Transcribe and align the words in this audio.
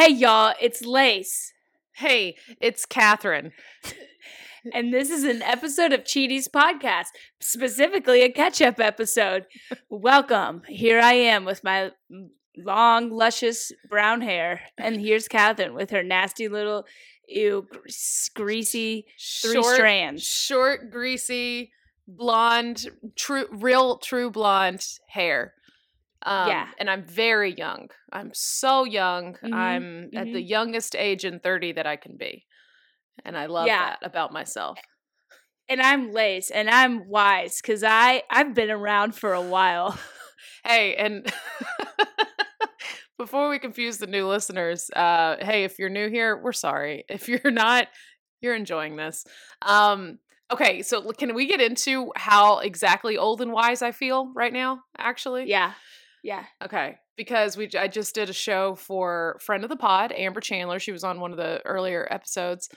Hey 0.00 0.14
y'all, 0.14 0.54
it's 0.58 0.80
Lace, 0.80 1.52
Hey, 1.96 2.36
it's 2.58 2.86
Catherine. 2.86 3.52
and 4.72 4.94
this 4.94 5.10
is 5.10 5.24
an 5.24 5.42
episode 5.42 5.92
of 5.92 6.04
Cheaties 6.04 6.48
Podcast, 6.48 7.08
specifically 7.38 8.22
a 8.22 8.32
catch-up 8.32 8.80
episode. 8.80 9.44
Welcome. 9.90 10.62
Here 10.66 11.00
I 11.00 11.12
am 11.12 11.44
with 11.44 11.62
my 11.62 11.90
long, 12.56 13.10
luscious 13.10 13.72
brown 13.90 14.22
hair, 14.22 14.62
and 14.78 14.98
here's 14.98 15.28
Catherine 15.28 15.74
with 15.74 15.90
her 15.90 16.02
nasty 16.02 16.48
little, 16.48 16.86
ew, 17.28 17.68
greasy 18.34 19.04
three 19.42 19.52
Short- 19.52 19.74
strands. 19.74 20.22
Short, 20.22 20.90
greasy, 20.90 21.72
blonde, 22.08 22.86
true, 23.16 23.44
real, 23.52 23.98
true 23.98 24.30
blonde 24.30 24.82
hair. 25.08 25.52
Um, 26.24 26.48
Yeah. 26.48 26.68
And 26.78 26.90
I'm 26.90 27.04
very 27.04 27.52
young. 27.54 27.88
I'm 28.12 28.30
so 28.34 28.84
young. 28.84 29.36
Mhm, 29.42 29.54
I'm 29.54 30.10
at 30.16 30.32
the 30.32 30.42
youngest 30.42 30.94
age 30.96 31.24
in 31.24 31.40
30 31.40 31.72
that 31.72 31.86
I 31.86 31.96
can 31.96 32.16
be. 32.16 32.46
And 33.24 33.36
I 33.36 33.46
love 33.46 33.66
Yeah. 33.66 33.78
that 33.90 33.98
about 34.02 34.32
myself. 34.32 34.78
And 35.68 35.80
I'm 35.80 36.12
late 36.12 36.50
and 36.52 36.68
I'm 36.68 37.08
wise 37.08 37.60
because 37.60 37.82
I 37.84 38.22
I've 38.30 38.54
been 38.54 38.70
around 38.70 39.14
for 39.14 39.32
a 39.34 39.42
while. 39.42 39.98
Hey, 40.64 40.94
and 40.96 41.26
before 43.18 43.48
we 43.48 43.58
confuse 43.58 43.98
the 43.98 44.06
new 44.06 44.26
listeners, 44.26 44.90
uh, 44.96 45.36
hey, 45.40 45.64
if 45.64 45.78
you're 45.78 45.88
new 45.90 46.08
here, 46.08 46.36
we're 46.36 46.52
sorry. 46.52 47.04
If 47.08 47.28
you're 47.28 47.50
not, 47.50 47.88
you're 48.40 48.54
enjoying 48.54 48.96
this. 48.96 49.24
Um, 49.62 50.18
okay, 50.50 50.82
so 50.82 51.02
can 51.12 51.34
we 51.34 51.46
get 51.46 51.60
into 51.60 52.12
how 52.16 52.58
exactly 52.60 53.16
old 53.18 53.40
and 53.40 53.52
wise 53.52 53.82
I 53.82 53.92
feel 53.92 54.32
right 54.34 54.52
now? 54.52 54.82
Actually, 54.98 55.48
Yeah, 55.48 55.72
yeah. 56.22 56.44
Okay, 56.62 56.96
because 57.16 57.56
we 57.56 57.70
I 57.78 57.88
just 57.88 58.14
did 58.14 58.30
a 58.30 58.34
show 58.34 58.74
for 58.74 59.38
friend 59.40 59.64
of 59.64 59.70
the 59.70 59.76
pod, 59.76 60.12
Amber 60.12 60.40
Chandler. 60.40 60.78
She 60.78 60.92
was 60.92 61.04
on 61.04 61.20
one 61.20 61.30
of 61.30 61.36
the 61.36 61.60
earlier 61.64 62.06
episodes, 62.10 62.68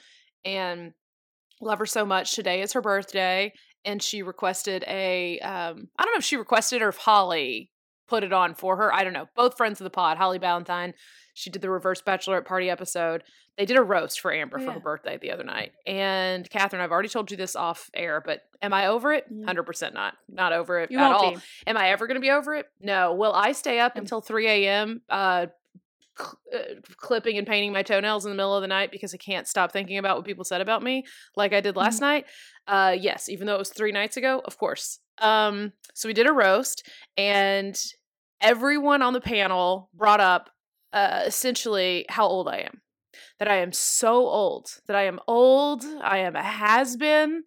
and 0.46 0.94
love 1.62 1.80
her 1.80 1.86
so 1.86 2.06
much. 2.06 2.36
Today 2.36 2.62
is 2.62 2.74
her 2.74 2.82
birthday, 2.82 3.54
and 3.86 4.02
she 4.02 4.24
requested 4.24 4.84
a 4.88 5.40
um 5.40 5.88
I 5.98 6.04
don't 6.04 6.14
know 6.14 6.20
if 6.20 6.26
she 6.26 6.38
requested 6.38 6.82
or 6.82 6.90
if 6.90 6.98
Holly 6.98 7.72
put 8.08 8.24
it 8.24 8.34
on 8.34 8.56
for 8.56 8.78
her. 8.78 8.94
I 8.94 9.04
don't 9.04 9.14
know. 9.14 9.28
Both 9.36 9.58
friends 9.58 9.80
of 9.80 9.86
the 9.86 9.90
pod, 9.90 10.18
Holly 10.18 10.38
Valentine. 10.38 10.94
She 11.34 11.50
did 11.50 11.62
the 11.62 11.70
reverse 11.70 12.02
bachelorette 12.02 12.45
party 12.45 12.70
episode. 12.70 13.23
They 13.58 13.66
did 13.66 13.78
a 13.78 13.84
roast 13.84 14.20
for 14.20 14.34
Amber 14.34 14.58
for 14.59 14.72
her 14.72 14.80
birthday 14.80 15.17
the 15.22 15.31
other 15.31 15.44
night. 15.44 15.73
And 15.86 16.50
Catherine, 16.50 16.81
I've 16.81 16.92
already 16.92 17.09
told 17.09 17.30
you 17.30 17.38
this 17.38 17.56
off 17.56 17.90
air, 17.94 18.22
but 18.25 18.42
am 18.62 18.73
I 18.73 18.88
over 18.88 19.14
it? 19.14 19.31
Mm. 19.31 19.45
Hundred 19.45 19.64
percent 19.64 19.94
not. 19.94 20.16
Not 20.28 20.53
over 20.53 20.80
it 20.80 20.90
You 20.92 20.98
at 21.00 21.12
all. 21.12 21.31
be. 21.31 21.38
Am 21.67 21.78
I 21.78 21.90
ever 21.90 22.08
going 22.08 22.16
to 22.16 22.22
be 22.22 22.31
over 22.31 22.56
it? 22.56 22.66
No. 22.81 23.14
Will 23.14 23.34
I 23.34 23.52
stay 23.52 23.80
up 23.80 23.95
until 23.95 24.22
3 24.22 24.48
a.m. 24.48 25.02
Uh, 25.08 25.48
cl- 26.17 26.40
uh, 26.56 26.58
clipping 26.98 27.38
and 27.38 27.45
painting 27.45 27.72
my 27.73 27.84
toenails 27.84 28.25
in 28.25 28.31
the 28.31 28.36
middle 28.36 28.56
of 28.56 28.62
the 28.62 28.68
night 28.68 28.92
because 28.92 29.14
I 29.14 29.18
can't 29.18 29.47
stop 29.47 29.72
thinking 29.72 30.00
about 30.00 30.18
what 30.18 30.25
people 30.25 30.44
said 30.45 30.62
about 30.62 30.81
me, 30.81 31.06
like 31.36 31.53
I 31.53 31.62
did 31.62 31.75
last 31.75 31.95
Mm-hmm. 31.97 32.06
night? 32.06 32.25
Uh, 32.68 32.95
yes, 33.00 33.30
even 33.30 33.45
though 33.45 33.56
it 33.56 33.59
was 33.59 33.69
three 33.69 33.91
nights 33.91 34.18
ago, 34.18 34.41
of 34.46 34.58
course. 34.58 35.00
Um, 35.19 35.74
so 35.94 36.08
we 36.09 36.13
did 36.13 36.28
a 36.28 36.34
roast, 36.34 36.88
and 37.18 37.79
everyone 38.41 39.02
on 39.02 39.13
the 39.13 39.22
panel 39.22 39.90
brought 39.94 40.19
up 40.19 40.50
uh, 40.94 41.24
essentially 41.26 42.06
how 42.09 42.28
old 42.28 42.48
I 42.48 42.59
am. 42.59 42.81
That 43.40 43.48
I 43.48 43.58
am 43.58 43.74
so 43.74 44.16
old. 44.16 44.68
That 44.88 44.96
I 44.96 45.04
am 45.04 45.20
old. 45.28 45.84
I 46.02 46.20
am 46.20 46.36
a 46.36 46.44
has 46.44 46.96
been. 46.96 47.44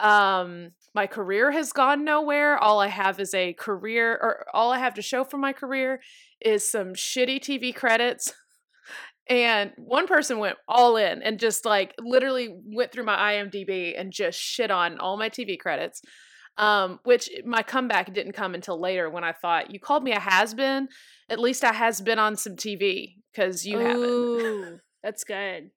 Um, 0.00 0.70
my 0.94 1.06
career 1.06 1.52
has 1.52 1.72
gone 1.72 2.04
nowhere. 2.04 2.58
All 2.58 2.80
I 2.80 2.88
have 2.88 3.20
is 3.20 3.34
a 3.34 3.52
career, 3.52 4.12
or 4.12 4.46
all 4.52 4.72
I 4.72 4.78
have 4.78 4.94
to 4.94 5.02
show 5.02 5.24
for 5.24 5.36
my 5.36 5.52
career 5.52 6.00
is 6.40 6.68
some 6.68 6.94
shitty 6.94 7.40
TV 7.40 7.74
credits. 7.74 8.32
And 9.28 9.70
one 9.76 10.08
person 10.08 10.38
went 10.38 10.56
all 10.66 10.96
in 10.96 11.22
and 11.22 11.38
just 11.38 11.64
like 11.64 11.94
literally 12.00 12.48
went 12.64 12.90
through 12.90 13.04
my 13.04 13.34
IMDb 13.34 13.94
and 13.96 14.12
just 14.12 14.40
shit 14.40 14.72
on 14.72 14.98
all 14.98 15.16
my 15.16 15.28
TV 15.28 15.56
credits. 15.56 16.02
Um, 16.58 17.00
which 17.04 17.30
my 17.46 17.62
comeback 17.62 18.12
didn't 18.12 18.32
come 18.32 18.54
until 18.54 18.78
later 18.78 19.08
when 19.08 19.24
I 19.24 19.32
thought 19.32 19.70
you 19.70 19.80
called 19.80 20.02
me 20.04 20.12
a 20.12 20.20
has 20.20 20.52
been. 20.52 20.88
At 21.30 21.38
least 21.38 21.64
I 21.64 21.72
has 21.72 22.02
been 22.02 22.18
on 22.18 22.36
some 22.36 22.56
TV 22.56 23.14
because 23.32 23.64
you 23.64 23.78
haven't. 23.78 24.80
That's 25.02 25.24
good. 25.24 25.70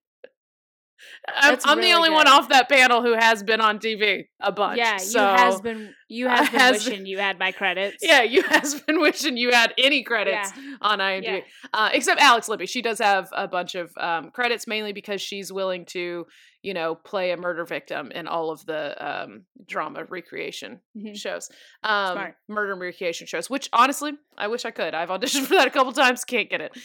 I'm, 1.28 1.58
I'm 1.66 1.78
the 1.78 1.84
really 1.84 1.94
only 1.94 2.10
one 2.10 2.28
off 2.28 2.50
that 2.50 2.68
panel 2.70 3.02
who 3.02 3.14
has 3.14 3.44
been 3.44 3.62
on 3.62 3.80
TV 3.80 4.28
a 4.40 4.52
bunch. 4.52 4.78
Yeah, 4.78 4.98
so, 4.98 5.22
you 5.22 5.38
has 5.38 5.62
been 5.62 5.94
you 6.10 6.28
has 6.30 6.50
been 6.50 6.60
has 6.60 6.84
been- 6.84 6.92
wishing 6.92 7.06
you 7.06 7.18
had 7.20 7.40
my 7.40 7.52
credits. 7.52 7.98
Yeah, 8.02 8.22
you 8.24 8.42
has 8.50 8.82
been 8.82 9.00
wishing 9.00 9.38
you 9.38 9.52
had 9.52 9.74
any 9.78 10.04
credits 10.04 10.52
on 10.82 11.00
IMDb. 11.00 11.24
Yeah. 11.24 11.42
Uh, 11.74 11.90
except 11.94 12.20
Alex 12.22 12.50
Libby. 12.50 12.66
She 12.66 12.82
does 12.82 13.00
have 13.00 13.30
a 13.34 13.48
bunch 13.48 13.76
of 13.76 13.92
um, 13.98 14.32
credits, 14.32 14.68
mainly 14.68 14.94
because 14.94 15.22
she's 15.22 15.52
willing 15.52 15.86
to, 15.88 16.26
you 16.62 16.74
know, 16.74 16.94
play 16.96 17.32
a 17.32 17.38
murder 17.38 17.66
victim 17.66 18.12
in 18.12 18.28
all 18.28 18.52
of 18.52 18.66
the 18.66 18.96
um, 19.24 19.44
drama 19.66 20.04
recreation 20.06 20.80
Mhm. 20.98 21.16
shows, 21.16 21.50
um, 21.84 22.34
murder 22.48 22.76
recreation 22.76 23.28
shows. 23.28 23.50
Which 23.50 23.70
honestly, 23.74 24.12
I 24.38 24.48
wish 24.48 24.66
I 24.66 24.72
could. 24.72 24.94
I've 24.94 25.10
auditioned 25.10 25.44
for 25.48 25.56
that 25.56 25.68
a 25.68 25.72
couple 25.72 25.94
times, 25.94 26.24
can't 26.26 26.50
get 26.50 26.62
it. 26.62 26.78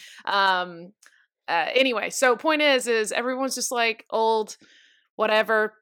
Uh, 1.49 1.65
anyway, 1.73 2.11
so 2.11 2.35
point 2.35 2.61
is, 2.61 2.87
is 2.87 3.11
everyone's 3.11 3.55
just 3.55 3.71
like 3.71 4.05
old, 4.11 4.55
whatever. 5.15 5.73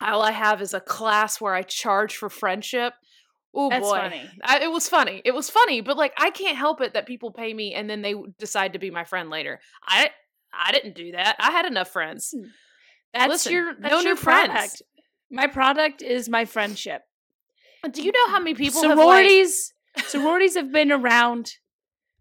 All 0.00 0.20
I 0.20 0.32
have 0.32 0.60
is 0.60 0.74
a 0.74 0.80
class 0.80 1.40
where 1.40 1.54
I 1.54 1.62
charge 1.62 2.16
for 2.16 2.28
friendship. 2.28 2.92
Oh 3.54 3.70
boy, 3.70 3.96
funny. 3.96 4.28
I, 4.44 4.60
it 4.60 4.70
was 4.70 4.86
funny. 4.86 5.22
It 5.24 5.34
was 5.34 5.48
funny, 5.48 5.80
but 5.80 5.96
like 5.96 6.12
I 6.18 6.28
can't 6.28 6.58
help 6.58 6.82
it 6.82 6.92
that 6.92 7.06
people 7.06 7.30
pay 7.30 7.54
me 7.54 7.72
and 7.72 7.88
then 7.88 8.02
they 8.02 8.14
decide 8.38 8.74
to 8.74 8.78
be 8.78 8.90
my 8.90 9.04
friend 9.04 9.30
later. 9.30 9.60
I 9.82 10.10
I 10.52 10.72
didn't 10.72 10.94
do 10.94 11.12
that. 11.12 11.36
I 11.38 11.50
had 11.50 11.64
enough 11.64 11.88
friends. 11.88 12.34
That's 13.14 13.30
Listen, 13.30 13.52
your 13.52 13.74
that's 13.80 13.92
no 13.92 14.00
your 14.00 14.14
new 14.14 14.16
friends. 14.16 14.50
product. 14.50 14.82
My 15.30 15.46
product 15.46 16.02
is 16.02 16.28
my 16.28 16.44
friendship. 16.44 17.00
Do 17.90 18.02
you 18.02 18.12
know 18.12 18.32
how 18.32 18.40
many 18.40 18.54
people 18.54 18.82
have 18.82 18.98
like? 18.98 18.98
sororities 18.98 19.72
sororities 20.08 20.56
have 20.56 20.70
been 20.70 20.92
around 20.92 21.52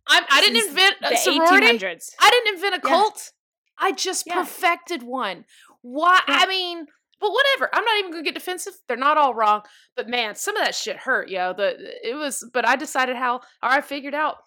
I'm, 0.08 0.24
I 0.30 0.42
didn't 0.42 0.68
invent 0.70 0.96
the 1.02 1.14
a 1.14 1.18
sorority. 1.18 1.68
1800s. 1.68 2.12
I 2.20 2.30
didn't 2.30 2.56
invent 2.56 2.76
a 2.76 2.88
Yeah. 2.88 2.90
cult. 2.96 3.32
I 3.78 3.92
just 3.92 4.26
Yeah. 4.28 4.36
perfected 4.36 5.04
one. 5.04 5.46
Why? 5.82 6.22
Yeah. 6.28 6.40
I 6.42 6.46
mean, 6.48 6.86
but 7.20 7.32
whatever. 7.32 7.70
I'm 7.74 7.84
not 7.84 7.98
even 8.00 8.12
gonna 8.12 8.24
get 8.24 8.36
defensive. 8.36 8.74
They're 8.88 8.98
not 8.98 9.18
all 9.18 9.34
wrong. 9.34 9.64
But 9.96 10.08
man, 10.10 10.36
some 10.36 10.56
of 10.58 10.64
that 10.64 10.76
shit 10.76 10.98
hurt, 10.98 11.30
yo. 11.30 11.54
The 11.54 11.76
it 12.08 12.16
was. 12.16 12.48
But 12.54 12.68
I 12.68 12.76
decided 12.76 13.16
how. 13.16 13.38
Or 13.38 13.70
I 13.70 13.82
figured 13.82 14.14
out. 14.14 14.38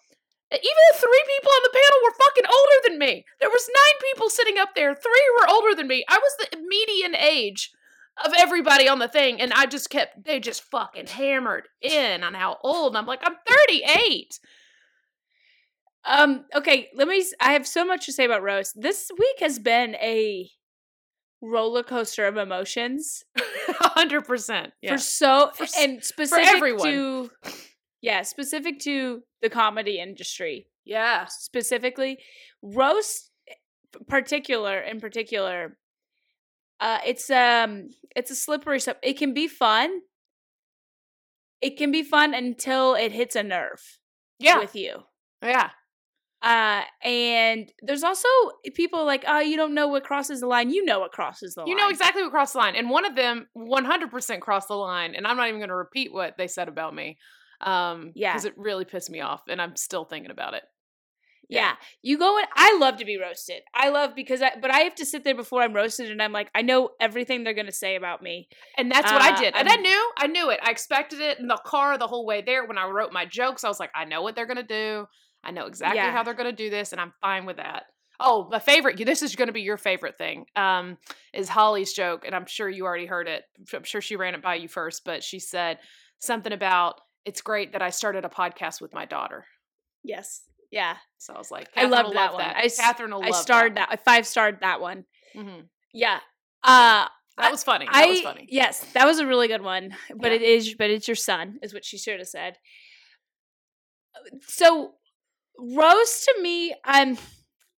Even 0.51 0.61
the 0.63 0.97
three 0.97 1.23
people 1.27 1.51
on 1.51 1.61
the 1.63 1.69
panel 1.69 1.99
were 2.03 2.25
fucking 2.25 2.45
older 2.47 2.87
than 2.87 2.97
me. 2.97 3.23
There 3.39 3.49
was 3.51 3.69
nine 3.75 3.93
people 4.11 4.29
sitting 4.31 4.57
up 4.57 4.73
there. 4.75 4.95
Three 4.95 5.29
were 5.39 5.47
older 5.49 5.75
than 5.75 5.87
me. 5.87 6.03
I 6.09 6.17
was 6.17 6.37
the 6.49 6.57
median 6.57 7.15
age 7.15 7.71
of 8.25 8.33
everybody 8.37 8.87
on 8.89 8.97
the 8.97 9.07
thing, 9.07 9.39
and 9.39 9.53
I 9.53 9.67
just 9.67 9.91
kept. 9.91 10.23
They 10.25 10.39
just 10.39 10.63
fucking 10.63 11.05
hammered 11.07 11.67
in 11.81 12.23
on 12.23 12.33
how 12.33 12.57
old. 12.63 12.95
I'm 12.95 13.05
like, 13.05 13.19
I'm 13.23 13.35
38. 13.47 14.39
Um 16.05 16.45
okay, 16.55 16.89
let 16.95 17.07
me 17.07 17.23
I 17.41 17.53
have 17.53 17.67
so 17.67 17.83
much 17.85 18.05
to 18.05 18.13
say 18.13 18.25
about 18.25 18.41
roast. 18.43 18.79
This 18.79 19.11
week 19.17 19.39
has 19.41 19.59
been 19.59 19.95
a 19.95 20.49
roller 21.41 21.83
coaster 21.83 22.25
of 22.27 22.37
emotions 22.37 23.23
hundred 23.69 24.25
percent. 24.25 24.71
for 24.87 24.97
so 24.97 25.51
For 25.55 25.65
and 25.77 26.03
specific 26.03 26.47
everyone. 26.47 26.85
to 26.87 27.29
yeah, 28.01 28.21
specific 28.23 28.79
to 28.81 29.21
the 29.41 29.49
comedy 29.49 29.99
industry. 29.99 30.67
yeah. 30.85 31.25
specifically 31.29 32.17
roast 32.61 33.31
particular 34.07 34.79
in 34.79 34.99
particular 34.99 35.77
uh 36.79 36.99
it's 37.05 37.29
um 37.29 37.89
it's 38.15 38.29
a 38.31 38.35
slippery 38.35 38.79
stuff 38.79 38.97
it 39.01 39.17
can 39.17 39.33
be 39.33 39.47
fun 39.47 40.01
it 41.61 41.77
can 41.77 41.91
be 41.91 42.03
fun 42.03 42.33
until 42.33 42.93
it 42.95 43.11
hits 43.11 43.35
a 43.35 43.43
nerve 43.43 43.99
Yeah. 44.39 44.59
with 44.59 44.75
you 44.75 45.03
yeah. 45.41 45.69
Uh 46.41 46.83
and 47.03 47.71
there's 47.81 48.03
also 48.03 48.27
people 48.73 49.05
like 49.05 49.25
oh 49.27 49.39
you 49.39 49.57
don't 49.57 49.73
know 49.73 49.87
what 49.89 50.03
crosses 50.03 50.39
the 50.39 50.47
line 50.47 50.69
you 50.69 50.85
know 50.85 50.99
what 50.99 51.11
crosses 51.11 51.53
the 51.55 51.61
line 51.61 51.67
You 51.67 51.75
know 51.75 51.89
exactly 51.89 52.21
what 52.23 52.31
crossed 52.31 52.53
the 52.53 52.59
line. 52.59 52.75
And 52.75 52.89
one 52.89 53.03
of 53.05 53.15
them 53.15 53.47
100% 53.57 54.39
crossed 54.39 54.69
the 54.69 54.75
line. 54.75 55.15
And 55.15 55.27
I'm 55.27 55.35
not 55.35 55.47
even 55.49 55.59
going 55.59 55.69
to 55.69 55.75
repeat 55.75 56.13
what 56.13 56.35
they 56.37 56.47
said 56.47 56.67
about 56.69 56.95
me. 56.95 57.17
Um, 57.61 58.11
Yeah. 58.15 58.31
Because 58.31 58.45
it 58.45 58.53
really 58.57 58.85
pissed 58.85 59.09
me 59.09 59.19
off. 59.19 59.41
And 59.49 59.61
I'm 59.61 59.75
still 59.75 60.05
thinking 60.05 60.31
about 60.31 60.53
it. 60.53 60.63
Yeah. 61.49 61.73
You 62.03 62.19
go 62.19 62.37
in 62.37 62.45
I 62.55 62.77
love 62.79 62.97
to 62.97 63.05
be 63.05 63.17
roasted. 63.19 63.63
I 63.73 63.89
love 63.89 64.11
because 64.15 64.41
I 64.41 64.51
but 64.61 64.69
I 64.71 64.81
have 64.81 64.93
to 64.95 65.05
sit 65.05 65.23
there 65.23 65.33
before 65.35 65.63
I'm 65.63 65.73
roasted 65.73 66.11
and 66.11 66.21
I'm 66.21 66.31
like, 66.31 66.49
I 66.53 66.61
know 66.61 66.91
everything 67.01 67.43
they're 67.43 67.55
gonna 67.55 67.71
say 67.71 67.95
about 67.95 68.21
me. 68.21 68.47
And 68.77 68.91
that's 68.91 69.11
what 69.11 69.21
I 69.21 69.33
Uh, 69.33 69.39
did. 69.41 69.55
And 69.55 69.67
I 69.67 69.75
knew, 69.75 70.11
I 70.17 70.27
knew 70.27 70.51
it. 70.51 70.59
I 70.63 70.69
expected 70.69 71.19
it 71.19 71.39
in 71.39 71.47
the 71.47 71.59
car 71.65 71.97
the 71.97 72.05
whole 72.07 72.25
way 72.25 72.43
there. 72.43 72.65
When 72.65 72.77
I 72.77 72.85
wrote 72.85 73.11
my 73.11 73.25
jokes, 73.25 73.63
I 73.63 73.67
was 73.67 73.79
like, 73.79 73.89
I 73.95 74.05
know 74.05 74.21
what 74.21 74.35
they're 74.35 74.45
gonna 74.45 74.61
do. 74.61 75.07
I 75.43 75.51
know 75.51 75.65
exactly 75.65 75.97
Yeah. 75.97 76.11
how 76.11 76.23
they're 76.23 76.33
gonna 76.33 76.51
do 76.51 76.69
this, 76.69 76.91
and 76.91 76.99
I'm 77.01 77.13
fine 77.21 77.45
with 77.45 77.57
that. 77.57 77.85
Oh, 78.19 78.49
my 78.51 78.59
favorite. 78.59 78.97
This 79.05 79.21
is 79.21 79.35
gonna 79.35 79.51
be 79.53 79.61
your 79.61 79.77
favorite 79.77 80.17
thing. 80.17 80.45
Um, 80.55 80.97
is 81.33 81.47
Holly's 81.49 81.93
joke, 81.93 82.25
and 82.25 82.35
I'm 82.35 82.45
sure 82.45 82.67
you 82.69 82.85
already 82.85 83.05
heard 83.05 83.27
it. 83.27 83.45
I'm 83.73 83.83
sure 83.83 84.01
she 84.01 84.15
ran 84.17 84.35
it 84.35 84.41
by 84.41 84.55
you 84.55 84.67
first, 84.67 85.05
but 85.05 85.23
she 85.23 85.39
said 85.39 85.79
something 86.19 86.51
about 86.51 86.99
it's 87.25 87.41
great 87.41 87.71
that 87.73 87.81
I 87.81 87.89
started 87.91 88.25
a 88.25 88.29
podcast 88.29 88.81
with 88.81 88.93
my 88.93 89.05
daughter. 89.05 89.45
Yes. 90.03 90.43
Yeah. 90.71 90.97
So 91.17 91.33
I 91.33 91.37
was 91.37 91.49
like, 91.51 91.67
I 91.75 91.85
will 91.85 91.91
that 91.91 92.09
love 92.13 92.33
one. 92.33 92.43
that. 92.43 92.57
I 92.57 92.69
Catherine 92.69 93.11
will 93.13 93.23
I 93.23 93.27
love 93.29 93.35
starred 93.35 93.75
that. 93.75 93.89
that. 93.89 93.99
I 93.99 94.03
five 94.03 94.27
starred 94.27 94.59
that 94.61 94.81
one. 94.81 95.05
Mhm. 95.35 95.67
Yeah. 95.93 96.19
Uh 96.63 97.07
That 97.37 97.51
was 97.51 97.63
funny. 97.63 97.85
That 97.85 97.95
I 97.95 98.05
was 98.07 98.21
funny. 98.21 98.47
yes, 98.51 98.81
that 98.93 99.05
was 99.05 99.19
a 99.19 99.25
really 99.25 99.47
good 99.47 99.61
one. 99.61 99.95
But 100.15 100.31
Yeah. 100.31 100.35
it 100.37 100.41
is 100.41 100.75
but 100.75 100.89
it's 100.89 101.07
your 101.07 101.15
son, 101.15 101.57
is 101.61 101.73
what 101.73 101.85
she 101.85 101.97
should 101.97 102.19
have 102.19 102.27
said. 102.27 102.57
So 104.47 104.95
roast 105.59 106.25
to 106.25 106.41
me, 106.41 106.73
I'm 106.85 107.17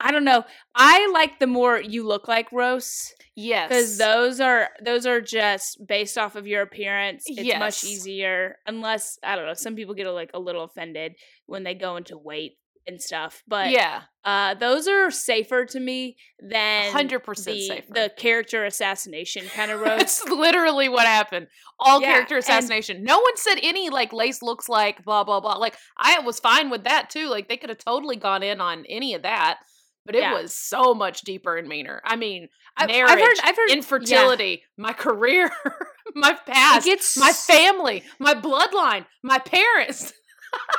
I 0.04 0.12
don't 0.12 0.24
know. 0.26 0.44
I 0.74 1.12
like 1.14 1.38
the 1.40 1.46
more 1.46 1.80
you 1.80 2.08
look 2.08 2.28
like 2.28 2.52
roasts 2.52 3.14
Yes. 3.36 3.70
because 3.70 3.98
those 4.00 4.40
are 4.40 4.70
those 4.84 5.06
are 5.06 5.22
just 5.22 5.78
based 5.88 6.18
off 6.18 6.36
of 6.36 6.48
your 6.48 6.64
appearance. 6.64 7.24
It's 7.28 7.42
Yes. 7.44 7.60
much 7.60 7.84
easier, 7.84 8.58
unless 8.66 9.20
I 9.24 9.36
don't 9.36 9.46
know. 9.46 9.54
Some 9.54 9.76
people 9.76 9.94
get 9.94 10.08
like 10.10 10.32
a 10.34 10.40
little 10.40 10.64
offended 10.64 11.14
when 11.46 11.64
they 11.64 11.76
go 11.76 11.98
into 11.98 12.18
weight 12.18 12.54
and 12.92 13.02
stuff. 13.02 13.42
But 13.48 13.72
yeah. 13.72 14.02
uh, 14.24 14.54
those 14.54 14.88
are 14.88 15.10
safer 15.10 15.66
to 15.66 15.80
me 15.80 16.18
than 16.40 16.94
100% 16.94 17.26
the, 17.46 17.68
safer. 17.68 17.94
The 17.94 18.12
character 18.18 18.66
assassination 18.66 19.46
kind 19.56 19.72
of 19.72 19.80
roast. 19.82 19.98
That's 19.98 20.24
literally 20.30 20.90
what 20.90 21.06
happened. 21.08 21.48
All 21.80 22.02
Yeah, 22.02 22.12
character 22.14 22.36
and- 22.36 22.44
assassination. 22.44 23.04
no 23.04 23.18
one 23.20 23.38
said 23.38 23.56
any 23.64 23.90
like 23.90 24.14
Lace 24.14 24.42
looks 24.44 24.70
like 24.70 25.04
blah 25.04 25.24
blah 25.24 25.40
blah. 25.40 25.56
Like 25.58 25.76
I 25.98 26.20
was 26.20 26.40
fine 26.40 26.70
with 26.70 26.84
that 26.84 27.10
too. 27.10 27.28
Like 27.30 27.48
they 27.50 27.58
could 27.58 27.70
have 27.70 27.80
totally 27.80 28.16
gone 28.18 28.44
in 28.44 28.62
on 28.62 28.86
any 28.88 29.16
of 29.16 29.24
that, 29.24 29.60
but 30.06 30.16
it 30.16 30.22
Yeah. 30.22 30.34
was 30.40 30.54
so 30.54 30.94
much 30.94 31.22
deeper 31.22 31.58
and 31.58 31.68
meaner. 31.68 32.02
I 32.06 32.16
mean, 32.16 32.50
I've- 32.78 32.92
marriage, 32.94 33.10
I've 33.12 33.20
heard- 33.20 33.38
I've 33.44 33.56
heard- 33.56 33.70
yeah. 33.70 33.76
infertility, 33.78 34.64
my 34.78 34.94
career, 34.94 35.50
my 36.16 36.34
past, 36.46 36.88
my 37.18 37.32
family, 37.32 38.04
my 38.20 38.34
bloodline, 38.36 39.06
my 39.24 39.40
parents. 39.40 40.14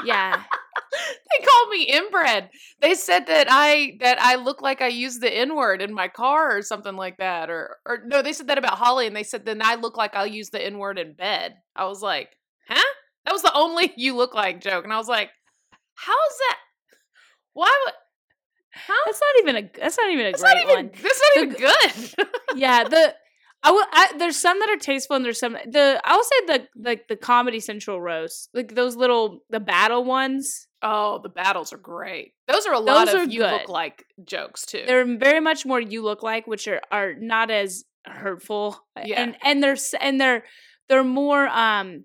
yeah. 0.04 0.42
they 0.92 1.44
called 1.46 1.68
me 1.70 1.84
inbred. 1.84 2.50
They 2.80 2.94
said 2.94 3.26
that 3.26 3.46
I 3.50 3.96
that 4.00 4.20
I 4.20 4.36
look 4.36 4.62
like 4.62 4.80
I 4.80 4.88
use 4.88 5.18
the 5.18 5.32
N 5.32 5.54
word 5.56 5.82
in 5.82 5.92
my 5.94 6.08
car 6.08 6.56
or 6.56 6.62
something 6.62 6.96
like 6.96 7.18
that. 7.18 7.50
Or 7.50 7.76
or 7.86 8.00
no, 8.06 8.22
they 8.22 8.32
said 8.32 8.48
that 8.48 8.58
about 8.58 8.78
Holly, 8.78 9.06
and 9.06 9.16
they 9.16 9.22
said 9.22 9.44
then 9.44 9.62
I 9.62 9.76
look 9.76 9.96
like 9.96 10.14
I'll 10.14 10.26
use 10.26 10.50
the 10.50 10.64
N 10.64 10.78
word 10.78 10.98
in 10.98 11.14
bed. 11.14 11.56
I 11.76 11.86
was 11.86 12.02
like, 12.02 12.30
huh? 12.68 12.82
That 13.26 13.32
was 13.32 13.42
the 13.42 13.54
only 13.54 13.92
you 13.98 14.16
look 14.16 14.34
like 14.34 14.60
joke, 14.60 14.84
and 14.84 14.92
I 14.92 14.98
was 14.98 15.08
like, 15.08 15.30
how 15.94 16.12
is 16.12 16.38
that? 16.48 16.58
Why 17.54 17.82
would? 17.86 17.94
Huh? 18.74 19.02
That's 19.06 19.20
not 19.20 19.42
even 19.42 19.64
a. 19.64 19.70
That's 19.80 19.98
not 19.98 20.10
even 20.10 20.26
a 20.26 20.30
That's 20.30 20.42
great 20.42 20.54
not 20.54 20.62
even. 20.64 20.86
one. 20.86 20.90
That's 21.02 21.22
not 21.22 21.34
The 21.34 21.40
even 21.42 21.56
good. 21.56 22.28
Yeah, 22.54 22.84
the 22.84 23.14
I 23.64 23.70
will. 23.70 23.84
I, 23.92 24.12
there's 24.18 24.36
some 24.36 24.58
that 24.58 24.70
are 24.70 24.76
tasteful, 24.76 25.16
and 25.16 25.24
there's 25.24 25.38
some 25.38 25.52
the 25.52 26.00
I 26.04 26.16
will 26.16 26.24
say 26.24 26.46
the 26.46 26.68
like 26.76 27.08
the 27.08 27.16
Comedy 27.16 27.60
Central 27.60 28.00
roast, 28.00 28.50
like 28.54 28.74
those 28.74 28.96
little 28.96 29.40
the 29.50 29.60
battle 29.60 30.04
ones. 30.04 30.66
oh, 30.82 31.20
the 31.22 31.28
battles 31.28 31.72
are 31.72 31.78
great. 31.78 32.32
Those 32.48 32.66
are 32.66 32.72
a 32.74 32.80
lot 32.80 33.06
Those 33.06 33.14
of 33.14 33.20
are 33.20 33.30
you 33.30 33.42
look 33.42 33.68
like 33.68 34.04
jokes 34.24 34.66
too. 34.66 34.82
They're 34.86 35.16
very 35.16 35.38
much 35.40 35.64
more 35.64 35.80
you 35.80 36.02
look 36.02 36.22
like, 36.24 36.46
which 36.46 36.66
are 36.66 36.80
are 36.90 37.14
not 37.14 37.50
as 37.50 37.84
hurtful. 38.04 38.84
Yeah. 39.04 39.22
and 39.22 39.36
and 39.44 39.62
they're 39.62 39.76
and 40.00 40.20
they're 40.20 40.44
they're 40.88 41.04
more 41.04 41.46
um 41.46 42.04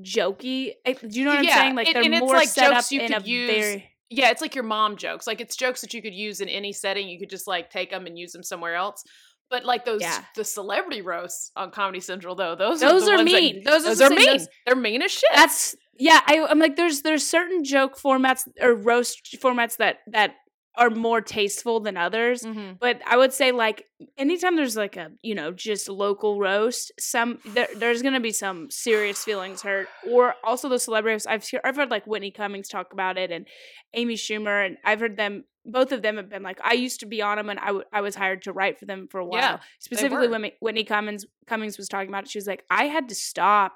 jokey. 0.00 0.72
Do 0.84 0.94
you 1.10 1.24
know 1.24 1.34
what 1.34 1.44
Yeah, 1.44 1.52
I'm 1.52 1.58
saying? 1.58 1.74
Like 1.76 1.92
they're 1.92 2.20
more 2.20 2.34
like 2.34 2.48
set 2.48 2.72
up 2.72 2.84
you 2.90 3.00
in 3.00 3.12
a 3.12 3.20
use 3.20 3.50
very 3.50 3.90
Yeah, 4.10 4.30
it's 4.30 4.40
like 4.40 4.54
your 4.54 4.64
mom 4.64 4.96
jokes. 4.96 5.26
Like 5.26 5.40
it's 5.40 5.56
jokes 5.56 5.80
that 5.80 5.92
you 5.94 6.02
could 6.02 6.14
use 6.14 6.40
in 6.40 6.48
any 6.48 6.72
setting. 6.72 7.08
You 7.08 7.18
could 7.18 7.30
just 7.30 7.46
like 7.46 7.70
take 7.70 7.90
them 7.90 8.06
and 8.06 8.18
use 8.18 8.32
them 8.32 8.42
somewhere 8.42 8.74
else. 8.74 9.02
But 9.50 9.64
like 9.64 9.84
those 9.84 10.00
Yeah. 10.02 10.22
the 10.36 10.44
celebrity 10.44 11.00
roasts 11.02 11.50
on 11.56 11.70
Comedy 11.70 12.00
Central 12.00 12.34
though, 12.34 12.54
those 12.54 12.80
Those 12.80 13.08
are, 13.08 13.12
are 13.14 13.16
ones 13.16 13.32
that- 13.32 13.40
mean. 13.42 13.62
Those 13.64 14.00
are 14.00 14.06
are 14.06 14.10
mean. 14.10 14.26
those- 14.26 14.48
They're 14.66 14.76
mean 14.76 15.02
as 15.02 15.10
shit. 15.10 15.30
that's 15.34 15.74
yeah 16.00 16.20
I, 16.26 16.46
i'm 16.48 16.60
like 16.60 16.76
there's 16.76 17.02
there's 17.02 17.26
certain 17.26 17.64
joke 17.64 17.98
formats 17.98 18.46
or 18.60 18.72
roast 18.74 19.36
formats 19.42 19.78
that 19.78 19.98
that 20.08 20.34
are 20.78 20.90
more 20.90 21.20
tasteful 21.20 21.80
than 21.80 21.96
others 21.96 22.42
Mhm. 22.44 22.78
but 22.78 23.00
i 23.06 23.16
would 23.16 23.32
say 23.32 23.50
like 23.52 23.84
anytime 24.16 24.54
there's 24.56 24.76
like 24.76 24.96
a 24.96 25.10
you 25.22 25.34
know 25.34 25.50
just 25.52 25.88
local 25.88 26.38
roast 26.38 26.92
some 26.98 27.38
there, 27.44 27.68
there's 27.76 28.00
gonna 28.00 28.20
be 28.20 28.32
some 28.32 28.70
serious 28.70 29.22
feelings 29.24 29.60
hurt 29.62 29.88
or 30.08 30.34
also 30.44 30.68
the 30.68 30.78
celebrities 30.78 31.26
i've 31.26 31.44
heard, 31.50 31.60
i've 31.64 31.76
heard 31.76 31.90
like 31.90 32.06
whitney 32.06 32.30
cummings 32.30 32.68
talk 32.68 32.92
about 32.92 33.18
it 33.18 33.30
and 33.30 33.46
amy 33.94 34.14
schumer 34.14 34.64
and 34.64 34.76
i've 34.84 35.00
heard 35.00 35.16
them 35.16 35.44
both 35.66 35.90
of 35.92 36.00
them 36.00 36.16
have 36.16 36.28
been 36.30 36.42
like 36.44 36.60
i 36.62 36.72
used 36.74 37.00
to 37.00 37.06
be 37.06 37.20
on 37.20 37.36
them 37.36 37.50
and 37.50 37.58
I, 37.58 37.66
w- 37.66 37.84
I 37.92 38.00
was 38.00 38.14
hired 38.14 38.42
to 38.42 38.52
write 38.52 38.78
for 38.78 38.86
them 38.86 39.08
for 39.10 39.18
a 39.20 39.24
while 39.26 39.40
Yeah, 39.40 39.58
specifically 39.80 40.28
when 40.28 40.50
whitney 40.60 40.84
cummings 40.84 41.26
cummings 41.46 41.76
was 41.76 41.88
talking 41.88 42.08
about 42.08 42.24
it 42.24 42.30
she 42.30 42.38
was 42.38 42.46
like 42.46 42.64
i 42.70 42.84
had 42.84 43.08
to 43.08 43.14
stop 43.14 43.72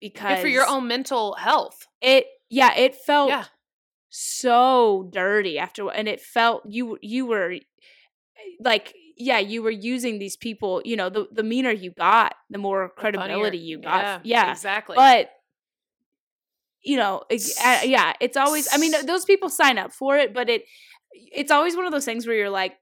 because 0.00 0.36
Good 0.36 0.42
for 0.42 0.48
your 0.48 0.66
own 0.66 0.88
mental 0.88 1.34
health. 1.34 1.86
it 2.00 2.26
yeah 2.48 2.74
it 2.74 2.94
felt 2.96 3.28
Yeah. 3.28 3.44
So 4.14 5.08
dirty 5.10 5.58
after 5.58 5.88
and 5.90 6.06
it 6.06 6.20
felt 6.20 6.62
you 6.68 6.98
you 7.00 7.24
were 7.24 7.54
like 8.60 8.94
yeah 9.16 9.38
you 9.38 9.62
were 9.62 9.70
using 9.70 10.18
these 10.18 10.36
people 10.36 10.82
you 10.84 10.96
know 10.96 11.08
the 11.08 11.26
the 11.32 11.42
meaner 11.42 11.70
you 11.70 11.90
got 11.92 12.34
the 12.50 12.58
more 12.58 12.90
The 12.94 13.00
credibility 13.00 13.56
you 13.56 13.78
got 13.80 14.02
Yeah, 14.02 14.20
yeah, 14.22 14.50
exactly. 14.52 14.96
but 14.96 15.30
you 16.82 16.96
know 16.98 17.22
it- 17.30 17.40
uh, 17.64 17.80
yeah 17.84 18.12
it's 18.20 18.36
always 18.36 18.68
i 18.72 18.76
mean 18.76 18.92
those 19.06 19.24
people 19.24 19.48
sign 19.48 19.78
up 19.78 19.92
for 19.94 20.16
it 20.18 20.34
but 20.34 20.48
it 20.50 20.64
it's 21.12 21.50
always 21.50 21.74
one 21.76 21.86
of 21.86 21.92
those 21.92 22.04
things 22.04 22.26
where 22.26 22.36
you're 22.36 22.50
like 22.50 22.74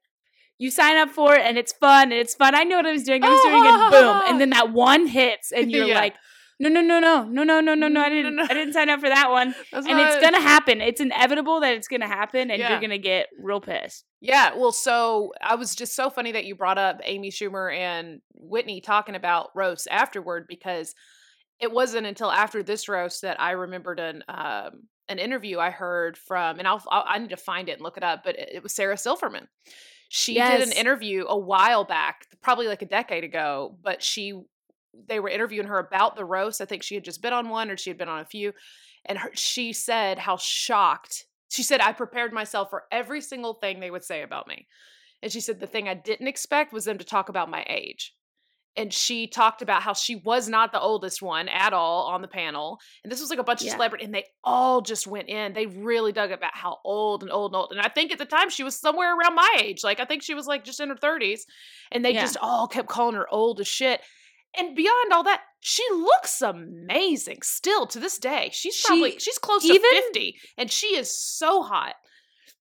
you 0.58 0.70
sign 0.70 0.96
up 0.96 1.10
for 1.10 1.34
it 1.36 1.42
and 1.44 1.56
it's 1.58 1.72
fun 1.74 2.04
and 2.10 2.20
it's 2.20 2.34
fun 2.34 2.54
i 2.56 2.64
know 2.64 2.76
what 2.76 2.86
i 2.86 2.92
was 2.92 3.04
doing 3.04 3.22
i 3.22 3.28
was 3.28 3.40
doing 3.42 3.64
it 3.64 3.68
and 3.74 3.90
boom 3.92 4.20
and 4.28 4.40
then 4.40 4.50
that 4.50 4.72
one 4.72 5.06
hits 5.06 5.52
and 5.52 5.70
you're 5.70 5.86
Yeah. 5.86 5.94
like 5.94 6.14
no 6.60 6.68
no 6.68 6.82
no 6.82 7.00
no 7.00 7.24
no 7.24 7.42
no 7.42 7.60
no 7.60 7.74
no 7.74 7.88
no 7.88 8.00
i 8.02 8.08
didn't 8.08 8.36
no. 8.36 8.44
i 8.44 8.54
didn't 8.54 8.74
sign 8.74 8.88
up 8.88 9.00
for 9.00 9.08
that 9.08 9.30
one 9.30 9.54
That's 9.72 9.86
and 9.86 9.98
it's 9.98 10.20
gonna 10.20 10.40
happen. 10.40 10.80
It's 10.80 11.00
inevitable 11.00 11.60
that 11.60 11.74
it's 11.74 11.88
gonna 11.88 12.06
happen, 12.06 12.50
and 12.50 12.60
Yeah. 12.60 12.70
you're 12.70 12.80
gonna 12.80 12.98
get 12.98 13.28
real 13.38 13.60
pissed. 13.60 14.04
Yeah, 14.20 14.54
well, 14.54 14.72
so 14.72 15.32
I 15.40 15.54
was 15.54 15.74
just 15.74 15.96
so 15.96 16.10
funny 16.10 16.32
that 16.32 16.44
you 16.44 16.54
brought 16.54 16.76
up 16.78 17.00
Amy 17.04 17.30
Schumer 17.30 17.74
and 17.74 18.20
Whitney 18.34 18.80
talking 18.82 19.14
about 19.14 19.48
roasts 19.54 19.86
afterward 19.90 20.44
because 20.46 20.94
it 21.58 21.72
wasn't 21.72 22.06
until 22.06 22.30
after 22.30 22.62
this 22.62 22.88
roast 22.88 23.22
that 23.22 23.40
I 23.40 23.52
remembered 23.52 23.98
an 23.98 24.22
um, 24.28 24.82
an 25.08 25.18
interview 25.18 25.58
I 25.58 25.70
heard 25.70 26.16
from, 26.16 26.58
and 26.58 26.68
I'll, 26.68 26.82
I'll 26.88 27.04
I 27.06 27.18
need 27.18 27.30
to 27.30 27.36
find 27.36 27.68
it 27.68 27.72
and 27.72 27.82
look 27.82 27.96
it 27.96 28.04
up, 28.04 28.22
but 28.24 28.38
it, 28.38 28.50
it 28.56 28.62
was 28.62 28.74
Sarah 28.74 28.96
Silverman. 28.96 29.48
She 30.12 30.34
did 30.34 30.60
an 30.60 30.72
interview 30.72 31.24
a 31.28 31.38
while 31.38 31.84
back, 31.84 32.26
probably 32.42 32.66
like 32.66 32.82
a 32.82 32.86
decade 32.86 33.22
ago, 33.22 33.78
but 33.80 34.02
she 34.02 34.34
they 35.06 35.20
were 35.20 35.28
interviewing 35.28 35.68
her 35.68 35.78
about 35.78 36.16
the 36.16 36.24
roast. 36.24 36.60
I 36.60 36.64
think 36.64 36.82
she 36.82 36.94
had 36.94 37.04
just 37.04 37.22
been 37.22 37.32
on 37.32 37.48
one 37.48 37.70
or 37.70 37.76
she 37.76 37.90
had 37.90 37.98
been 37.98 38.08
on 38.08 38.20
a 38.20 38.24
few, 38.24 38.52
and 39.06 39.18
her, 39.18 39.30
she 39.34 39.72
said 39.72 40.18
how 40.18 40.36
shocked. 40.36 41.26
She 41.48 41.62
said 41.62 41.80
I 41.80 41.92
prepared 41.92 42.32
myself 42.32 42.70
for 42.70 42.84
every 42.92 43.20
single 43.20 43.54
thing 43.54 43.80
they 43.80 43.90
would 43.90 44.04
say 44.04 44.22
about 44.22 44.46
me, 44.46 44.66
and 45.22 45.30
she 45.32 45.40
said 45.40 45.60
the 45.60 45.66
thing 45.66 45.88
I 45.88 45.94
didn't 45.94 46.28
expect 46.28 46.72
was 46.72 46.84
them 46.84 46.98
to 46.98 47.04
talk 47.04 47.28
about 47.28 47.50
my 47.50 47.64
age. 47.68 48.14
And 48.76 48.94
she 48.94 49.26
talked 49.26 49.62
about 49.62 49.82
how 49.82 49.94
she 49.94 50.14
was 50.14 50.48
not 50.48 50.70
the 50.70 50.80
oldest 50.80 51.20
one 51.20 51.48
at 51.48 51.72
all 51.72 52.06
on 52.06 52.22
the 52.22 52.28
panel. 52.28 52.78
And 53.02 53.10
this 53.10 53.20
was 53.20 53.28
like 53.28 53.40
a 53.40 53.44
bunch 53.44 53.62
Yeah. 53.62 53.70
of 53.70 53.72
celebrities, 53.72 54.04
and 54.06 54.14
they 54.14 54.26
all 54.44 54.80
just 54.80 55.08
went 55.08 55.28
in. 55.28 55.52
They 55.54 55.66
really 55.66 56.12
dug 56.12 56.30
about 56.30 56.54
how 56.54 56.78
old 56.84 57.24
and 57.24 57.32
old 57.32 57.50
and 57.50 57.56
old. 57.56 57.72
And 57.72 57.80
I 57.80 57.88
think 57.88 58.12
at 58.12 58.18
the 58.18 58.24
time 58.24 58.48
she 58.48 58.62
was 58.62 58.78
somewhere 58.78 59.12
around 59.18 59.34
my 59.34 59.56
age. 59.60 59.82
Like 59.82 59.98
I 59.98 60.04
think 60.04 60.22
she 60.22 60.34
was 60.34 60.46
like 60.46 60.62
just 60.62 60.78
in 60.78 60.88
her 60.88 60.94
30s. 60.94 61.46
And 61.90 62.04
they 62.04 62.12
Yeah. 62.14 62.20
just 62.20 62.36
all 62.40 62.68
kept 62.68 62.88
calling 62.88 63.16
her 63.16 63.28
old 63.28 63.58
as 63.58 63.66
shit. 63.66 64.02
And 64.56 64.74
beyond 64.74 65.12
all 65.12 65.22
that, 65.24 65.42
she 65.60 65.84
looks 65.92 66.40
amazing 66.42 67.42
still 67.42 67.86
to 67.86 68.00
this 68.00 68.18
day. 68.18 68.50
She's 68.52 68.74
She- 68.74 68.86
probably 68.86 69.18
she's 69.18 69.38
close 69.38 69.64
even- 69.64 69.80
to 69.82 70.02
50 70.02 70.40
and 70.56 70.70
she 70.72 70.96
is 70.96 71.16
so 71.16 71.62
hot. 71.62 71.94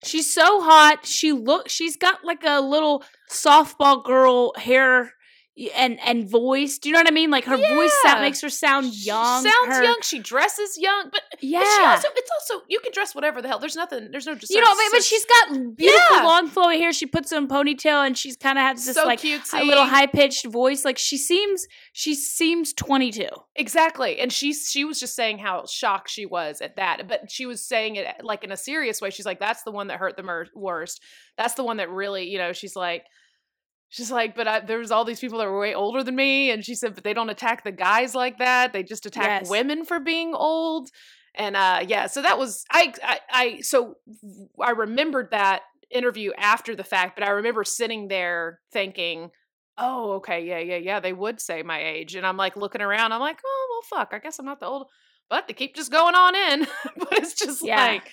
She's 0.04 0.32
so 0.34 0.62
hot. 0.62 1.06
She 1.06 1.32
look. 1.34 1.68
She's 1.70 1.98
got 1.98 2.24
like 2.24 2.44
a 2.46 2.62
little 2.62 3.04
softball 3.30 4.04
girl 4.04 4.54
hair. 4.56 5.14
And 5.76 6.00
and 6.06 6.30
voice. 6.30 6.78
Do 6.78 6.90
you 6.90 6.94
know 6.94 7.00
what 7.00 7.08
I 7.08 7.12
mean? 7.12 7.30
Like 7.30 7.46
her 7.46 7.58
voice 7.58 7.98
that 8.04 8.20
makes 8.22 8.42
her 8.42 8.50
sound 8.50 8.94
young. 8.94 9.44
She 9.44 9.50
sounds 9.52 9.76
her- 9.78 9.84
young. 9.84 9.98
She 10.02 10.20
dresses 10.20 10.78
young, 10.78 11.10
but 11.12 11.22
but 11.32 11.44
Yeah. 11.44 11.60
she 11.64 11.84
also 11.86 12.08
it's 12.16 12.32
also 12.40 12.64
you 12.68 12.80
can 12.80 12.92
dress 12.94 13.14
whatever 13.14 13.42
the 13.42 13.48
hell. 13.48 13.60
There's 13.60 13.76
nothing. 13.76 14.10
There's 14.12 14.26
no 14.26 14.36
just 14.36 14.52
you 14.52 14.62
know, 14.62 14.68
but, 14.74 14.84
but 14.92 15.04
she's 15.04 15.26
got 15.26 15.76
beautiful 15.76 16.16
Yeah. 16.18 16.24
long 16.24 16.50
flowy 16.50 16.78
hair. 16.78 16.94
She 16.94 17.06
puts 17.06 17.32
in 17.32 17.48
ponytail, 17.48 18.06
and 18.06 18.18
she's 18.18 18.38
kind 18.38 18.58
of 18.58 18.64
has 18.64 18.86
this 18.86 18.96
so 18.96 19.06
like 19.06 19.20
cutesy. 19.22 19.62
a 19.62 19.64
little 19.64 19.86
high 19.86 20.08
pitched 20.08 20.46
voice. 20.46 20.86
Like 20.86 20.98
she 20.98 21.18
seems, 21.18 21.68
she 21.94 22.16
seems 22.16 22.74
twenty 22.74 23.12
two. 23.12 23.30
Exactly. 23.56 24.20
And 24.20 24.32
she 24.32 24.54
she 24.54 24.86
was 24.86 25.00
just 25.00 25.16
saying 25.16 25.40
how 25.40 25.66
shocked 25.66 26.10
she 26.10 26.26
was 26.26 26.62
at 26.62 26.78
that. 26.78 27.08
But 27.08 27.30
she 27.30 27.46
was 27.46 27.62
saying 27.62 27.96
it 27.98 28.08
like 28.24 28.44
in 28.44 28.52
a 28.52 28.58
serious 28.58 29.02
way. 29.02 29.10
She's 29.10 29.26
like, 29.26 29.40
that's 29.40 29.64
the 29.64 29.72
one 29.72 29.88
that 29.88 29.98
hurt 30.00 30.16
the 30.18 30.24
mer- 30.24 30.48
worst. 30.56 31.02
That's 31.38 31.54
the 31.56 31.64
one 31.64 31.78
that 31.78 31.90
really, 31.90 32.30
you 32.30 32.38
know, 32.38 32.54
she's 32.54 32.76
like, 32.76 33.04
she's 33.90 34.12
like, 34.12 34.36
but 34.36 34.48
I, 34.48 34.60
there 34.62 34.80
was 34.80 34.92
all 34.92 35.04
these 35.06 35.20
people 35.20 35.40
that 35.40 35.48
were 35.48 35.60
way 35.60 35.74
older 35.74 36.04
than 36.04 36.16
me. 36.16 36.52
And 36.52 36.64
she 36.64 36.76
said, 36.76 36.96
but 36.96 37.04
they 37.04 37.14
don't 37.14 37.30
attack 37.30 37.64
the 37.64 37.72
guys 37.72 38.16
like 38.16 38.38
that. 38.40 38.72
They 38.74 38.84
just 38.84 39.06
attack 39.06 39.42
Yes. 39.42 39.50
women 39.50 39.86
for 39.86 40.00
being 40.00 40.34
old. 40.34 40.90
And 41.36 41.56
uh 41.56 41.84
yeah, 41.88 42.08
so 42.08 42.22
that 42.22 42.38
was 42.38 42.66
I 42.72 42.94
I, 43.04 43.20
I 43.32 43.60
so 43.62 43.96
I 44.60 44.72
remembered 44.72 45.30
that 45.32 45.62
interview 45.92 46.32
after 46.38 46.76
the 46.76 46.84
fact, 46.84 47.16
but 47.18 47.26
I 47.28 47.32
remember 47.32 47.64
sitting 47.64 48.08
there 48.08 48.60
thinking, 48.74 49.32
oh, 49.78 50.14
okay, 50.14 50.46
yeah, 50.46 50.60
yeah, 50.60 50.78
yeah, 50.78 51.00
they 51.00 51.14
would 51.14 51.40
say 51.40 51.64
my 51.64 51.82
age. 51.82 52.16
And 52.16 52.26
I'm 52.26 52.36
like 52.38 52.58
looking 52.58 52.82
around, 52.82 53.12
I'm 53.14 53.22
like, 53.22 53.40
oh, 53.46 53.68
well, 53.92 54.00
fuck, 54.00 54.14
I 54.14 54.20
guess 54.20 54.40
I'm 54.40 54.46
not 54.46 54.60
the 54.60 54.66
old, 54.66 54.88
but 55.30 55.48
they 55.48 55.54
keep 55.54 55.76
just 55.76 55.92
going 55.92 56.16
on 56.16 56.36
in. 56.36 56.68
but 56.98 57.14
it's 57.14 57.34
just 57.36 57.64
Yeah. 57.64 57.78
like, 57.78 58.12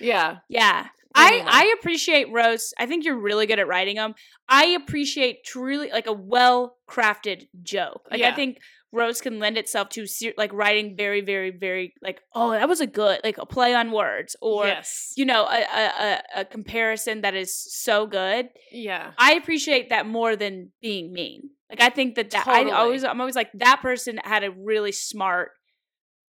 yeah, 0.00 0.36
Yeah. 0.48 0.86
Anyway. 1.16 1.44
I, 1.46 1.62
I 1.64 1.74
appreciate 1.78 2.32
roasts. 2.32 2.72
I 2.78 2.86
think 2.86 3.04
you're 3.04 3.18
really 3.20 3.46
good 3.46 3.58
at 3.58 3.68
writing 3.68 3.96
them. 3.96 4.14
I 4.48 4.66
appreciate 4.66 5.44
truly 5.44 5.90
like 5.90 6.06
a 6.06 6.12
well 6.12 6.76
crafted 6.88 7.48
joke. 7.62 8.06
Like 8.10 8.22
I 8.22 8.34
think 8.34 8.58
roast 8.92 9.22
can 9.22 9.38
lend 9.38 9.56
itself 9.56 9.88
to 9.88 10.06
ser- 10.06 10.34
like 10.36 10.52
writing 10.52 10.94
very, 10.96 11.22
very, 11.22 11.50
very 11.50 11.94
like 12.02 12.20
oh 12.34 12.50
that 12.50 12.68
was 12.68 12.80
a 12.80 12.86
good 12.86 13.20
like 13.24 13.38
a 13.38 13.46
play 13.46 13.74
on 13.74 13.90
words 13.90 14.36
or 14.42 14.66
yes, 14.66 15.12
you 15.16 15.24
know 15.24 15.44
a, 15.46 15.60
a 15.62 15.90
a 16.00 16.40
a 16.40 16.44
comparison 16.44 17.22
that 17.22 17.34
is 17.34 17.56
so 17.56 18.06
good. 18.06 18.48
yeah, 18.70 19.12
I 19.18 19.32
appreciate 19.34 19.88
that 19.90 20.06
more 20.06 20.36
than 20.36 20.72
being 20.82 21.12
mean. 21.12 21.50
Like 21.70 21.80
I 21.80 21.88
think 21.88 22.16
that 22.16 22.30
that 22.32 22.44
Totally. 22.44 22.70
I 22.70 22.74
always 22.76 23.02
I'm 23.02 23.18
always 23.20 23.34
like 23.36 23.50
that 23.54 23.80
person 23.80 24.18
had 24.22 24.44
a 24.44 24.50
really 24.50 24.92
smart. 24.92 25.52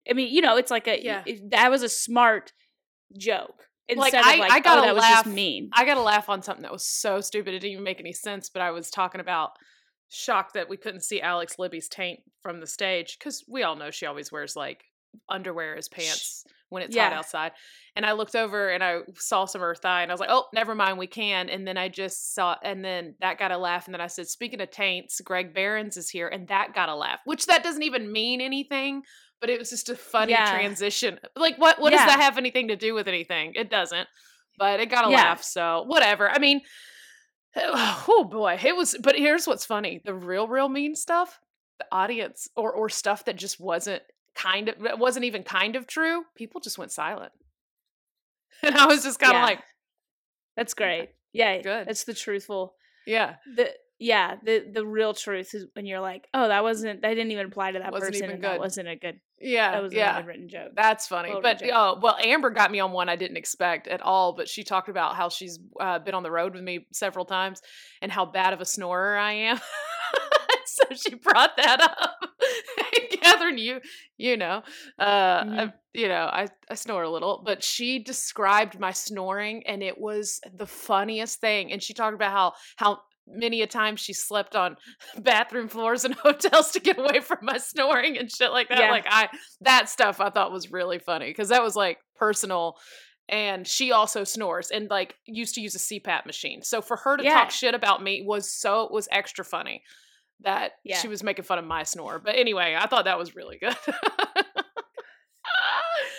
I 0.09 0.13
mean, 0.13 0.33
you 0.35 0.43
know, 0.43 0.57
it's 0.59 0.71
like 0.71 0.87
a 0.87 1.03
Yeah. 1.03 1.23
it- 1.27 1.51
that 1.51 1.71
was 1.71 1.83
a 1.83 1.89
smart 1.89 2.53
joke 3.17 3.69
Like, 3.99 4.15
I- 4.15 4.37
like 4.37 4.53
I 4.53 4.61
gotta 4.61 4.83
oh 4.83 4.85
that 4.85 4.95
was 4.95 5.03
laugh. 5.03 5.25
just 5.25 5.35
mean. 5.35 5.71
I 5.73 5.85
got 5.85 5.95
to 5.95 6.03
laugh 6.03 6.29
on 6.29 6.43
something 6.43 6.63
that 6.63 6.73
was 6.73 6.85
so 6.85 7.21
stupid. 7.21 7.55
It 7.55 7.61
didn't 7.61 7.73
even 7.73 7.85
make 7.85 8.01
any 8.01 8.13
sense. 8.13 8.49
But 8.49 8.63
I 8.63 8.71
was 8.71 8.91
talking 8.91 9.21
about 9.21 9.51
shocked 10.09 10.55
that 10.55 10.69
we 10.69 10.77
couldn't 10.77 11.03
see 11.03 11.21
Alex 11.21 11.59
Libby's 11.59 11.89
taint 11.89 12.21
from 12.43 12.61
the 12.61 12.67
stage 12.67 13.17
because 13.19 13.45
we 13.49 13.63
all 13.63 13.77
know 13.77 13.91
she 13.91 14.07
always 14.07 14.33
wears 14.33 14.57
like 14.57 14.83
underwear 15.29 15.77
as 15.77 15.89
pants 15.89 16.45
when 16.69 16.83
it's 16.83 16.97
hot 16.97 17.13
outside. 17.13 17.53
And 17.97 18.07
I 18.07 18.13
looked 18.13 18.37
over 18.37 18.71
and 18.71 18.83
I 18.83 19.01
saw 19.17 19.45
some 19.45 19.61
of 19.61 19.67
her 19.67 19.75
thigh 19.75 20.03
and 20.03 20.11
I 20.11 20.15
was 20.15 20.21
like, 20.21 20.31
oh, 20.31 20.47
never 20.55 20.75
mind, 20.75 20.99
we 20.99 21.09
can. 21.09 21.49
And 21.49 21.67
then 21.67 21.77
I 21.77 21.89
just 21.89 22.33
saw, 22.35 22.57
and 22.63 22.85
then 22.85 23.17
that 23.21 23.39
got 23.39 23.51
a 23.51 23.59
laugh. 23.59 23.87
And 23.87 23.95
then 23.95 24.01
I 24.01 24.07
said, 24.07 24.29
speaking 24.29 24.61
of 24.61 24.71
taints, 24.71 25.21
Greg 25.21 25.53
Barons 25.53 25.97
is 25.97 26.09
here, 26.09 26.29
and 26.29 26.47
that 26.49 26.75
got 26.75 26.89
a 26.89 26.95
laugh, 26.95 27.19
which 27.25 27.47
that 27.47 27.65
doesn't 27.65 27.83
even 27.83 28.13
mean 28.13 28.41
anything. 28.41 29.03
But 29.41 29.51
it 29.51 29.59
was 29.59 29.71
just 29.71 29.89
a 29.89 29.97
funny 29.97 30.33
Yeah. 30.33 30.51
transition. 30.51 31.19
Like, 31.37 31.57
what? 31.57 31.81
What 31.81 31.91
does 31.91 32.05
that 32.05 32.21
have 32.21 32.37
anything 32.39 32.69
to 32.69 32.77
do 32.77 32.95
with 32.95 33.09
anything? 33.09 33.53
It 33.55 33.71
doesn't 33.71 34.09
but 34.59 34.79
it 34.79 34.91
got 34.91 35.07
a 35.09 35.11
Yeah. 35.11 35.17
laugh. 35.17 35.43
So 35.43 35.85
whatever. 35.87 36.29
I 36.31 36.39
mean, 36.39 36.61
oh 37.57 38.29
boy, 38.31 38.59
it 38.63 38.77
was. 38.77 38.95
But 39.03 39.17
here's 39.17 39.47
what's 39.47 39.65
funny: 39.65 40.01
the 40.05 40.15
real, 40.15 40.47
real 40.47 40.69
mean 40.69 40.95
stuff, 40.95 41.41
the 41.79 41.87
audience, 41.91 42.49
or 42.57 42.71
or 42.73 42.89
stuff 42.91 43.25
that 43.25 43.37
just 43.37 43.59
wasn't 43.59 44.03
kind 44.35 44.69
of 44.69 44.77
wasn't 45.01 45.25
even 45.25 45.43
kind 45.43 45.77
of 45.77 45.87
true. 45.87 46.25
People 46.37 46.61
just 46.61 46.77
went 46.79 46.93
silent, 46.93 47.33
and 48.63 48.77
I 48.77 48.87
was 48.87 49.03
just 49.03 49.19
kind 49.19 49.33
of 49.33 49.41
Yeah. 49.41 49.47
like, 49.47 49.63
That's 50.57 50.75
great. 50.75 51.11
Yeah, 51.33 51.63
Good. 51.63 51.87
That's 51.89 52.05
the 52.05 52.15
truthful. 52.15 52.75
yeah, 53.07 53.37
The 53.57 53.73
yeah, 54.01 54.37
the 54.43 54.65
the 54.73 54.85
real 54.85 55.13
truth 55.13 55.55
is 55.55 55.67
when 55.75 55.85
you're 55.85 56.01
like, 56.01 56.27
oh, 56.33 56.49
that 56.49 56.63
wasn't 56.63 57.03
that 57.03 57.09
didn't 57.11 57.31
even 57.31 57.47
apply 57.47 57.73
to 57.73 57.79
that 57.81 57.93
Wasn't 57.93 58.13
person, 58.13 58.25
even 58.25 58.37
and 58.37 58.45
that 58.45 58.59
wasn't 58.59 58.89
a 58.89 58.97
good 58.97 59.21
yeah, 59.41 59.73
that 59.73 59.83
was 59.83 59.93
yeah. 59.93 60.19
a 60.19 60.25
written 60.25 60.49
joke. 60.49 60.73
That's 60.75 61.07
funny. 61.07 61.35
But 61.43 61.63
oh, 61.73 61.99
well, 62.03 62.17
Amber 62.23 62.51
got 62.51 62.71
me 62.71 62.81
on 62.81 62.93
one 62.93 63.09
I 63.09 63.17
didn't 63.17 63.37
expect 63.37 63.89
at 63.89 64.01
all. 64.01 64.35
But 64.35 64.49
she 64.49 64.65
talked 64.65 64.89
about 64.89 65.17
how 65.17 65.29
she's 65.29 65.59
uh, 65.79 65.99
been 65.99 66.15
on 66.15 66.23
the 66.23 66.31
road 66.31 66.55
with 66.55 66.63
me 66.63 66.87
several 66.93 67.25
times 67.27 67.61
and 68.03 68.11
how 68.11 68.25
bad 68.27 68.53
of 68.53 68.61
a 68.61 68.65
snorer 68.65 69.17
I 69.17 69.33
am. 69.33 69.61
so 70.67 70.95
she 70.95 71.15
brought 71.15 71.57
that 71.57 71.81
up. 71.81 72.25
Catherine, 73.23 73.59
you 73.59 73.81
you 74.17 74.37
know, 74.37 74.63
uh, 74.99 75.45
Mhm. 75.45 75.59
I, 75.59 75.73
you 75.93 76.09
know, 76.09 76.25
I 76.25 76.49
I 76.71 76.75
snore 76.75 77.03
a 77.03 77.11
little, 77.11 77.43
but 77.45 77.63
she 77.65 77.99
described 77.99 78.79
my 78.79 78.93
snoring, 78.93 79.67
and 79.67 79.83
it 79.83 79.99
was 79.99 80.41
the 80.55 80.67
funniest 80.67 81.41
thing. 81.41 81.73
And 81.73 81.83
she 81.83 81.95
talked 81.95 82.15
about 82.15 82.33
how 82.33 82.53
how 82.77 83.01
many 83.33 83.63
a 83.63 83.67
time 83.67 83.97
she 83.97 84.13
slept 84.13 84.57
on 84.57 84.77
bathroom 85.19 85.69
floors 85.69 86.05
in 86.05 86.13
hotels 86.23 86.73
to 86.73 86.81
get 86.81 86.99
away 86.99 87.21
from 87.21 87.39
my 87.43 87.59
snoring 87.59 88.17
and 88.19 88.31
shit 88.31 88.51
like 88.53 88.69
that. 88.69 88.79
Yeah. 88.79 88.91
Like 88.91 89.07
I 89.09 89.29
that 89.63 89.89
stuff 89.89 90.21
I 90.21 90.31
thought 90.31 90.53
was 90.53 90.71
really 90.73 90.99
funny 90.99 91.27
because 91.27 91.49
that 91.51 91.63
was 91.63 91.77
like 91.77 91.99
personal. 92.17 92.77
And 93.29 93.65
she 93.67 93.93
also 93.93 94.25
snores 94.25 94.71
and 94.73 94.91
like 94.91 95.15
used 95.25 95.55
to 95.55 95.61
use 95.61 95.77
a 95.77 95.79
CPAP 95.79 96.27
machine. 96.27 96.63
So 96.63 96.83
for 96.83 96.97
her 96.97 97.17
to 97.17 97.23
Yeah. 97.23 97.35
talk 97.35 97.51
shit 97.53 97.75
about 97.77 98.03
me 98.03 98.25
was 98.27 98.51
so 98.53 98.89
was 98.91 99.07
extra 99.13 99.45
funny 99.45 99.83
that 100.41 100.73
Yeah. 100.85 100.97
she 100.99 101.07
was 101.07 101.23
making 101.23 101.45
fun 101.45 101.59
of 101.59 101.65
my 101.65 101.85
snore. 101.85 102.19
But 102.19 102.35
anyway, 102.37 102.77
I 102.77 102.87
thought 102.87 103.05
that 103.05 103.19
was 103.19 103.37
really 103.37 103.59
good. 103.59 103.77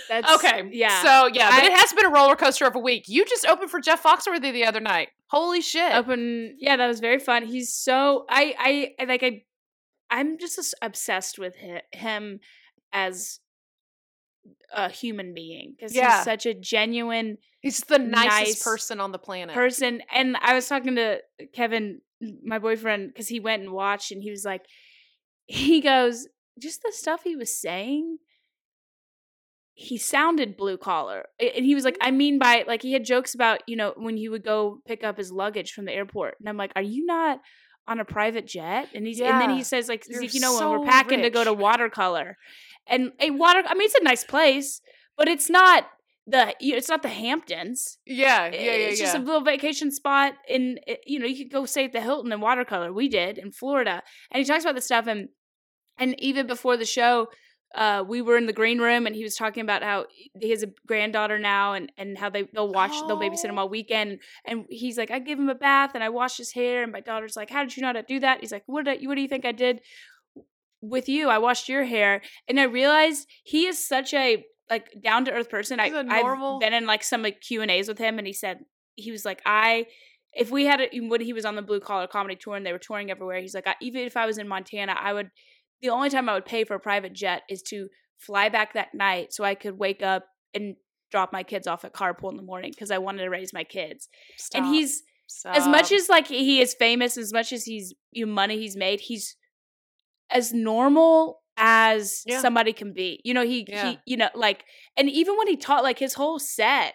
That's 0.10 0.30
okay. 0.36 0.70
Yeah. 0.72 1.02
So 1.02 1.28
yeah, 1.34 1.50
but 1.50 1.64
I- 1.64 1.68
it 1.68 1.74
has 1.74 1.94
been 1.94 2.06
a 2.06 2.10
roller 2.10 2.36
coaster 2.36 2.66
of 2.66 2.76
a 2.76 2.80
week. 2.80 3.06
You 3.08 3.24
just 3.26 3.46
opened 3.48 3.72
for 3.72 3.80
Jeff 3.80 4.04
Foxworthy 4.04 4.52
the 4.52 4.66
other 4.66 4.80
night. 4.82 5.10
Holy 5.32 5.62
shit. 5.62 5.94
open 5.94 6.56
yeah 6.60 6.76
that 6.78 6.88
was 6.88 7.00
very 7.00 7.18
fun 7.20 7.46
he's 7.46 7.74
so 7.74 8.26
i 8.30 8.94
i, 9.00 9.06
like 9.06 9.24
i 9.24 9.44
i'm 10.10 10.38
just 10.38 10.60
as 10.60 10.76
obsessed 10.82 11.40
with 11.40 11.56
him 11.94 12.40
as 12.94 13.40
a 14.76 14.90
human 14.90 15.34
being 15.34 15.74
because 15.76 15.96
Yeah. 15.96 16.18
he's 16.18 16.26
such 16.26 16.46
a 16.46 16.54
genuine 16.54 17.38
He's 17.62 17.80
the 17.82 18.00
nicest 18.00 18.26
nice 18.40 18.64
person 18.64 19.00
on 19.00 19.12
the 19.12 19.20
planet. 19.20 19.54
person 19.56 20.02
and 20.14 20.36
i 20.42 20.54
was 20.54 20.68
talking 20.68 20.96
to 20.96 21.20
kevin 21.54 22.02
my 22.44 22.60
boyfriend 22.60 23.08
because 23.10 23.28
he 23.28 23.40
went 23.40 23.62
and 23.64 23.72
watched 23.72 24.12
and 24.12 24.22
he 24.22 24.32
was 24.32 24.44
like 24.46 24.66
he 25.46 25.80
goes 25.82 26.28
just 26.60 26.82
the 26.84 26.92
stuff 26.92 27.22
he 27.24 27.36
was 27.36 27.56
saying 27.60 28.18
he 29.82 29.98
sounded 29.98 30.56
blue 30.56 30.78
collar 30.78 31.26
and 31.40 31.66
he 31.66 31.76
was 31.76 31.84
like 31.84 31.98
i 32.02 32.12
mean 32.12 32.38
by 32.38 32.64
like 32.68 32.82
he 32.82 32.94
had 32.94 33.04
jokes 33.04 33.34
about 33.34 33.62
you 33.68 33.76
know 33.76 33.94
when 33.98 34.16
he 34.16 34.30
would 34.30 34.44
go 34.44 34.80
pick 34.86 35.04
up 35.04 35.18
his 35.18 35.32
luggage 35.32 35.72
from 35.72 35.86
the 35.86 35.92
airport 35.92 36.36
and 36.40 36.48
i'm 36.48 36.58
like 36.58 36.72
are 36.76 36.82
you 36.82 37.06
not 37.06 37.40
on 37.88 38.00
a 38.00 38.06
private 38.06 38.46
jet? 38.46 38.88
And 38.94 39.06
he's 39.06 39.20
and 39.20 39.42
then 39.42 39.50
he 39.50 39.64
says 39.64 39.90
like 39.90 40.06
he's 40.06 40.14
You're 40.14 40.22
like, 40.22 40.34
you 40.34 40.40
know 40.40 40.56
so 40.58 40.70
when 40.70 40.80
we're 40.80 40.86
packing 40.86 41.22
to 41.24 41.30
go 41.30 41.44
to 41.44 41.54
watercolor 41.54 42.38
and 42.88 43.12
a 43.20 43.32
water 43.32 43.64
i 43.68 43.74
mean 43.74 43.86
it's 43.86 43.96
a 43.96 44.04
nice 44.04 44.24
place 44.24 44.82
but 45.18 45.28
it's 45.28 45.50
not 45.50 45.88
the 46.28 46.56
you- 46.60 46.76
it's 46.76 46.88
not 46.90 47.02
the 47.02 47.10
hamptons. 47.10 47.98
Yeah, 48.06 48.46
yeah, 48.48 48.62
yeah, 48.62 48.72
it's 48.72 49.00
yeah. 49.00 49.06
just 49.08 49.18
a 49.18 49.20
little 49.20 49.42
vacation 49.42 49.92
spot 49.92 50.34
in 50.48 50.80
eh, 50.88 50.98
you 51.06 51.20
know 51.20 51.26
you 51.26 51.36
could 51.44 51.52
go 51.52 51.66
stay 51.66 51.86
at 51.86 51.94
the 51.94 52.02
hilton 52.02 52.32
in 52.32 52.40
watercolor 52.40 52.94
we 52.94 53.10
did 53.10 53.40
in 53.40 53.52
florida 53.52 54.04
and 54.32 54.40
he 54.40 54.46
talks 54.46 54.64
about 54.64 54.76
this 54.76 54.86
stuff 54.86 55.08
and 55.08 55.30
and 55.98 56.20
even 56.20 56.46
before 56.48 56.78
the 56.78 56.86
show 56.86 57.28
uh 57.76 58.04
we 58.08 58.22
were 58.22 58.38
in 58.38 58.46
the 58.48 58.54
green 58.54 58.80
room 58.80 59.06
and 59.08 59.16
he 59.16 59.24
was 59.24 59.36
talking 59.36 59.62
about 59.62 59.82
how 59.84 60.06
he 60.40 60.50
has 60.50 60.62
a 60.64 60.68
granddaughter 60.88 61.40
now 61.40 61.74
and 61.74 61.92
and 61.98 62.18
how 62.18 62.30
they 62.30 62.44
they'll 62.54 62.72
watch 62.72 62.92
they'll 63.08 63.20
babysit 63.20 63.46
him 63.46 63.58
Oh. 63.58 63.62
all 63.62 63.70
weekend. 63.70 64.20
And 64.46 64.66
he's 64.70 64.98
like 64.98 65.12
i 65.12 65.20
give 65.20 65.40
him 65.40 65.50
a 65.50 65.56
bath 65.56 65.92
and 65.96 66.04
i 66.04 66.10
wash 66.10 66.38
his 66.38 66.52
hair. 66.54 66.84
And 66.84 66.92
my 66.92 67.00
daughter's 67.02 67.36
like 67.36 67.50
how 67.50 67.64
did 67.64 67.76
you 67.78 67.82
know 67.82 67.88
how 67.90 67.94
to 67.94 68.04
do 68.04 68.20
that? 68.20 68.40
He's 68.42 68.52
like 68.52 68.64
what 68.66 68.86
did 68.86 69.02
I, 69.02 69.08
what 69.08 69.16
do 69.16 69.22
you 69.22 69.28
think 69.28 69.46
i 69.46 69.52
did 69.52 69.82
with 70.82 71.08
you? 71.08 71.30
I 71.30 71.38
washed 71.38 71.70
your 71.70 71.84
hair. 71.86 72.22
And 72.48 72.60
i 72.60 72.64
realized 72.64 73.28
he 73.44 73.66
is 73.68 73.78
such 73.88 74.14
a 74.14 74.44
like 74.70 74.88
down 75.04 75.26
to 75.26 75.32
earth 75.32 75.50
person. 75.50 75.80
I, 75.80 75.86
He's 75.90 75.94
a 75.96 76.04
normal- 76.04 76.56
i've 76.56 76.62
been 76.62 76.74
in 76.74 76.86
like 76.86 77.04
some 77.04 77.22
like 77.24 77.42
q 77.42 77.62
and 77.62 77.70
a's 77.72 77.88
with 77.88 77.98
him 77.98 78.18
and 78.18 78.28
he 78.28 78.34
said 78.34 78.60
he 78.96 79.12
was 79.12 79.26
like 79.26 79.42
i 79.46 79.86
if 80.34 80.50
we 80.50 80.66
had 80.66 80.80
a, 80.82 81.00
when 81.02 81.20
he 81.22 81.34
was 81.34 81.44
on 81.46 81.56
the 81.56 81.62
blue 81.62 81.80
collar 81.82 82.08
comedy 82.08 82.36
tour 82.38 82.56
and 82.56 82.66
they 82.66 82.72
were 82.72 82.80
touring 82.80 83.12
everywhere 83.12 83.40
he's 83.42 83.54
like 83.54 83.68
I, 83.68 83.76
even 83.82 84.02
if 84.04 84.16
i 84.16 84.26
was 84.26 84.38
in 84.38 84.48
montana 84.48 84.96
i 84.98 85.12
would 85.14 85.30
the 85.82 85.90
only 85.90 86.10
time 86.10 86.30
i 86.30 86.34
would 86.34 86.46
pay 86.46 86.64
for 86.64 86.76
a 86.76 86.80
private 86.80 87.14
jet 87.14 87.44
is 87.50 87.62
to 87.62 87.88
fly 88.18 88.50
back 88.50 88.74
that 88.74 88.94
night 88.94 89.34
so 89.34 89.44
i 89.44 89.56
could 89.56 89.78
wake 89.78 90.02
up 90.04 90.26
and 90.54 90.76
drop 91.12 91.34
my 91.34 91.44
kids 91.44 91.68
off 91.68 91.84
at 91.84 91.94
carpool 91.94 92.30
in 92.32 92.38
the 92.38 92.44
morning 92.44 92.72
because 92.72 92.92
i 92.92 92.98
wanted 92.98 93.24
to 93.24 93.30
raise 93.30 93.54
my 93.54 93.64
kids 93.64 94.08
and 94.54 94.66
Stop. 94.66 94.74
he's 94.74 95.04
as 95.46 95.68
much 95.68 95.92
as 95.92 96.10
like 96.10 96.28
he 96.28 96.62
is 96.62 96.74
famous 96.74 97.18
as 97.18 97.32
much 97.34 97.54
as 97.54 97.64
he's 97.64 97.94
you 98.12 98.26
know, 98.26 98.32
money 98.34 98.58
he's 98.58 98.76
made 98.76 99.00
he's 99.00 99.36
as 100.30 100.54
normal 100.54 101.42
as 101.58 102.24
Yeah. 102.26 102.40
somebody 102.40 102.74
can 102.74 102.94
be 102.94 103.22
you 103.24 103.34
know 103.34 103.44
he 103.46 103.66
Yeah. 103.68 103.92
he 103.92 104.00
you 104.06 104.18
know 104.18 104.30
like 104.36 104.64
and 104.98 105.10
even 105.10 105.38
when 105.38 105.48
he 105.48 105.58
taught 105.58 105.84
like 105.84 106.00
his 106.00 106.14
whole 106.14 106.40
set 106.40 106.94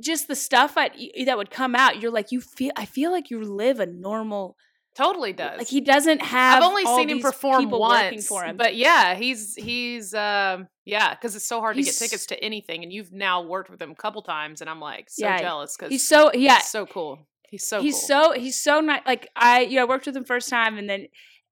just 0.00 0.26
the 0.28 0.36
stuff 0.36 0.74
I, 0.76 0.90
that 1.24 1.38
would 1.38 1.50
come 1.50 1.74
out 1.74 2.00
you're 2.00 2.10
like 2.10 2.32
you 2.32 2.40
feel 2.40 2.72
i 2.76 2.84
feel 2.84 3.10
like 3.12 3.30
you 3.30 3.40
live 3.42 3.80
a 3.80 3.86
normal 3.86 4.56
Totally 4.94 5.32
does. 5.32 5.58
Like 5.58 5.66
he 5.66 5.80
doesn't 5.80 6.22
have. 6.22 6.62
I've 6.62 6.68
only 6.68 6.84
all 6.84 6.96
seen 6.96 7.08
him 7.08 7.20
perform 7.20 7.68
once, 7.68 8.26
for 8.28 8.44
him. 8.44 8.56
but 8.56 8.76
yeah, 8.76 9.14
he's 9.14 9.54
he's 9.56 10.14
um 10.14 10.68
yeah, 10.84 11.14
because 11.14 11.34
it's 11.34 11.46
so 11.46 11.60
hard 11.60 11.76
to 11.76 11.82
get 11.82 11.94
tickets 11.96 12.26
to 12.26 12.38
anything, 12.44 12.82
and 12.84 12.92
you've 12.92 13.12
now 13.12 13.42
worked 13.42 13.70
with 13.70 13.82
him 13.82 13.90
a 13.90 13.94
couple 13.96 14.22
times, 14.22 14.60
and 14.60 14.70
I'm 14.70 14.80
like 14.80 15.10
so 15.10 15.26
Yeah, 15.26 15.40
jealous 15.40 15.76
because 15.76 15.90
he's 15.90 16.06
so 16.06 16.30
yeah. 16.32 16.56
he's 16.56 16.68
so 16.68 16.86
cool. 16.86 17.26
He's 17.48 17.66
so 17.66 17.80
he's 17.82 17.94
cool. 17.94 18.32
so 18.32 18.32
he's 18.40 18.60
so 18.62 18.80
nice. 18.80 19.02
Like 19.06 19.28
I, 19.34 19.62
you 19.62 19.76
know, 19.76 19.82
I 19.82 19.88
worked 19.88 20.06
with 20.06 20.16
him 20.16 20.24
first 20.24 20.48
time, 20.48 20.78
and 20.78 20.88
then 20.88 21.06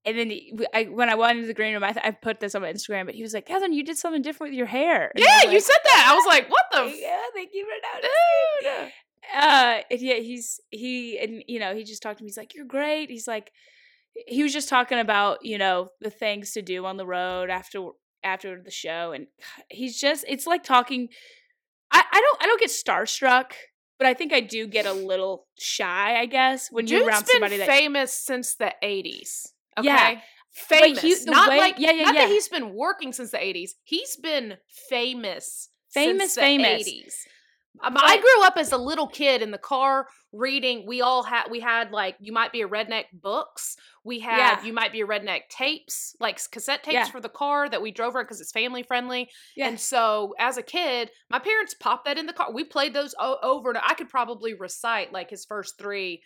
and 0.05 0.17
then 0.17 0.29
he- 0.29 0.53
I, 0.73 0.83
when 0.85 1.09
I 1.09 1.15
went 1.15 1.35
into 1.37 1.47
the 1.47 1.53
green 1.53 1.73
room, 1.73 1.83
I, 1.83 1.93
th- 1.93 2.05
I 2.05 2.11
put 2.11 2.39
this 2.41 2.55
on 2.55 2.61
my 2.61 2.71
Instagram. 2.71 3.05
But 3.05 3.15
he 3.15 3.21
was 3.23 3.33
like, 3.33 3.45
"Kevin, 3.45 3.71
you 3.73 3.83
did 3.85 3.97
something 3.97 4.21
different 4.21 4.51
with 4.51 4.57
your 4.57 4.67
hair." 4.67 5.11
And 5.15 5.23
yeah, 5.23 5.45
was 5.45 5.53
you 5.53 5.59
said 5.61 5.77
that. 5.83 6.07
I 6.09 6.15
was 6.15 6.25
like, 6.27 6.49
what 6.49 6.65
the 6.71 6.79
f- 6.79 6.95
yeah, 6.97 7.19
thank 7.33 7.51
you 7.53 7.65
for 7.65 7.97
noticing. 7.97 8.83
dude? 8.85 8.91
Uh 9.35 9.79
and 9.89 9.99
yeah 10.01 10.15
he's 10.15 10.59
he 10.69 11.17
and 11.19 11.43
you 11.47 11.59
know 11.59 11.75
he 11.75 11.83
just 11.83 12.01
talked 12.01 12.17
to 12.17 12.23
me 12.23 12.29
he's 12.29 12.37
like 12.37 12.53
you're 12.55 12.65
great 12.65 13.09
he's 13.09 13.27
like 13.27 13.51
he 14.27 14.43
was 14.43 14.53
just 14.53 14.69
talking 14.69 14.99
about 14.99 15.43
you 15.43 15.57
know 15.57 15.89
the 16.01 16.09
things 16.09 16.51
to 16.51 16.61
do 16.61 16.85
on 16.85 16.97
the 16.97 17.05
road 17.05 17.49
after 17.49 17.87
after 18.23 18.61
the 18.61 18.71
show 18.71 19.11
and 19.11 19.27
he's 19.69 19.99
just 19.99 20.25
it's 20.27 20.45
like 20.47 20.63
talking 20.63 21.07
i 21.91 22.03
i 22.11 22.19
don't 22.21 22.43
i 22.43 22.45
don't 22.45 22.59
get 22.59 22.69
starstruck 22.69 23.51
but 23.97 24.07
i 24.07 24.13
think 24.13 24.33
i 24.33 24.39
do 24.39 24.67
get 24.67 24.85
a 24.85 24.93
little 24.93 25.47
shy 25.59 26.19
i 26.19 26.25
guess 26.25 26.69
when 26.71 26.87
you're 26.87 27.05
around 27.07 27.25
somebody 27.25 27.57
that 27.57 27.67
famous 27.67 28.11
since 28.13 28.55
the 28.55 28.73
80s. 28.83 29.47
Okay. 29.77 29.87
Yeah, 29.87 30.19
Famous. 30.53 31.01
he- 31.01 31.15
not 31.25 31.49
way- 31.49 31.57
like 31.57 31.79
yeah, 31.79 31.91
yeah, 31.91 32.03
not 32.03 32.15
yeah. 32.15 32.21
that 32.25 32.29
he's 32.29 32.47
been 32.47 32.73
working 32.75 33.11
since 33.11 33.31
the 33.31 33.37
80s. 33.37 33.71
He's 33.83 34.15
been 34.17 34.57
famous. 34.89 35.69
Famous, 35.89 36.33
since 36.33 36.35
the 36.35 36.41
famous. 36.41 36.87
80s. 36.87 37.13
I 37.81 38.17
grew 38.17 38.45
up 38.45 38.57
as 38.57 38.71
a 38.71 38.77
little 38.77 39.07
kid 39.07 39.41
in 39.41 39.51
the 39.51 39.57
car 39.57 40.07
reading. 40.31 40.85
We 40.87 41.01
all 41.01 41.23
had 41.23 41.45
we 41.49 41.59
had 41.59 41.91
like 41.91 42.15
you 42.19 42.31
might 42.31 42.51
be 42.51 42.61
a 42.61 42.67
redneck 42.67 43.05
books. 43.13 43.75
We 44.03 44.19
had 44.19 44.37
Yeah. 44.59 44.63
you 44.63 44.73
might 44.73 44.91
be 44.91 45.01
a 45.01 45.07
redneck 45.07 45.47
tapes, 45.49 46.15
like 46.19 46.39
cassette 46.51 46.83
tapes 46.83 46.93
Yeah. 46.93 47.05
for 47.05 47.19
the 47.19 47.29
car 47.29 47.69
that 47.69 47.81
we 47.81 47.91
drove 47.91 48.15
around 48.15 48.25
because 48.25 48.41
it's 48.41 48.51
family 48.51 48.83
friendly. 48.83 49.29
Yeah. 49.55 49.67
And 49.67 49.79
so 49.79 50.33
as 50.39 50.57
a 50.57 50.63
kid, 50.63 51.09
my 51.29 51.39
parents 51.39 51.73
popped 51.73 52.05
that 52.05 52.17
in 52.17 52.25
the 52.25 52.33
car. 52.33 52.53
We 52.53 52.63
played 52.63 52.93
those 52.93 53.15
o- 53.19 53.39
over 53.41 53.69
and 53.71 53.79
I 53.83 53.95
could 53.95 54.09
probably 54.09 54.53
recite 54.53 55.11
like 55.11 55.29
his 55.29 55.45
first 55.45 55.77
three 55.77 56.21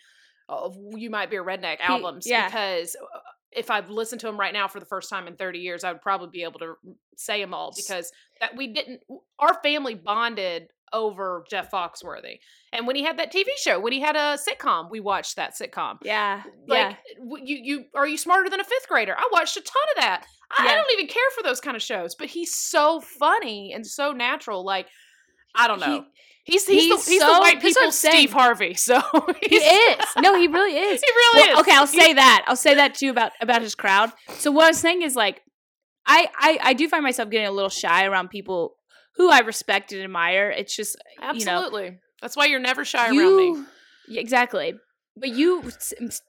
of 0.48 0.76
you 0.96 1.10
might 1.10 1.30
be 1.30 1.36
a 1.36 1.42
redneck 1.42 1.78
albums 1.80 2.26
yeah. 2.26 2.46
because 2.46 2.96
uh, 2.96 3.18
if 3.52 3.70
I've 3.70 3.90
listened 3.90 4.20
to 4.22 4.28
him 4.28 4.38
right 4.38 4.52
now 4.52 4.68
for 4.68 4.80
the 4.80 4.86
first 4.86 5.08
time 5.10 5.26
in 5.26 5.36
30 5.36 5.58
years, 5.58 5.84
I 5.84 5.92
would 5.92 6.02
probably 6.02 6.28
be 6.30 6.42
able 6.42 6.58
to 6.60 6.74
say 7.16 7.40
them 7.40 7.52
all 7.54 7.72
because 7.74 8.10
that 8.40 8.56
we 8.56 8.72
didn't 8.72 9.00
our 9.38 9.54
family 9.62 9.94
bonded 9.94 10.68
over 10.92 11.44
Jeff 11.50 11.70
Foxworthy. 11.70 12.38
And 12.72 12.86
when 12.86 12.96
he 12.96 13.02
had 13.04 13.18
that 13.18 13.32
TV 13.32 13.46
show, 13.56 13.80
when 13.80 13.92
he 13.92 14.00
had 14.00 14.16
a 14.16 14.36
sitcom, 14.38 14.90
we 14.90 15.00
watched 15.00 15.36
that 15.36 15.54
sitcom. 15.54 15.98
yeah 16.02 16.42
Like 16.66 16.96
yeah 17.18 17.36
you 17.44 17.56
you 17.62 17.84
are 17.94 18.06
you 18.06 18.16
smarter 18.18 18.50
than 18.50 18.60
a 18.60 18.64
fifth 18.64 18.88
grader? 18.88 19.14
I 19.16 19.28
watched 19.32 19.56
a 19.56 19.60
ton 19.60 19.82
of 19.96 20.02
that. 20.02 20.24
I, 20.56 20.68
I 20.68 20.74
don't 20.76 20.92
even 20.92 21.06
care 21.06 21.22
for 21.36 21.42
those 21.42 21.60
kind 21.60 21.76
of 21.76 21.82
shows, 21.82 22.14
but 22.14 22.28
he's 22.28 22.54
so 22.54 23.00
funny 23.00 23.72
and 23.74 23.86
so 23.86 24.12
natural. 24.12 24.64
Like 24.64 24.86
I 25.54 25.66
don't 25.66 25.82
He- 25.82 25.90
know. 25.90 26.04
he's 26.44 26.66
he's, 26.66 26.82
he's 26.84 27.04
the, 27.06 27.10
he's 27.12 27.20
so- 27.22 27.34
the 27.34 27.40
white 27.40 27.60
that's 27.62 27.74
what 27.76 27.84
I'm 27.84 27.90
people's 27.90 27.98
Steve. 27.98 28.32
Harvey. 28.32 28.74
So 28.78 29.00
he 29.42 29.56
is 29.56 30.04
no 30.18 30.38
he 30.38 30.46
really 30.48 30.76
is 30.76 31.00
He 31.00 31.10
really 31.12 31.48
Well, 31.50 31.54
is. 31.54 31.60
Okay, 31.66 31.76
I'll 31.76 31.86
say 31.86 32.12
that. 32.14 32.44
I'll 32.46 32.56
say 32.56 32.74
that 32.74 32.94
too 32.94 33.10
about 33.10 33.32
about 33.40 33.62
his 33.62 33.74
crowd. 33.74 34.12
So 34.38 34.50
what 34.50 34.64
I 34.64 34.68
was 34.68 34.78
saying 34.78 35.02
is 35.02 35.16
like, 35.16 35.42
I 36.06 36.28
I, 36.38 36.58
I 36.62 36.72
do 36.74 36.88
find 36.88 37.02
myself 37.02 37.28
getting 37.30 37.46
a 37.46 37.50
little 37.52 37.68
shy 37.70 38.04
around 38.06 38.28
people 38.28 38.76
who 39.18 39.30
I 39.30 39.40
respect 39.40 39.92
and 39.92 40.00
admire. 40.02 40.50
It's 40.50 40.74
just 40.74 40.96
you 41.34 41.44
know, 41.44 41.52
Absolutely. 41.58 41.98
That's 42.22 42.36
why 42.36 42.46
you're 42.46 42.58
never 42.60 42.84
shy 42.84 43.08
around 43.08 43.36
me. 43.36 43.64
Yeah, 44.08 44.20
exactly. 44.22 44.72
But 45.16 45.30
you, 45.30 45.70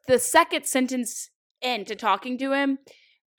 the 0.07 0.19
second 0.19 0.65
sentence 0.65 1.29
into 1.61 1.95
talking 1.95 2.37
to 2.39 2.51
him, 2.53 2.79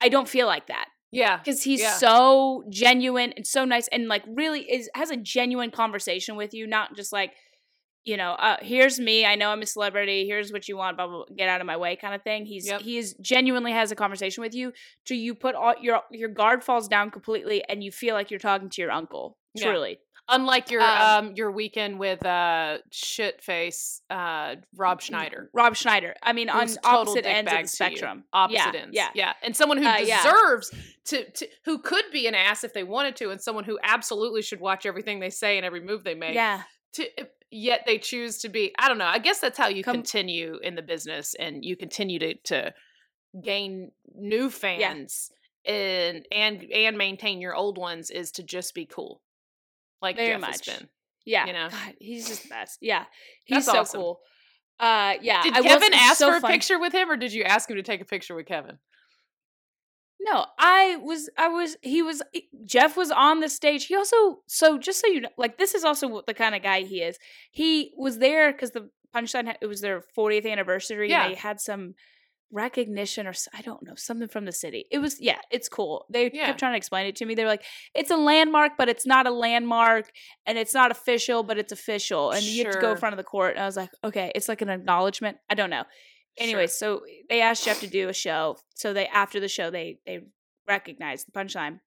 I 0.01 0.09
don't 0.09 0.27
feel 0.27 0.47
like 0.47 0.67
that 0.67 0.85
Yeah. 1.11 1.37
because 1.37 1.63
he's 1.63 1.81
Yeah. 1.81 1.93
so 1.93 2.63
genuine 2.69 3.33
and 3.35 3.45
so 3.45 3.65
nice 3.65 3.87
and 3.89 4.07
like 4.07 4.23
really 4.27 4.61
is 4.61 4.89
has 4.95 5.11
a 5.11 5.17
genuine 5.17 5.69
conversation 5.71 6.35
with 6.37 6.53
you, 6.53 6.65
not 6.67 6.95
just 6.95 7.11
like 7.13 7.33
you 8.03 8.17
know, 8.17 8.31
uh, 8.31 8.57
here's 8.61 8.99
me. 8.99 9.27
I 9.27 9.35
know 9.35 9.49
I'm 9.51 9.61
a 9.61 9.65
celebrity. 9.67 10.25
Here's 10.25 10.51
what 10.51 10.67
you 10.67 10.75
want. 10.75 10.97
Blah, 10.97 11.05
blah, 11.05 11.15
blah, 11.17 11.35
get 11.37 11.47
out 11.49 11.61
of 11.61 11.67
my 11.67 11.77
way, 11.77 11.95
kind 11.95 12.15
of 12.15 12.23
thing. 12.23 12.47
He's 12.47 12.65
Yep. 12.65 12.81
he 12.81 12.97
is 12.97 13.13
genuinely 13.21 13.73
has 13.73 13.91
a 13.91 13.95
conversation 13.95 14.41
with 14.41 14.55
you. 14.55 14.73
To 15.05 15.15
you 15.15 15.35
put 15.35 15.53
all 15.53 15.75
your 15.79 16.01
your 16.09 16.29
guard 16.29 16.63
falls 16.63 16.87
down 16.87 17.11
completely, 17.11 17.63
and 17.69 17.83
you 17.83 17.91
feel 17.91 18.15
like 18.15 18.31
you're 18.31 18.39
talking 18.39 18.69
to 18.71 18.81
your 18.81 18.89
uncle. 18.91 19.37
Yeah. 19.53 19.65
Truly, 19.71 19.99
Unlike 20.29 20.71
your 20.71 20.81
Um, 20.81 21.25
um, 21.27 21.33
your 21.35 21.51
weekend 21.51 21.99
with 21.99 22.25
uh 22.25 22.77
shit 22.91 23.41
face 23.43 24.01
uh 24.09 24.55
Rob 24.77 25.01
Schneider. 25.01 25.49
Rob 25.53 25.75
Schneider. 25.75 26.13
I 26.23 26.31
mean, 26.33 26.47
on 26.49 26.69
opposite 26.85 27.25
ends 27.25 27.51
of 27.51 27.57
the 27.57 27.57
dickbag 27.57 27.57
to 27.57 27.61
you. 27.61 27.67
spectrum. 27.67 28.23
Opposite 28.31 28.73
yeah, 28.73 28.81
ends. 28.81 28.95
Yeah, 28.95 29.09
Yeah. 29.13 29.33
And 29.43 29.55
someone 29.57 29.77
who 29.77 29.85
Uh, 29.87 29.97
yeah. 29.97 30.23
deserves 30.23 30.71
to, 31.05 31.29
to 31.31 31.47
who 31.65 31.79
could 31.79 32.05
be 32.13 32.27
an 32.27 32.35
ass 32.35 32.63
if 32.63 32.73
they 32.73 32.83
wanted 32.83 33.15
to, 33.17 33.29
and 33.31 33.41
someone 33.41 33.63
who 33.65 33.77
absolutely 33.83 34.41
should 34.41 34.61
watch 34.61 34.85
everything 34.85 35.19
they 35.19 35.29
say 35.31 35.57
and 35.57 35.65
every 35.65 35.81
move 35.81 36.03
they 36.03 36.15
make. 36.15 36.35
yeah. 36.35 36.63
To 36.93 37.07
yet 37.49 37.81
they 37.85 37.97
choose 37.97 38.37
to 38.39 38.49
be 38.49 38.73
I 38.79 38.87
don't 38.87 38.97
know. 38.99 39.05
I 39.05 39.19
guess 39.19 39.39
that's 39.39 39.57
how 39.57 39.67
you 39.67 39.83
Com- 39.83 39.95
continue 39.95 40.59
in 40.63 40.75
the 40.75 40.81
business 40.81 41.33
and 41.37 41.65
you 41.65 41.75
continue 41.75 42.19
to 42.19 42.35
to 42.35 42.73
gain 43.43 43.91
new 44.15 44.49
fans 44.49 45.31
and 45.65 46.25
and 46.31 46.63
and 46.73 46.97
maintain 46.97 47.41
your 47.41 47.55
old 47.55 47.77
ones 47.77 48.09
is 48.09 48.31
to 48.33 48.43
just 48.43 48.73
be 48.73 48.85
cool. 48.85 49.21
Like 50.01 50.15
Very 50.15 50.29
Jeff 50.31 50.41
much. 50.41 50.65
has 50.67 50.77
been. 50.79 50.89
Yeah, 51.25 51.45
You 51.45 51.53
know? 51.53 51.69
God, 51.69 51.93
he's 51.99 52.27
just 52.27 52.43
the 52.43 52.49
best. 52.49 52.79
Yeah, 52.81 53.05
he's 53.45 53.65
That's 53.65 53.67
so 53.67 53.79
awesome. 53.81 54.01
cool. 54.01 54.19
Uh, 54.79 55.13
yeah. 55.21 55.43
Did 55.43 55.53
I 55.53 55.61
Kevin 55.61 55.93
ask 55.93 56.17
so 56.17 56.31
for 56.31 56.37
a 56.37 56.41
funny. 56.41 56.53
picture 56.55 56.79
with 56.79 56.93
him, 56.93 57.11
or 57.11 57.15
did 57.17 57.31
you 57.33 57.43
ask 57.43 57.69
him 57.69 57.75
to 57.75 57.83
take 57.83 58.01
a 58.01 58.05
picture 58.05 58.33
with 58.33 58.47
Kevin? 58.47 58.79
No, 60.19 60.45
I 60.59 60.97
was. 60.97 61.29
I 61.37 61.47
was. 61.47 61.77
He 61.81 62.01
was. 62.01 62.21
Jeff 62.65 62.95
was 62.95 63.09
on 63.11 63.39
the 63.39 63.49
stage. 63.49 63.85
He 63.85 63.95
also. 63.95 64.39
So 64.47 64.77
just 64.77 64.99
so 65.01 65.07
you 65.07 65.21
know, 65.21 65.29
like 65.37 65.57
this 65.57 65.73
is 65.73 65.83
also 65.83 66.07
what 66.07 66.27
the 66.27 66.33
kind 66.35 66.53
of 66.53 66.61
guy 66.61 66.81
he 66.81 67.01
is. 67.01 67.17
He 67.51 67.91
was 67.97 68.19
there 68.19 68.51
because 68.51 68.71
the 68.71 68.89
Punchline. 69.15 69.53
It 69.61 69.65
was 69.67 69.81
their 69.81 70.03
40th 70.17 70.49
anniversary. 70.49 71.09
Yeah. 71.09 71.25
and 71.25 71.33
they 71.33 71.37
had 71.37 71.59
some 71.59 71.95
recognition 72.51 73.27
or 73.27 73.33
I 73.53 73.61
don't 73.61 73.81
know 73.83 73.93
something 73.95 74.27
from 74.27 74.45
the 74.45 74.51
city. 74.51 74.85
It 74.91 74.99
was 74.99 75.19
yeah, 75.21 75.39
it's 75.51 75.69
cool. 75.69 76.05
They 76.09 76.29
Yeah. 76.33 76.47
kept 76.47 76.59
trying 76.59 76.73
to 76.73 76.77
explain 76.77 77.05
it 77.07 77.15
to 77.17 77.25
me. 77.25 77.35
They 77.35 77.43
were 77.43 77.49
like, 77.49 77.63
it's 77.95 78.11
a 78.11 78.17
landmark, 78.17 78.73
but 78.77 78.89
it's 78.89 79.05
not 79.05 79.25
a 79.27 79.31
landmark, 79.31 80.11
and 80.45 80.57
it's 80.57 80.73
not 80.73 80.91
official, 80.91 81.43
but 81.43 81.57
it's 81.57 81.71
official, 81.71 82.31
and 82.31 82.43
you 82.43 82.65
have 82.65 82.73
to 82.73 82.79
go 82.81 82.91
in 82.91 82.97
front 82.97 83.13
of 83.13 83.17
the 83.17 83.23
court. 83.23 83.55
And 83.55 83.63
I 83.63 83.65
was 83.65 83.77
like, 83.77 83.89
okay, 84.03 84.31
it's 84.35 84.49
like 84.49 84.61
an 84.61 84.69
acknowledgement. 84.69 85.37
I 85.49 85.55
don't 85.55 85.69
know. 85.69 85.83
Anyway, 86.37 86.67
so 86.67 87.01
they 87.29 87.41
asked 87.41 87.65
Jeff 87.65 87.79
to 87.81 87.87
do 87.87 88.07
a 88.09 88.13
show. 88.13 88.57
So 88.75 88.93
they 88.93 89.07
after 89.07 89.39
the 89.39 89.47
show 89.49 89.69
they 89.69 89.99
they 90.05 90.19
recognized 90.67 91.27
the 91.27 91.31
punchline. 91.31 91.79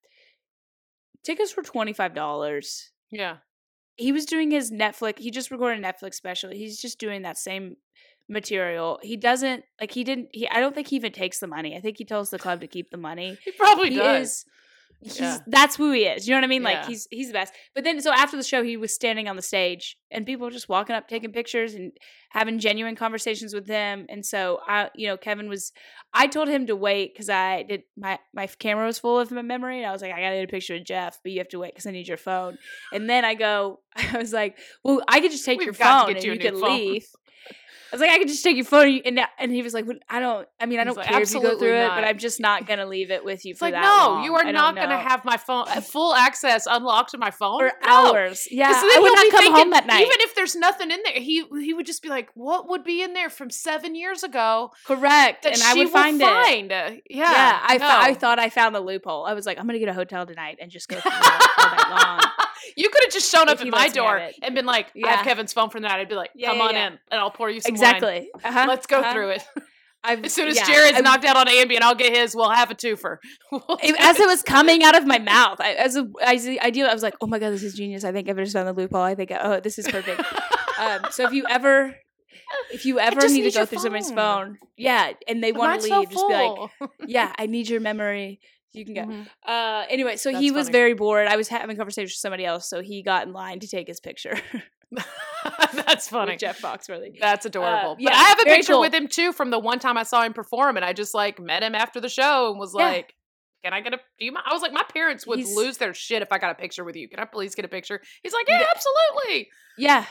Tickets 1.24 1.57
were 1.57 1.62
twenty 1.62 1.92
five 1.92 2.14
dollars. 2.14 2.90
Yeah. 3.11 3.37
He 3.96 4.12
was 4.12 4.27
doing 4.27 4.50
his 4.50 4.70
Netflix. 4.72 5.18
He 5.20 5.31
just 5.31 5.50
recorded 5.50 5.83
a 5.85 5.87
Netflix 5.92 6.14
special. 6.14 6.50
He's 6.50 6.81
just 6.81 6.98
doing 6.98 7.22
that 7.22 7.38
same 7.38 7.77
material. 8.28 8.98
He 9.02 9.16
doesn't 9.16 9.64
like 9.80 9.90
he 9.92 10.04
didn't. 10.04 10.28
He 10.32 10.48
I 10.48 10.60
don't 10.60 10.74
think 10.74 10.88
he 10.88 10.96
even 10.96 11.12
takes 11.12 11.38
the 11.40 11.46
money. 11.46 11.76
I 11.76 11.80
think 11.80 11.98
he 11.98 12.04
tells 12.04 12.30
the 12.30 12.38
club 12.38 12.60
to 12.60 12.66
keep 12.66 12.90
the 12.90 12.96
money 12.96 13.38
He 13.44 13.52
probably 13.52 13.90
he 13.90 13.96
does. 13.96 14.28
is 14.28 14.44
he's 15.00 15.20
Yeah. 15.20 15.38
that's 15.48 15.76
who 15.76 15.90
he 15.92 16.04
is 16.06 16.26
you 16.26 16.32
know 16.32 16.38
what 16.38 16.44
i 16.44 16.46
mean 16.46 16.62
like 16.62 16.76
Yeah. 16.76 16.87
he's 16.87 17.06
he's 17.10 17.26
the 17.26 17.34
best 17.34 17.52
but 17.74 17.84
then 17.84 18.00
so 18.00 18.10
after 18.12 18.38
the 18.38 18.42
show 18.44 18.62
he 18.62 18.78
was 18.78 18.94
standing 18.94 19.28
on 19.28 19.37
the 19.37 19.42
stage 19.42 19.98
and 20.10 20.24
people 20.24 20.46
were 20.46 20.50
just 20.52 20.68
walking 20.68 20.96
up 20.96 21.08
taking 21.08 21.30
pictures 21.30 21.74
and 21.74 21.92
having 22.30 22.58
genuine 22.58 22.96
conversations 22.96 23.52
with 23.52 23.66
him 23.66 24.06
and 24.08 24.24
so 24.24 24.60
i 24.66 24.88
you 24.94 25.06
know 25.06 25.18
kevin 25.18 25.48
was 25.48 25.72
i 26.14 26.26
told 26.26 26.48
him 26.48 26.66
to 26.68 26.74
wait 26.76 27.12
because 27.12 27.28
i 27.28 27.64
did 27.64 27.82
my 27.98 28.18
my 28.32 28.46
camera 28.46 28.87
was 28.87 28.98
full 28.98 29.18
of 29.18 29.30
my 29.30 29.42
memory 29.42 29.78
and 29.78 29.87
i 29.87 29.92
was 29.92 30.00
like 30.00 30.12
i 30.12 30.20
gotta 30.20 30.37
get 30.37 30.44
a 30.44 30.48
picture 30.48 30.76
of 30.76 30.84
jeff 30.84 31.18
but 31.22 31.32
you 31.32 31.38
have 31.38 31.48
to 31.48 31.58
wait 31.58 31.74
because 31.74 31.87
i 31.87 31.90
need 31.90 32.08
your 32.08 32.16
phone 32.16 32.56
and 32.92 33.10
then 33.10 33.26
i 33.26 33.34
go 33.34 33.80
i 33.96 34.16
was 34.16 34.32
like 34.32 34.56
well 34.84 35.02
i 35.08 35.20
could 35.20 35.32
just 35.32 35.44
take 35.44 35.58
We've 35.58 35.66
your 35.66 35.74
phone 35.74 36.12
and 36.14 36.24
you 36.24 36.32
you, 36.32 36.38
a 36.38 36.42
new 36.42 36.50
could 36.50 36.60
phone." 36.60 36.78
leave 36.78 37.06
was 37.94 38.00
like, 38.00 38.11
I 38.11 38.18
could 38.18 38.28
just 38.28 38.44
take 38.44 38.57
your 38.57 38.64
phone, 38.64 39.00
and 39.04 39.20
and 39.38 39.50
he 39.52 39.62
was 39.62 39.72
like, 39.74 39.87
I 40.09 40.20
don't. 40.20 40.46
I 40.61 40.66
mean, 40.66 40.78
I 40.80 40.85
don't 40.85 40.96
like, 40.96 41.07
care 41.07 41.22
if 41.22 41.30
you 41.30 41.40
go 41.40 41.48
"Absolutely 41.48 41.68
through 41.68 41.78
it, 41.80 41.88
but 41.94 42.04
I'm 42.04 42.18
just 42.18 42.40
not 42.40 42.66
gonna 42.66 42.87
leave 42.87 43.11
it 43.11 43.24
with 43.24 43.44
you 43.44 43.50
It's 43.52 43.59
for 43.61 43.66
like, 43.66 43.74
that 43.74 43.83
no, 43.83 44.12
long. 44.14 44.24
you 44.24 44.35
are 44.35 44.52
not 44.52 44.74
going 44.76 44.88
to 44.90 44.96
have 44.98 45.24
my 45.24 45.37
phone 45.37 45.66
full 45.83 46.14
access 46.14 46.66
unlocked 46.66 47.11
to 47.12 47.18
my 47.18 47.30
phone 47.30 47.61
for 47.61 47.72
No. 47.87 48.12
hours. 48.12 48.46
Yeah, 48.50 48.72
then 48.72 48.83
I 48.85 48.98
would 49.00 49.12
not 49.14 49.30
come 49.30 49.40
thinking, 49.40 49.52
home 49.54 49.70
that 49.70 49.87
night. 49.87 50.00
Even 50.00 50.16
if 50.20 50.35
there's 50.35 50.54
nothing 50.57 50.90
in 50.90 51.00
there, 51.04 51.14
he 51.14 51.44
he 51.61 51.72
would 51.74 51.87
just 51.87 52.02
be 52.02 52.09
like, 52.09 52.30
"What 52.35 52.68
would 52.68 52.85
be 52.85 53.02
in 53.02 53.12
there 53.14 53.30
from 53.30 53.50
seven 53.50 53.94
years 53.94 54.22
ago 54.22 54.72
Correct, 54.85 55.44
that 55.44 55.52
and 55.52 55.59
she 55.62 55.64
I 55.70 55.74
would 55.74 55.85
will 55.85 55.90
find 55.90 56.20
it. 56.20 56.24
find?" 56.24 56.72
Uh, 56.72 56.90
Yeah, 57.09 57.30
Yeah, 57.30 57.61
I, 57.62 57.74
no. 57.74 57.78
thought 57.80 58.04
I 58.04 58.14
thought 58.14 58.38
I 58.38 58.50
found 58.50 58.74
the 58.74 58.80
loophole. 58.80 59.24
I 59.26 59.35
was 59.35 59.46
like, 59.46 59.59
I'm 59.59 59.66
gonna 59.66 59.78
get 59.78 59.88
a 59.88 59.94
hotel 59.94 60.26
tonight 60.26 60.59
and 60.61 60.70
just 60.70 60.88
go 60.88 60.96
all 61.04 61.70
night 61.70 61.90
long. 61.90 62.20
You 62.77 62.88
could 62.90 63.03
have 63.05 63.12
just 63.12 63.31
shown 63.31 63.48
up 63.48 63.61
at 63.61 63.66
my 63.66 63.79
lets 63.79 63.94
me 63.94 64.03
have 64.03 64.18
door 64.18 64.31
and 64.42 64.55
been 64.55 64.66
like, 64.66 64.88
"I 65.05 65.11
have 65.11 65.24
Kevin's 65.24 65.53
phone 65.53 65.70
for 65.70 65.81
the 65.81 65.88
night." 65.88 66.00
I'd 66.00 66.09
be 66.09 66.14
like, 66.14 66.31
Yeah, 66.35 66.48
"Come 66.48 66.59
yeah, 66.59 66.64
on 66.64 66.74
yeah. 66.74 66.87
in, 66.87 66.92
and 67.11 67.20
I'll 67.20 67.31
pour 67.31 67.50
you 67.50 67.61
some 67.61 67.74
wine. 67.74 67.74
exactly. 67.74 68.31
Uh-huh, 68.42 68.66
Let's 68.68 68.87
go 68.87 69.00
uh-huh. 69.00 69.12
through 69.12 69.29
it." 69.31 69.44
I've, 70.05 70.22
As 70.22 70.35
soon 70.35 70.48
as 70.48 70.57
yeah, 70.57 70.66
Jared's 70.66 70.98
I- 70.98 71.00
knocked 71.00 71.24
out 71.24 71.37
on 71.37 71.46
Ambien, 71.46 71.81
I'll 71.81 71.94
get 71.94 72.14
his. 72.14 72.37
We'll 72.37 72.50
have 72.50 72.70
a 72.70 72.74
twofer. 72.74 73.16
As 73.98 74.20
it 74.20 74.27
was 74.27 74.42
coming 74.42 74.85
out 74.85 74.96
of 74.96 75.07
my 75.07 75.18
mouth, 75.18 75.61
I, 75.61 75.72
as 75.72 75.96
a, 75.96 76.07
as 76.22 76.44
the 76.44 76.61
idea, 76.61 76.87
I 76.87 76.92
was 76.92 77.03
like, 77.03 77.14
"Oh 77.22 77.27
my 77.27 77.38
god, 77.38 77.50
this 77.50 77.62
is 77.62 77.74
genius! 77.74 78.05
I 78.05 78.12
think 78.12 78.29
I've 78.29 78.37
just 78.37 78.53
found 78.53 78.68
the 78.68 78.74
loophole. 78.74 79.00
I 79.00 79.14
think, 79.14 79.33
oh, 79.38 79.61
this 79.61 79.79
is 79.79 79.88
perfect." 79.88 80.20
um, 80.79 81.07
so 81.11 81.27
if 81.27 81.33
you 81.33 81.46
ever, 81.48 81.94
if 82.70 82.85
you 82.85 82.98
ever 83.00 83.27
need 83.29 83.50
to 83.50 83.50
go 83.50 83.64
through 83.64 83.79
somebody's 83.79 84.11
phone. 84.11 84.16
phone, 84.16 84.59
yeah, 84.77 85.12
and 85.27 85.42
they 85.42 85.53
want 85.53 85.81
to 85.81 85.88
so 85.88 86.00
leave, 86.00 86.11
just 86.11 86.29
be 86.29 86.35
like, 86.35 86.70
yeah, 87.07 87.33
I 87.38 87.46
need 87.46 87.68
your 87.68 87.81
memory. 87.81 88.40
You 88.74 88.84
can 88.84 88.94
go. 88.94 89.02
Mhm. 89.02 89.26
Uh, 89.46 89.84
anyway, 89.88 90.16
so 90.16 90.37
he 90.37 90.50
was 90.50 90.66
funny. 90.66 90.72
very 90.72 90.94
bored. 90.94 91.28
I 91.28 91.37
was 91.37 91.48
having 91.48 91.74
a 91.74 91.76
conversation 91.78 92.06
with 92.06 92.12
somebody 92.12 92.44
else, 92.44 92.68
so 92.68 92.82
he 92.82 93.02
got 93.02 93.26
in 93.26 93.32
line 93.32 93.60
to 93.60 93.68
take 93.68 93.87
his 93.87 94.00
picture. 94.00 94.37
That's 95.72 96.08
funny. 96.08 96.32
with 96.32 96.40
Jeff 96.40 96.60
Foxworthy. 96.60 97.18
That's 97.20 97.46
adorable. 97.46 97.92
Uh, 97.92 97.96
yeah, 97.98 98.10
but 98.10 98.16
I 98.16 98.22
have 98.24 98.40
a 98.40 98.44
picture 98.44 98.72
cool. 98.74 98.80
with 98.80 98.94
him 98.94 99.08
too 99.08 99.32
from 99.32 99.50
the 99.50 99.58
one 99.58 99.78
time 99.78 99.96
I 99.96 100.02
saw 100.02 100.22
him 100.22 100.32
perform, 100.32 100.76
and 100.76 100.84
I 100.84 100.92
just 100.92 101.14
like 101.14 101.38
met 101.40 101.62
him 101.62 101.74
after 101.74 102.00
the 102.00 102.08
show 102.08 102.50
and 102.50 102.58
was 102.58 102.74
Yeah. 102.76 102.84
like, 102.87 103.14
"Can 103.64 103.72
I 103.72 103.80
get 103.80 103.94
a? 103.94 103.98
Do 104.18 104.24
you 104.24 104.32
mind?" 104.32 104.44
I 104.48 104.52
was 104.52 104.62
like, 104.62 104.72
"My 104.72 104.84
parents 104.92 105.26
would 105.26 105.38
He's- 105.38 105.54
lose 105.56 105.78
their 105.78 105.94
shit 105.94 106.22
if 106.22 106.30
I 106.32 106.38
got 106.38 106.50
a 106.50 106.54
picture 106.54 106.84
with 106.84 106.96
you. 106.96 107.08
Can 107.08 107.18
I 107.20 107.24
please 107.24 107.54
get 107.54 107.64
a 107.64 107.68
picture?" 107.68 108.00
He's 108.22 108.32
like, 108.32 108.46
"Yeah, 108.48 108.60
Yeah. 108.60 108.66
absolutely." 108.74 109.48
Yeah, 109.76 110.04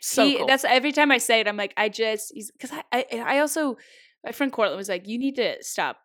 So 0.00 0.26
he, 0.26 0.36
cool. 0.38 0.46
that's 0.46 0.64
every 0.64 0.90
time 0.92 1.10
I 1.12 1.18
say 1.18 1.40
it, 1.40 1.46
I'm 1.48 1.56
like, 1.56 1.72
I 1.76 1.88
just 1.88 2.32
because 2.34 2.72
I, 2.72 2.82
I 2.92 3.18
I 3.36 3.38
also 3.38 3.76
my 4.24 4.32
friend 4.32 4.52
Cortland 4.52 4.76
was 4.78 4.88
like, 4.88 5.06
you 5.06 5.18
need 5.18 5.36
to 5.36 5.62
stop 5.62 5.98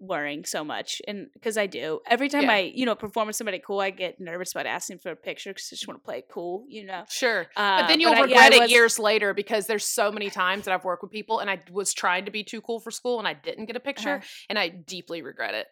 worrying 0.00 0.44
so 0.44 0.62
much, 0.64 1.02
and 1.08 1.28
because 1.34 1.58
I 1.58 1.66
do 1.66 2.00
every 2.06 2.28
time 2.28 2.44
Yeah. 2.44 2.52
I 2.52 2.58
you 2.74 2.86
know 2.86 2.94
perform 2.94 3.26
with 3.26 3.36
somebody 3.36 3.58
cool, 3.58 3.80
I 3.80 3.90
get 3.90 4.20
nervous 4.20 4.52
about 4.52 4.66
asking 4.66 4.98
for 4.98 5.10
a 5.10 5.16
picture 5.16 5.50
because 5.50 5.68
I 5.72 5.74
just 5.74 5.88
want 5.88 6.00
to 6.00 6.04
play 6.04 6.18
it 6.18 6.28
cool, 6.30 6.64
you 6.68 6.84
know. 6.84 7.04
Sure. 7.08 7.46
Uh, 7.56 7.80
but 7.82 7.88
then 7.88 8.00
you'll 8.00 8.12
I- 8.12 8.16
yeah, 8.16 8.22
regret 8.22 8.52
I 8.52 8.56
it 8.56 8.60
was- 8.60 8.70
years 8.70 8.98
later 8.98 9.34
because 9.34 9.66
there's 9.66 9.84
so 9.84 10.12
many 10.12 10.30
times 10.30 10.64
that 10.66 10.74
I've 10.74 10.84
worked 10.84 11.02
with 11.02 11.12
people 11.12 11.40
and 11.40 11.50
I 11.50 11.60
was 11.70 11.92
trying 11.92 12.24
to 12.26 12.30
be 12.30 12.44
too 12.44 12.60
cool 12.60 12.80
for 12.80 12.90
school 12.90 13.18
and 13.18 13.26
I 13.26 13.34
didn't 13.34 13.66
get 13.66 13.76
a 13.76 13.80
picture 13.80 14.16
Uh-huh. 14.16 14.26
and 14.48 14.58
I 14.58 14.68
deeply 14.68 15.22
regret 15.22 15.54
it. 15.54 15.66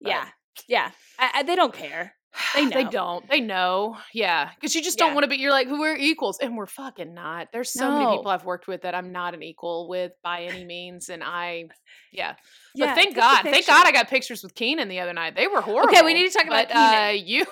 Yeah, 0.00 0.26
yeah, 0.68 0.90
I, 1.18 1.30
I, 1.36 1.42
they 1.42 1.56
don't 1.56 1.72
care. 1.74 2.14
They 2.54 2.66
They 2.70 2.84
don't. 2.84 3.28
They 3.28 3.40
know. 3.40 3.96
Yeah. 4.14 4.50
Because 4.54 4.74
you 4.74 4.82
just 4.82 4.98
Yeah. 4.98 5.06
don't 5.06 5.14
want 5.14 5.24
to 5.24 5.28
be, 5.28 5.36
you're 5.36 5.50
like, 5.50 5.68
we're 5.68 5.96
equals. 5.96 6.38
And 6.40 6.56
we're 6.56 6.66
fucking 6.66 7.12
not. 7.12 7.48
There's 7.52 7.72
so 7.72 7.90
many 7.90 8.16
people 8.16 8.30
I've 8.30 8.44
worked 8.44 8.68
with 8.68 8.82
that 8.82 8.94
I'm 8.94 9.12
not 9.12 9.34
an 9.34 9.42
equal 9.42 9.88
with 9.88 10.12
by 10.22 10.42
any 10.44 10.64
means. 10.64 11.08
And 11.08 11.24
I, 11.24 11.64
yeah. 12.12 12.36
But 12.76 12.94
thank 12.94 13.16
God. 13.16 13.42
Thank. 13.42 13.66
God 13.66 13.86
I 13.86 13.92
got 13.92 14.08
pictures 14.08 14.42
with 14.42 14.54
Kenan 14.54 14.88
the 14.88 15.00
other 15.00 15.12
night. 15.12 15.34
They 15.34 15.48
were 15.48 15.60
horrible. 15.60 15.90
Okay, 15.90 16.04
we 16.04 16.14
need 16.14 16.30
to 16.30 16.38
talk 16.38 16.46
about 16.46 16.68
but, 16.68 16.76
uh, 16.76 17.10
you, 17.10 17.44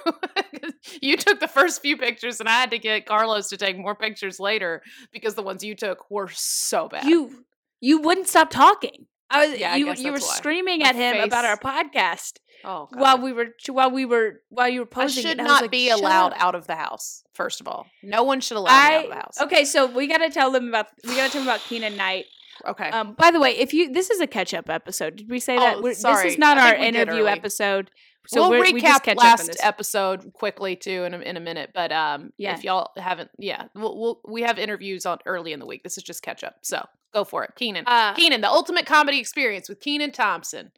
you 1.03 1.17
took 1.17 1.41
the 1.41 1.49
first 1.49 1.83
few 1.83 1.97
pictures 1.97 2.39
and 2.41 2.49
I 2.49 2.53
had 2.53 2.71
to 2.71 2.79
get 2.79 3.05
Carlos 3.07 3.49
to 3.49 3.57
take 3.57 3.77
more 3.77 3.97
pictures 3.97 4.39
later 4.39 4.83
because 5.13 5.35
the 5.35 5.43
ones 5.43 5.65
you 5.65 5.75
took 5.75 6.09
were 6.11 6.29
so 6.33 6.89
bad. 6.89 7.05
You 7.05 7.45
you 7.81 8.01
wouldn't 8.01 8.29
stop 8.29 8.51
talking. 8.51 9.07
I 9.31 9.47
was 9.47 9.59
Yeah, 9.59 9.73
I 9.73 9.77
you 9.77 9.87
guess 9.87 10.01
you 10.01 10.13
were 10.13 10.19
why. 10.19 10.37
screaming 10.37 10.81
My 10.81 10.89
at 10.89 10.95
him 10.97 11.23
about 11.23 11.45
our 11.45 11.57
podcast 11.59 12.39
oh, 12.65 12.89
God. 12.93 13.01
while 13.01 13.19
we 13.19 13.33
were 13.33 13.49
while 13.69 13.91
we 13.91 14.05
were 14.05 14.41
while 14.49 14.69
you 14.69 14.81
were 14.81 14.87
I 14.91 14.95
posting. 14.95 15.25
it, 15.25 15.29
should 15.29 15.41
I 15.41 15.45
not 15.45 15.63
like, 15.63 15.71
be 15.71 15.91
allowed 15.91 16.33
up." 16.33 16.43
out 16.43 16.55
of 16.55 16.67
the 16.67 16.77
house. 16.77 17.25
First 17.35 17.61
of 17.61 17.69
all, 17.69 17.87
no 18.03 18.23
one 18.23 18.41
should 18.41 18.57
allow 18.57 18.89
me 18.89 18.95
out 18.97 19.05
of 19.05 19.11
the 19.11 19.17
house. 19.17 19.41
okay, 19.41 19.65
so 19.65 19.87
we 19.87 20.07
got 20.07 20.19
to 20.19 20.31
tell 20.31 20.51
them 20.51 20.69
about 20.69 20.87
we 21.07 21.15
got 21.17 21.27
to 21.27 21.33
tell 21.33 21.43
them 21.43 21.49
about 21.49 21.61
Kenan 21.61 21.97
night. 21.97 22.25
Okay. 22.67 22.89
Um, 22.91 23.15
by 23.15 23.31
the 23.31 23.39
way, 23.39 23.51
if 23.51 23.73
you 23.73 23.93
this 23.93 24.11
is 24.11 24.21
a 24.21 24.27
catch 24.27 24.53
up 24.53 24.69
episode, 24.69 25.17
did 25.17 25.31
we 25.31 25.39
say 25.39 25.57
that? 25.57 25.77
Oh, 25.77 25.83
We're- 25.83 25.95
This 25.95 26.25
is 26.25 26.39
not 26.39 26.59
I 26.59 26.61
our 26.63 26.71
think 26.71 26.81
we 26.81 26.91
did 26.91 27.01
interview 27.09 27.27
episode. 27.27 27.91
So 28.29 28.49
we'll 28.51 28.61
we 28.61 28.73
recap 28.81 29.03
catch 29.03 29.17
last 29.17 29.57
episode 29.63 30.33
quickly 30.35 30.77
too 30.77 31.05
in 31.05 31.15
a, 31.15 31.19
in 31.19 31.37
a 31.37 31.41
minute, 31.41 31.71
but 31.75 31.91
um, 31.93 32.33
Yeah. 32.37 32.55
if 32.55 32.63
y'all 32.63 32.91
haven't, 32.97 33.31
yeah, 33.39 33.65
we'll, 33.75 33.99
we'll 33.99 34.21
we 34.29 34.43
have 34.43 34.59
interviews 34.59 35.07
on 35.07 35.19
early 35.27 35.53
in 35.53 35.61
the 35.61 35.67
week. 35.67 35.83
This 35.83 35.97
is 35.97 36.05
just 36.05 36.23
catch 36.23 36.45
up, 36.45 36.57
so 36.63 36.87
go 37.15 37.25
for 37.25 37.43
it, 37.45 37.53
Kenan. 37.57 37.85
Uh, 37.87 38.15
Kenan, 38.15 38.41
the 38.43 38.49
ultimate 38.49 38.87
comedy 38.87 39.19
experience 39.19 39.69
with 39.69 39.81
Kenan 39.81 40.13
Thompson. 40.13 40.73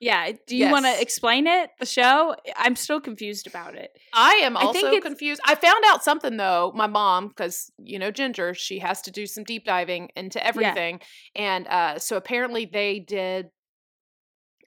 yeah, 0.00 0.32
do 0.46 0.54
you 0.56 0.70
want 0.70 0.84
to 0.84 1.00
explain 1.00 1.46
it? 1.46 1.70
The 1.80 1.86
show? 1.86 2.34
I'm 2.56 2.76
still 2.76 3.00
confused 3.00 3.46
about 3.46 3.74
it. 3.76 3.96
I 4.12 4.40
am 4.42 4.54
I 4.56 4.60
also 4.62 4.88
it's- 4.88 5.02
confused. 5.02 5.40
I 5.46 5.54
found 5.54 5.82
out 5.86 6.04
something 6.04 6.36
though. 6.36 6.70
My 6.74 6.86
mom, 6.86 7.28
because 7.28 7.72
you 7.82 7.98
know 7.98 8.10
Ginger, 8.10 8.52
she 8.52 8.80
has 8.80 9.00
to 9.02 9.10
do 9.10 9.26
some 9.26 9.44
deep 9.44 9.64
diving 9.64 10.10
into 10.16 10.44
everything, 10.46 11.00
and 11.34 11.66
uh, 11.68 11.98
so 11.98 12.18
apparently 12.18 12.66
they 12.66 12.98
did. 12.98 13.48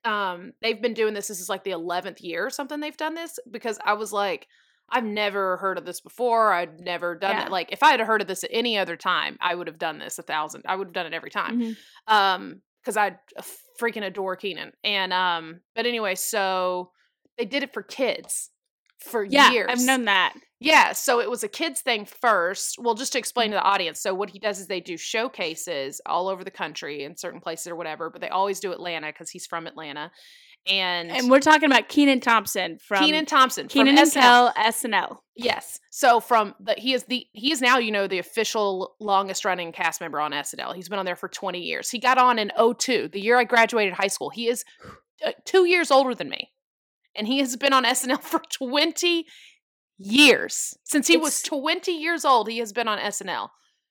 Um, 0.08 0.54
they've 0.62 0.82
been 0.82 0.94
doing 0.94 1.14
this. 1.14 1.28
This 1.28 1.40
is 1.40 1.50
like 1.50 1.64
the 1.64 1.72
eleventh 1.72 2.22
year 2.22 2.46
or 2.46 2.50
something. 2.50 2.80
They've 2.80 2.96
done 2.98 3.16
this 3.16 3.40
because 3.52 3.78
I 3.84 3.94
was 3.94 4.14
like, 4.14 4.48
I've 4.90 5.04
never 5.04 5.58
heard 5.58 5.78
of 5.78 5.86
this 5.86 6.00
before. 6.02 6.54
I'd 6.54 6.80
never 6.80 7.16
done 7.16 7.36
Yeah. 7.36 7.46
it. 7.48 7.52
Like 7.52 7.72
if 7.74 7.84
I 7.84 7.92
had 7.92 8.00
heard 8.00 8.22
of 8.22 8.28
this 8.28 8.44
at 8.46 8.50
any 8.54 8.78
other 8.78 8.96
time, 8.96 9.38
I 9.42 9.54
would 9.54 9.68
have 9.68 9.78
done 9.80 10.00
this 10.00 10.18
a 10.18 10.24
thousand. 10.24 10.64
I 10.66 10.76
would 10.76 10.88
have 10.88 10.94
done 10.94 11.06
it 11.08 11.14
every 11.14 11.30
time 11.32 11.60
Mhm. 11.60 11.78
um 12.08 12.62
because 12.82 12.96
i 12.96 13.18
freaking 13.82 14.06
adore 14.06 14.38
kenan 14.38 14.72
and 14.82 15.12
um 15.12 15.60
but 15.76 15.86
anyway 15.86 16.16
so 16.16 16.90
they 17.38 17.44
did 17.44 17.62
it 17.64 17.74
for 17.74 17.84
kids 17.84 18.50
for 19.00 19.24
Yeah, 19.24 19.52
years 19.52 19.68
I've 19.70 19.82
known 19.86 20.06
that. 20.06 20.34
yeah 20.60 20.92
so 20.94 21.20
it 21.20 21.30
was 21.30 21.44
a 21.44 21.48
kids 21.48 21.82
thing 21.82 22.06
first 22.06 22.76
well 22.80 22.96
just 22.96 23.14
to 23.14 23.20
explain 23.20 23.52
to 23.52 23.56
the 23.56 23.62
audience 23.62 24.00
so 24.02 24.14
what 24.14 24.30
he 24.30 24.40
does 24.40 24.60
is 24.60 24.68
they 24.68 24.80
do 24.82 24.98
showcases 24.98 26.02
all 26.06 26.28
over 26.28 26.44
the 26.44 26.52
country 26.52 27.04
in 27.04 27.16
certain 27.16 27.40
places 27.40 27.68
or 27.68 27.76
whatever 27.76 28.10
but 28.10 28.22
they 28.22 28.30
always 28.30 28.60
do 28.60 28.72
atlanta 28.72 29.08
because 29.08 29.30
he's 29.30 29.46
from 29.46 29.68
atlanta 29.68 30.12
and, 30.70 31.12
And 31.12 31.30
we're 31.32 31.40
talking 31.40 31.66
about 31.72 31.88
Kenan 31.88 32.20
Thompson 32.20 32.78
from 32.78 33.06
kenan 33.06 33.26
thompson 33.26 33.68
Kenan 33.70 33.96
from 33.96 34.06
SNL. 34.22 34.54
SNL. 34.56 35.18
Yes. 35.38 35.80
So 35.92 36.20
from 36.20 36.56
the 36.60 36.74
he 36.78 36.94
is 36.94 37.04
the 37.06 37.26
he 37.32 37.54
is 37.54 37.62
now, 37.62 37.78
you 37.78 37.90
know, 37.92 38.06
the 38.08 38.20
official 38.20 38.96
longest 39.00 39.46
running 39.46 39.72
cast 39.72 40.02
member 40.02 40.20
on 40.20 40.32
SNL. 40.34 40.76
He's 40.76 40.90
been 40.90 41.00
on 41.00 41.06
there 41.06 41.16
for 41.16 41.30
20 41.30 41.60
years. 41.60 41.90
He 41.90 42.00
got 42.00 42.18
on 42.18 42.38
in 42.38 42.52
02, 42.58 43.08
the 43.14 43.22
year 43.22 43.38
I 43.38 43.46
graduated 43.46 43.94
high 43.94 44.08
school. 44.08 44.30
He 44.30 44.50
is 44.50 44.66
uh, 45.26 45.32
2 45.46 45.66
years 45.66 45.90
older 45.90 46.14
than 46.14 46.28
me. 46.28 46.50
And 47.18 47.28
he 47.28 47.40
has 47.40 47.56
been 47.56 47.74
on 47.74 47.84
SNL 47.84 48.22
for 48.22 48.42
20 48.52 49.26
years. 49.98 50.78
Since 50.84 51.08
he 51.08 51.18
was 51.18 51.42
20 51.42 51.92
years 51.92 52.24
old, 52.24 52.50
he 52.50 52.60
has 52.60 52.72
been 52.72 52.88
on 52.88 53.00
SNL. 53.00 53.50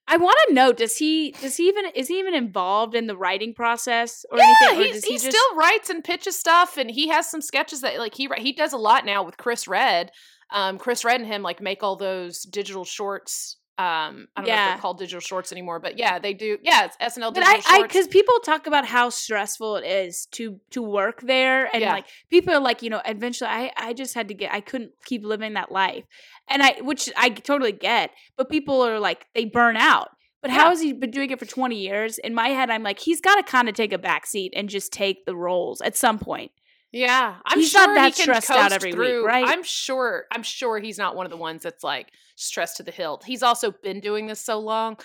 I 0.09 0.15
want 0.15 0.37
to 0.47 0.53
know 0.53 0.71
does 0.71 0.97
he 0.97 1.31
does 1.41 1.57
he 1.57 1.67
even 1.67 1.85
is 1.93 2.07
he 2.07 2.17
even 2.17 2.33
involved 2.33 2.95
in 2.95 3.07
the 3.07 3.17
writing 3.17 3.53
process 3.53 4.25
or 4.31 4.37
Yeah, 4.37 4.45
anything? 4.45 4.79
Or 4.79 4.93
does 4.93 5.03
he, 5.03 5.11
he 5.11 5.17
just 5.17 5.29
still 5.29 5.55
writes 5.57 5.89
and 5.89 6.01
pitches 6.03 6.39
stuff, 6.39 6.77
and 6.77 6.89
he 6.89 7.09
has 7.09 7.29
some 7.29 7.41
sketches 7.41 7.81
that 7.81 7.99
like 7.99 8.15
he 8.15 8.29
he 8.37 8.53
does 8.53 8.71
a 8.71 8.77
lot 8.77 9.05
now 9.05 9.23
with 9.23 9.35
Chris 9.37 9.67
Redd. 9.67 10.11
Um, 10.53 10.77
Chris 10.77 11.03
Redd 11.03 11.19
and 11.19 11.29
him 11.29 11.43
like 11.43 11.61
make 11.61 11.83
all 11.83 11.97
those 11.97 12.43
digital 12.43 12.85
shorts. 12.85 13.56
Um, 13.79 14.27
I 14.35 14.41
don't 14.41 14.47
know 14.47 14.53
if 14.55 14.69
they're 14.69 14.77
called 14.79 14.97
digital 14.97 15.19
shorts 15.19 15.51
anymore, 15.51 15.79
but 15.79 15.99
yeah, 15.99 16.17
they 16.17 16.33
do. 16.33 16.57
Yeah, 16.63 16.85
it's 16.85 16.97
SNL 16.97 17.31
But 17.33 17.45
digital 17.45 17.61
I, 17.69 17.83
because 17.83 18.07
people 18.07 18.33
talk 18.39 18.65
about 18.65 18.87
how 18.87 19.09
stressful 19.09 19.75
it 19.77 19.85
is 19.85 20.25
to 20.31 20.59
to 20.71 20.81
work 20.81 21.21
there, 21.21 21.69
and 21.71 21.81
Yeah. 21.83 21.93
like 21.93 22.05
people 22.31 22.53
are 22.55 22.59
like, 22.59 22.81
you 22.81 22.89
know, 22.89 23.01
eventually, 23.05 23.49
I, 23.51 23.71
I 23.77 23.93
just 23.93 24.15
had 24.15 24.29
to 24.29 24.33
get, 24.33 24.51
I 24.51 24.61
couldn't 24.61 24.93
keep 25.05 25.23
living 25.23 25.53
that 25.53 25.71
life, 25.71 26.05
and 26.47 26.63
I, 26.63 26.77
which 26.81 27.07
I 27.15 27.29
totally 27.29 27.71
get, 27.71 28.09
but 28.35 28.49
people 28.49 28.81
are 28.81 28.99
like, 28.99 29.27
they 29.35 29.45
burn 29.45 29.77
out. 29.77 30.09
But 30.41 30.51
how 30.51 30.69
has 30.69 30.81
he 30.81 30.93
been 30.93 31.11
doing 31.11 31.29
it 31.31 31.39
for 31.39 31.45
twenty 31.45 31.79
years? 31.79 32.17
In 32.19 32.33
my 32.33 32.49
head, 32.49 32.69
I'm 32.71 32.83
like, 32.83 32.99
he's 32.99 33.21
got 33.21 33.35
to 33.35 33.43
kind 33.43 33.69
of 33.69 33.75
take 33.75 33.93
a 33.93 33.97
back 33.97 34.25
seat 34.25 34.53
and 34.55 34.69
just 34.69 34.91
take 34.93 35.25
the 35.25 35.35
roles 35.35 35.81
at 35.81 35.95
some 35.95 36.17
point. 36.19 36.51
Yeah, 36.91 37.35
I'm 37.45 37.59
he's 37.59 37.71
sure 37.71 37.87
not 37.87 37.95
that 37.95 38.05
he 38.07 38.11
can 38.13 38.23
stressed 38.23 38.49
out 38.49 38.71
every 38.71 38.91
week, 38.91 38.95
through. 38.95 39.25
right? 39.25 39.45
I'm 39.47 39.63
sure. 39.63 40.25
I'm 40.31 40.43
sure 40.43 40.79
he's 40.79 40.97
not 40.97 41.15
one 41.15 41.25
of 41.25 41.31
the 41.31 41.37
ones 41.37 41.63
that's 41.63 41.83
like 41.83 42.11
stressed 42.35 42.77
to 42.77 42.83
the 42.83 42.91
hilt. 42.91 43.23
He's 43.25 43.43
also 43.43 43.71
been 43.71 43.99
doing 43.99 44.27
this 44.27 44.39
so 44.39 44.59
long 44.59 44.97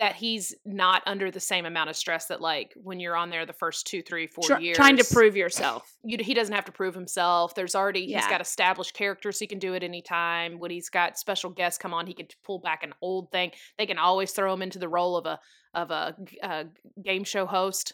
that 0.00 0.16
he's 0.16 0.54
not 0.64 1.02
under 1.06 1.30
the 1.30 1.40
same 1.40 1.66
amount 1.66 1.90
of 1.90 1.94
stress 1.94 2.26
that 2.26 2.40
like 2.40 2.72
when 2.82 2.98
you're 2.98 3.14
on 3.14 3.28
there 3.28 3.44
the 3.44 3.52
first 3.52 3.86
two, 3.86 4.00
three, 4.00 4.26
four 4.26 4.44
Tr- 4.44 4.58
years 4.58 4.76
trying 4.76 4.96
to 4.96 5.04
prove 5.04 5.36
yourself. 5.36 5.94
you, 6.02 6.16
he 6.20 6.32
doesn't 6.32 6.54
have 6.54 6.64
to 6.64 6.72
prove 6.72 6.94
himself. 6.94 7.54
There's 7.54 7.74
already 7.74 8.06
he's 8.06 8.26
got 8.26 8.40
established 8.40 8.94
characters. 8.94 9.38
He 9.38 9.46
can 9.46 9.58
do 9.58 9.74
it 9.74 9.82
anytime. 9.82 10.58
When 10.58 10.70
he's 10.70 10.88
got 10.88 11.18
special 11.18 11.50
guests 11.50 11.78
come 11.78 11.92
on, 11.92 12.06
he 12.06 12.14
can 12.14 12.28
pull 12.44 12.58
back 12.58 12.82
an 12.82 12.94
old 13.02 13.30
thing. 13.30 13.52
They 13.76 13.84
can 13.86 13.98
always 13.98 14.32
throw 14.32 14.52
him 14.54 14.62
into 14.62 14.78
the 14.78 14.88
role 14.88 15.16
of 15.18 15.26
a 15.26 15.38
of 15.74 15.90
a 15.90 16.14
game 17.04 17.24
show 17.24 17.44
host. 17.46 17.92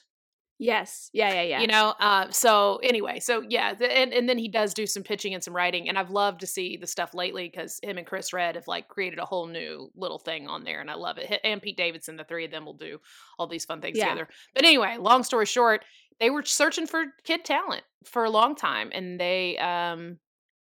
Yes. 0.58 1.10
Yeah. 1.12 1.32
Yeah. 1.34 1.42
Yeah. 1.42 1.60
You 1.60 1.66
know. 1.66 1.94
Uh, 2.00 2.30
so 2.30 2.78
anyway, 2.82 3.20
so 3.20 3.42
yeah, 3.46 3.74
the, 3.74 3.90
and 3.94 4.12
and 4.14 4.26
then 4.28 4.38
he 4.38 4.48
does 4.48 4.72
do 4.72 4.86
some 4.86 5.02
pitching 5.02 5.34
and 5.34 5.44
some 5.44 5.54
writing, 5.54 5.88
and 5.88 5.98
I've 5.98 6.10
loved 6.10 6.40
to 6.40 6.46
see 6.46 6.78
the 6.78 6.86
stuff 6.86 7.12
lately 7.12 7.48
because 7.48 7.78
him 7.82 7.98
and 7.98 8.06
Chris 8.06 8.32
Redd 8.32 8.54
have 8.54 8.66
like 8.66 8.88
created 8.88 9.18
a 9.18 9.26
whole 9.26 9.46
new 9.46 9.90
little 9.94 10.18
thing 10.18 10.48
on 10.48 10.64
there, 10.64 10.80
and 10.80 10.90
I 10.90 10.94
love 10.94 11.18
it. 11.18 11.40
And 11.44 11.60
Pete 11.60 11.76
Davidson, 11.76 12.16
the 12.16 12.24
three 12.24 12.46
of 12.46 12.50
them 12.50 12.64
will 12.64 12.72
do 12.76 12.98
all 13.38 13.46
these 13.46 13.66
fun 13.66 13.82
things 13.82 13.98
Yeah. 13.98 14.08
together. 14.08 14.28
But 14.54 14.64
anyway, 14.64 14.96
long 14.98 15.24
story 15.24 15.44
short, 15.46 15.84
they 16.20 16.30
were 16.30 16.42
searching 16.44 16.86
for 16.86 17.04
kid 17.24 17.44
talent 17.44 17.82
for 18.06 18.24
a 18.24 18.30
long 18.30 18.54
time, 18.56 18.90
and 18.94 19.20
they 19.20 19.58
um 19.58 20.18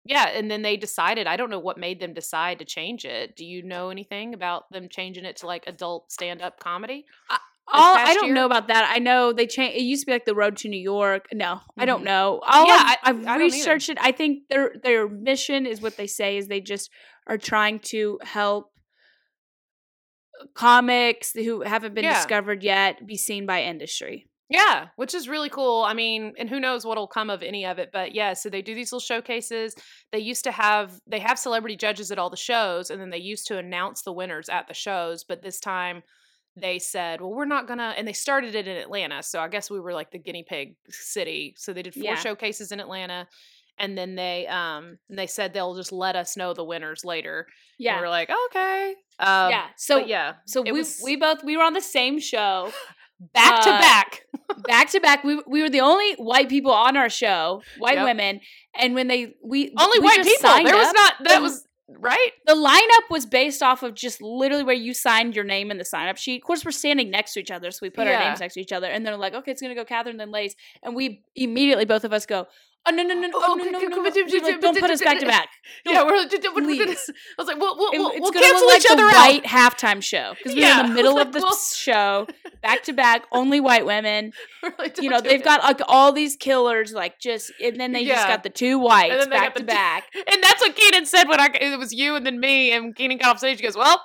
yeah, 0.04 0.28
and 0.28 0.50
then 0.50 0.62
they 0.62 0.76
decided. 0.76 1.26
I 1.26 1.36
don't 1.36 1.50
know 1.50 1.58
what 1.58 1.78
made 1.78 2.00
them 2.00 2.14
decide 2.14 2.58
to 2.60 2.64
change 2.66 3.04
it. 3.04 3.36
Do 3.36 3.44
you 3.44 3.62
know 3.62 3.90
anything 3.90 4.32
about 4.34 4.70
them 4.70 4.88
changing 4.90 5.24
it 5.24 5.36
to 5.38 5.46
like 5.46 5.66
adult 5.66 6.12
stand 6.12 6.40
up 6.42 6.60
comedy? 6.60 7.06
All, 7.70 7.96
I 7.96 8.14
don't 8.14 8.26
year? 8.26 8.34
know 8.34 8.46
about 8.46 8.68
that. 8.68 8.90
I 8.94 8.98
know 8.98 9.32
they 9.32 9.46
changed. 9.46 9.76
It 9.76 9.82
used 9.82 10.02
to 10.02 10.06
be 10.06 10.12
like 10.12 10.24
the 10.24 10.34
Road 10.34 10.56
to 10.58 10.68
New 10.68 10.80
York. 10.80 11.26
No, 11.32 11.60
I 11.76 11.84
don't 11.84 12.00
Mhm. 12.02 12.06
know. 12.06 12.40
All 12.46 12.66
Yeah, 12.66 12.82
I've, 13.02 13.16
I- 13.16 13.18
I've 13.18 13.26
I 13.26 13.36
researched 13.38 13.88
it. 13.90 13.98
I 14.00 14.12
think 14.12 14.48
their 14.48 14.72
their 14.82 15.08
mission 15.08 15.66
is 15.66 15.80
what 15.80 15.96
they 15.96 16.06
say 16.06 16.36
is 16.38 16.48
they 16.48 16.60
just 16.60 16.90
are 17.26 17.38
trying 17.38 17.80
to 17.90 18.18
help 18.22 18.72
comics 20.54 21.32
who 21.32 21.62
haven't 21.62 21.94
been 21.94 22.04
Yeah. 22.04 22.14
discovered 22.14 22.62
yet 22.62 23.06
be 23.06 23.16
seen 23.16 23.46
by 23.46 23.62
industry. 23.62 24.28
Yeah, 24.50 24.86
which 24.96 25.12
is 25.12 25.28
really 25.28 25.50
cool. 25.50 25.82
I 25.82 25.92
mean, 25.92 26.32
and 26.38 26.48
who 26.48 26.58
knows 26.58 26.86
what'll 26.86 27.06
come 27.06 27.28
of 27.28 27.42
any 27.42 27.66
of 27.66 27.78
it, 27.78 27.90
but 27.92 28.14
yeah, 28.14 28.32
so 28.32 28.48
they 28.48 28.62
do 28.62 28.74
these 28.74 28.90
little 28.90 29.00
showcases. 29.00 29.74
They 30.10 30.20
used 30.20 30.44
to 30.44 30.52
have 30.52 30.98
they 31.06 31.18
have 31.18 31.38
celebrity 31.38 31.76
judges 31.76 32.10
at 32.10 32.18
all 32.18 32.30
the 32.30 32.36
shows 32.38 32.88
and 32.90 32.98
then 33.00 33.10
they 33.10 33.18
used 33.18 33.46
to 33.48 33.58
announce 33.58 34.02
the 34.02 34.12
winners 34.12 34.48
at 34.48 34.66
the 34.66 34.72
shows, 34.74 35.22
but 35.24 35.42
this 35.42 35.60
time 35.60 36.02
they 36.60 36.78
said, 36.78 37.20
"Well, 37.20 37.30
we're 37.32 37.44
not 37.44 37.66
gonna," 37.68 37.94
and 37.96 38.06
they 38.06 38.12
started 38.12 38.54
it 38.54 38.66
in 38.68 38.76
Atlanta, 38.76 39.22
so 39.22 39.40
I 39.40 39.48
guess 39.48 39.70
we 39.70 39.80
were 39.80 39.92
like 39.92 40.10
the 40.10 40.18
guinea 40.18 40.44
pig 40.48 40.76
city. 40.90 41.54
So 41.56 41.72
they 41.72 41.82
did 41.82 41.94
four 41.94 42.02
Yeah. 42.04 42.14
showcases 42.16 42.72
in 42.72 42.80
Atlanta, 42.80 43.28
and 43.78 43.96
then 43.96 44.14
they 44.14 44.46
um 44.46 44.98
and 45.08 45.18
they 45.18 45.26
said 45.26 45.52
they'll 45.52 45.74
just 45.76 45.92
let 45.92 46.16
us 46.16 46.36
know 46.36 46.54
the 46.54 46.64
winners 46.64 47.04
later. 47.04 47.40
And 47.40 47.46
Yeah. 47.78 48.00
we 48.00 48.06
are 48.06 48.10
like, 48.10 48.30
okay, 48.46 48.94
um, 49.18 49.50
yeah. 49.50 49.66
So 49.76 49.98
yeah, 49.98 50.34
so 50.46 50.62
we 50.62 50.72
was 50.72 51.00
we 51.04 51.16
both 51.16 51.42
we 51.44 51.56
were 51.56 51.62
on 51.64 51.74
the 51.74 51.80
same 51.80 52.18
show. 52.20 52.72
back 53.34 53.60
to 53.62 53.70
uh, 53.70 53.78
back. 53.78 54.22
back 54.66 54.90
to 54.90 55.00
back. 55.00 55.24
We 55.24 55.40
we 55.46 55.62
were 55.62 55.70
the 55.70 55.80
only 55.80 56.14
white 56.14 56.48
people 56.48 56.72
on 56.72 56.96
our 56.96 57.08
show, 57.10 57.62
white 57.78 57.96
Yep. 57.96 58.04
women, 58.04 58.40
and 58.74 58.94
when 58.94 59.08
they 59.08 59.34
we 59.44 59.72
Only 59.78 59.98
we 60.00 60.04
white 60.06 60.22
people. 60.24 60.50
There 60.64 60.76
was 60.76 60.88
up, 60.88 60.94
not 60.96 61.14
that 61.24 61.42
was 61.42 61.66
right. 61.88 62.30
the 62.46 62.54
lineup 62.54 63.10
was 63.10 63.26
based 63.26 63.62
off 63.62 63.82
of 63.82 63.94
just 63.94 64.20
literally 64.20 64.64
where 64.64 64.74
you 64.74 64.94
signed 64.94 65.34
your 65.34 65.44
name 65.44 65.70
in 65.70 65.78
the 65.78 65.84
sign 65.84 66.08
up 66.08 66.16
sheet. 66.16 66.42
Of 66.42 66.46
course, 66.46 66.64
we're 66.64 66.70
standing 66.70 67.10
next 67.10 67.34
to 67.34 67.40
each 67.40 67.50
other, 67.50 67.70
so 67.70 67.78
we 67.82 67.90
put 67.90 68.06
our 68.06 68.18
names 68.18 68.40
next 68.40 68.54
to 68.54 68.60
each 68.60 68.72
other, 68.72 68.86
and 68.86 69.06
they're 69.06 69.16
like, 69.16 69.34
"Okay, 69.34 69.52
it's 69.52 69.62
gonna 69.62 69.74
go 69.74 69.84
Catherine, 69.84 70.16
then 70.16 70.30
Lace," 70.30 70.54
and 70.82 70.94
we 70.94 71.22
immediately 71.34 71.84
both 71.84 72.04
of 72.04 72.12
us 72.12 72.26
go. 72.26 72.46
Oh 72.86 72.90
no 72.90 73.02
no 73.02 73.12
no 73.14 73.26
no 73.28 73.30
Oh, 73.34 73.54
no 73.54 73.64
no 73.64 73.70
no! 73.78 73.88
no. 73.88 74.10
d- 74.10 74.22
We 74.32 74.40
were 74.40 74.46
like, 74.46 74.60
Don't 74.60 74.78
put 74.78 74.90
us 74.90 75.02
back 75.02 75.18
to 75.18 75.26
back. 75.26 75.48
Yeah, 75.84 76.04
we're. 76.04 76.16
like, 76.16 76.30
Please. 76.30 77.10
I 77.38 77.42
was 77.42 77.46
like, 77.46 77.58
we'll, 77.58 77.76
we'll, 77.76 77.90
we'll, 77.92 78.12
we'll 78.20 78.32
cancel 78.32 78.66
like 78.66 78.80
each 78.80 78.90
other 78.90 79.02
the 79.04 79.08
out. 79.10 79.14
white 79.14 79.44
halftime 79.44 80.02
show 80.02 80.34
because 80.38 80.54
we 80.54 80.60
were 80.62 80.66
Yeah, 80.66 80.80
in 80.80 80.88
the 80.88 80.94
middle 80.94 81.14
was 81.14 81.26
of 81.26 81.32
the 81.32 81.40
well- 81.40 81.56
show, 81.56 82.26
back 82.62 82.82
to 82.84 82.92
back, 82.94 83.24
only 83.32 83.60
white 83.60 83.84
women. 83.84 84.32
Like, 84.78 85.02
you 85.02 85.10
know 85.10 85.20
they've 85.20 85.40
it." 85.40 85.44
got 85.44 85.62
like 85.62 85.80
all 85.86 86.12
these 86.12 86.36
killers 86.36 86.92
like 86.92 87.20
just 87.20 87.52
and 87.62 87.78
then 87.78 87.92
they 87.92 88.04
just 88.06 88.26
got 88.26 88.42
the 88.42 88.48
two 88.50 88.78
whites 88.78 89.26
back 89.26 89.54
to 89.54 89.60
two- 89.60 89.66
back 89.66 90.04
And 90.14 90.42
that's 90.42 90.60
what 90.62 90.74
Kenan 90.74 91.04
said 91.06 91.28
when 91.28 91.40
I 91.40 91.48
it 91.60 91.78
was 91.78 91.92
you 91.92 92.16
and 92.16 92.24
then 92.24 92.40
me 92.40 92.72
and 92.72 92.94
Kenan 92.96 93.18
got 93.18 93.30
off 93.32 93.38
stage. 93.38 93.58
He 93.60 93.64
goes, 93.66 93.76
"Well, 93.76 93.84
well, 93.86 94.00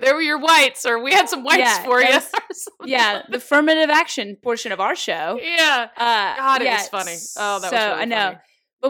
there 0.00 0.14
were 0.14 0.22
your 0.22 0.38
whites, 0.38 0.84
or 0.86 1.02
we 1.02 1.12
had 1.12 1.28
some 1.28 1.44
whites 1.44 1.58
Yeah, 1.60 1.84
for 1.84 2.00
you." 2.02 2.18
yeah 2.84 3.22
the 3.30 3.36
affirmative 3.38 3.90
action 3.90 4.36
portion 4.42 4.72
of 4.72 4.80
our 4.80 4.94
show 4.94 5.38
yeah. 5.42 5.88
uh 5.96 6.36
God, 6.36 6.62
it 6.62 6.70
was 6.70 6.88
funny. 6.88 7.16
Oh, 7.36 7.60
that 7.60 7.70
so 7.70 7.76
was 7.76 7.86
really 7.88 8.00
i 8.00 8.04
know 8.04 8.26
funny. 8.32 8.38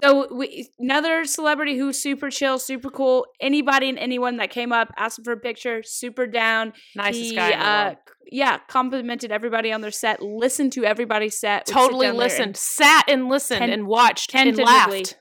So 0.03 0.35
we, 0.35 0.69
another 0.81 1.25
celebrity 1.25 1.79
who's 1.79 1.99
super 2.01 2.29
chill 2.29 2.59
super 2.59 2.91
cool 2.91 3.27
anybody 3.41 3.89
and 3.89 3.99
anyone 3.99 4.39
that 4.39 4.51
came 4.51 4.73
up 4.73 4.89
asked 4.97 5.19
him 5.21 5.25
for 5.25 5.33
a 5.33 5.37
picture 5.37 5.83
super 5.85 6.27
down 6.27 6.73
Nicest 6.97 7.31
He, 7.31 7.37
guy 7.37 7.53
uh, 7.53 7.95
yeah 8.27 8.59
complimented 8.69 9.31
everybody 9.31 9.71
on 9.73 9.83
their 9.83 9.93
set 9.93 10.21
listened 10.21 10.73
to 10.73 10.85
everybody's 10.85 11.39
set 11.39 11.67
Totally 11.67 12.11
listened, 12.11 12.57
sat 12.57 13.05
and 13.09 13.29
listened 13.29 13.61
ten- 13.61 13.71
and 13.71 13.87
watched 13.87 14.35
and 14.35 14.57
laughed. 14.59 15.17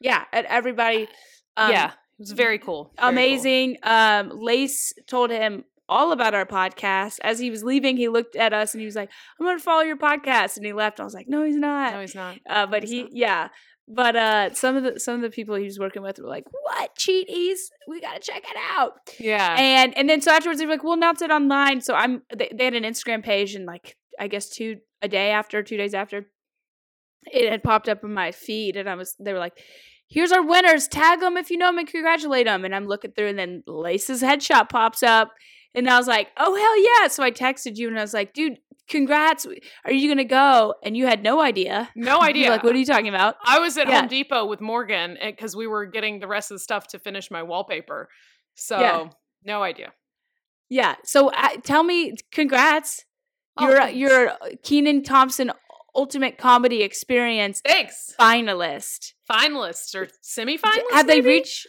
yeah 0.00 0.24
at 0.32 0.46
everybody 0.46 1.06
um, 1.58 1.70
yeah, 1.72 1.90
it 2.18 2.22
was 2.22 2.32
very 2.32 2.58
cool. 2.58 2.92
Very 2.96 2.96
cool. 2.98 3.08
amazing. 3.08 3.76
Um, 3.82 4.30
Lace 4.34 4.92
told 5.06 5.30
him 5.30 5.64
all 5.88 6.12
about 6.12 6.34
our 6.34 6.44
podcast. 6.46 7.18
As 7.22 7.38
he 7.38 7.50
was 7.50 7.62
leaving, 7.64 7.96
he 7.96 8.08
looked 8.08 8.36
at 8.36 8.52
us 8.52 8.74
and 8.74 8.80
he 8.80 8.86
was 8.86 8.96
like, 8.96 9.10
"I'm 9.38 9.46
going 9.46 9.56
to 9.56 9.62
follow 9.62 9.82
your 9.82 9.96
podcast," 9.96 10.56
and 10.56 10.66
he 10.66 10.72
left. 10.72 11.00
I 11.00 11.04
was 11.04 11.14
like, 11.14 11.28
"No, 11.28 11.44
he's 11.44 11.56
not." 11.56 11.94
No, 11.94 12.00
he's 12.00 12.14
not. 12.14 12.38
uh, 12.48 12.66
but 12.66 12.82
he's 12.82 12.90
he, 12.90 13.02
not. 13.02 13.12
yeah. 13.14 13.48
But 13.90 14.16
uh, 14.16 14.52
some 14.52 14.76
of 14.76 14.82
the 14.82 15.00
some 15.00 15.14
of 15.14 15.22
the 15.22 15.30
people 15.30 15.54
he 15.54 15.64
was 15.64 15.78
working 15.78 16.02
with 16.02 16.18
were 16.18 16.28
like, 16.28 16.44
"What 16.50 16.90
cheaties? 16.98 17.58
We 17.86 18.00
gotta 18.00 18.20
check 18.20 18.44
it 18.44 18.56
out." 18.76 18.94
Yeah. 19.18 19.56
And 19.58 19.96
and 19.96 20.10
then 20.10 20.20
so 20.20 20.30
afterwards 20.30 20.58
they 20.58 20.66
were 20.66 20.72
like, 20.72 20.82
"We'll 20.82 20.92
announce 20.94 21.22
it 21.22 21.30
online." 21.30 21.80
So 21.80 21.94
I'm 21.94 22.22
they, 22.36 22.50
they 22.54 22.64
had 22.64 22.74
an 22.74 22.82
Instagram 22.82 23.24
page 23.24 23.54
and 23.54 23.64
like 23.64 23.96
I 24.18 24.28
guess 24.28 24.50
two 24.50 24.78
a 25.00 25.08
day 25.08 25.30
after, 25.30 25.62
two 25.62 25.76
days 25.76 25.94
after, 25.94 26.26
it 27.32 27.50
had 27.50 27.62
popped 27.62 27.88
up 27.88 28.04
in 28.04 28.12
my 28.12 28.32
feed, 28.32 28.76
and 28.76 28.90
I 28.90 28.94
was 28.94 29.14
they 29.18 29.32
were 29.32 29.38
like, 29.38 29.58
"Here's 30.08 30.32
our 30.32 30.42
winners. 30.42 30.88
Tag 30.88 31.20
them 31.20 31.36
if 31.36 31.50
you 31.50 31.58
know 31.58 31.66
them 31.66 31.78
and 31.78 31.88
congratulate 31.88 32.46
them." 32.46 32.64
And 32.64 32.74
I'm 32.74 32.86
looking 32.86 33.12
through, 33.12 33.28
and 33.28 33.38
then 33.38 33.62
Lace's 33.66 34.22
headshot 34.22 34.68
pops 34.68 35.02
up, 35.02 35.30
and 35.74 35.88
I 35.88 35.96
was 35.98 36.06
like, 36.06 36.28
"Oh 36.36 36.54
hell 36.54 36.82
yeah!" 37.02 37.08
So 37.08 37.22
I 37.22 37.30
texted 37.30 37.76
you, 37.76 37.88
and 37.88 37.98
I 37.98 38.02
was 38.02 38.14
like, 38.14 38.32
"Dude, 38.32 38.58
congrats. 38.88 39.46
Are 39.84 39.92
you 39.92 40.08
gonna 40.08 40.24
go?" 40.24 40.74
And 40.82 40.96
you 40.96 41.06
had 41.06 41.22
no 41.22 41.40
idea. 41.40 41.90
no 41.94 42.20
idea. 42.22 42.50
like, 42.50 42.62
what 42.64 42.74
are 42.74 42.78
you 42.78 42.86
talking 42.86 43.08
about? 43.08 43.36
I 43.44 43.58
was 43.58 43.76
at 43.78 43.86
Yeah. 43.88 44.00
Home 44.00 44.08
Depot 44.08 44.46
with 44.46 44.60
Morgan 44.60 45.16
because 45.24 45.54
we 45.54 45.66
were 45.66 45.86
getting 45.86 46.20
the 46.20 46.26
rest 46.28 46.50
of 46.50 46.56
the 46.56 46.60
stuff 46.60 46.86
to 46.88 46.98
finish 46.98 47.30
my 47.30 47.42
wallpaper. 47.42 48.08
So 48.54 48.80
Yeah. 48.80 49.08
no 49.44 49.62
idea. 49.62 49.92
Yeah. 50.70 50.96
So 51.04 51.28
uh, 51.30 51.48
tell 51.64 51.82
me, 51.82 52.14
congrats. 52.32 53.04
Oh, 53.56 53.66
you're 53.68 53.78
thanks. 53.78 53.96
you're 53.98 54.32
Kenan 54.64 55.02
Thompson 55.02 55.50
Ultimate 55.98 56.38
Comedy 56.38 56.82
Experience 56.84 57.60
Thanks. 57.66 58.14
finalist. 58.20 59.14
Finalists 59.28 59.96
or 59.96 60.06
semifinalists? 60.22 60.92
have 60.92 61.08
they 61.08 61.16
maybe? 61.16 61.28
reached? 61.28 61.66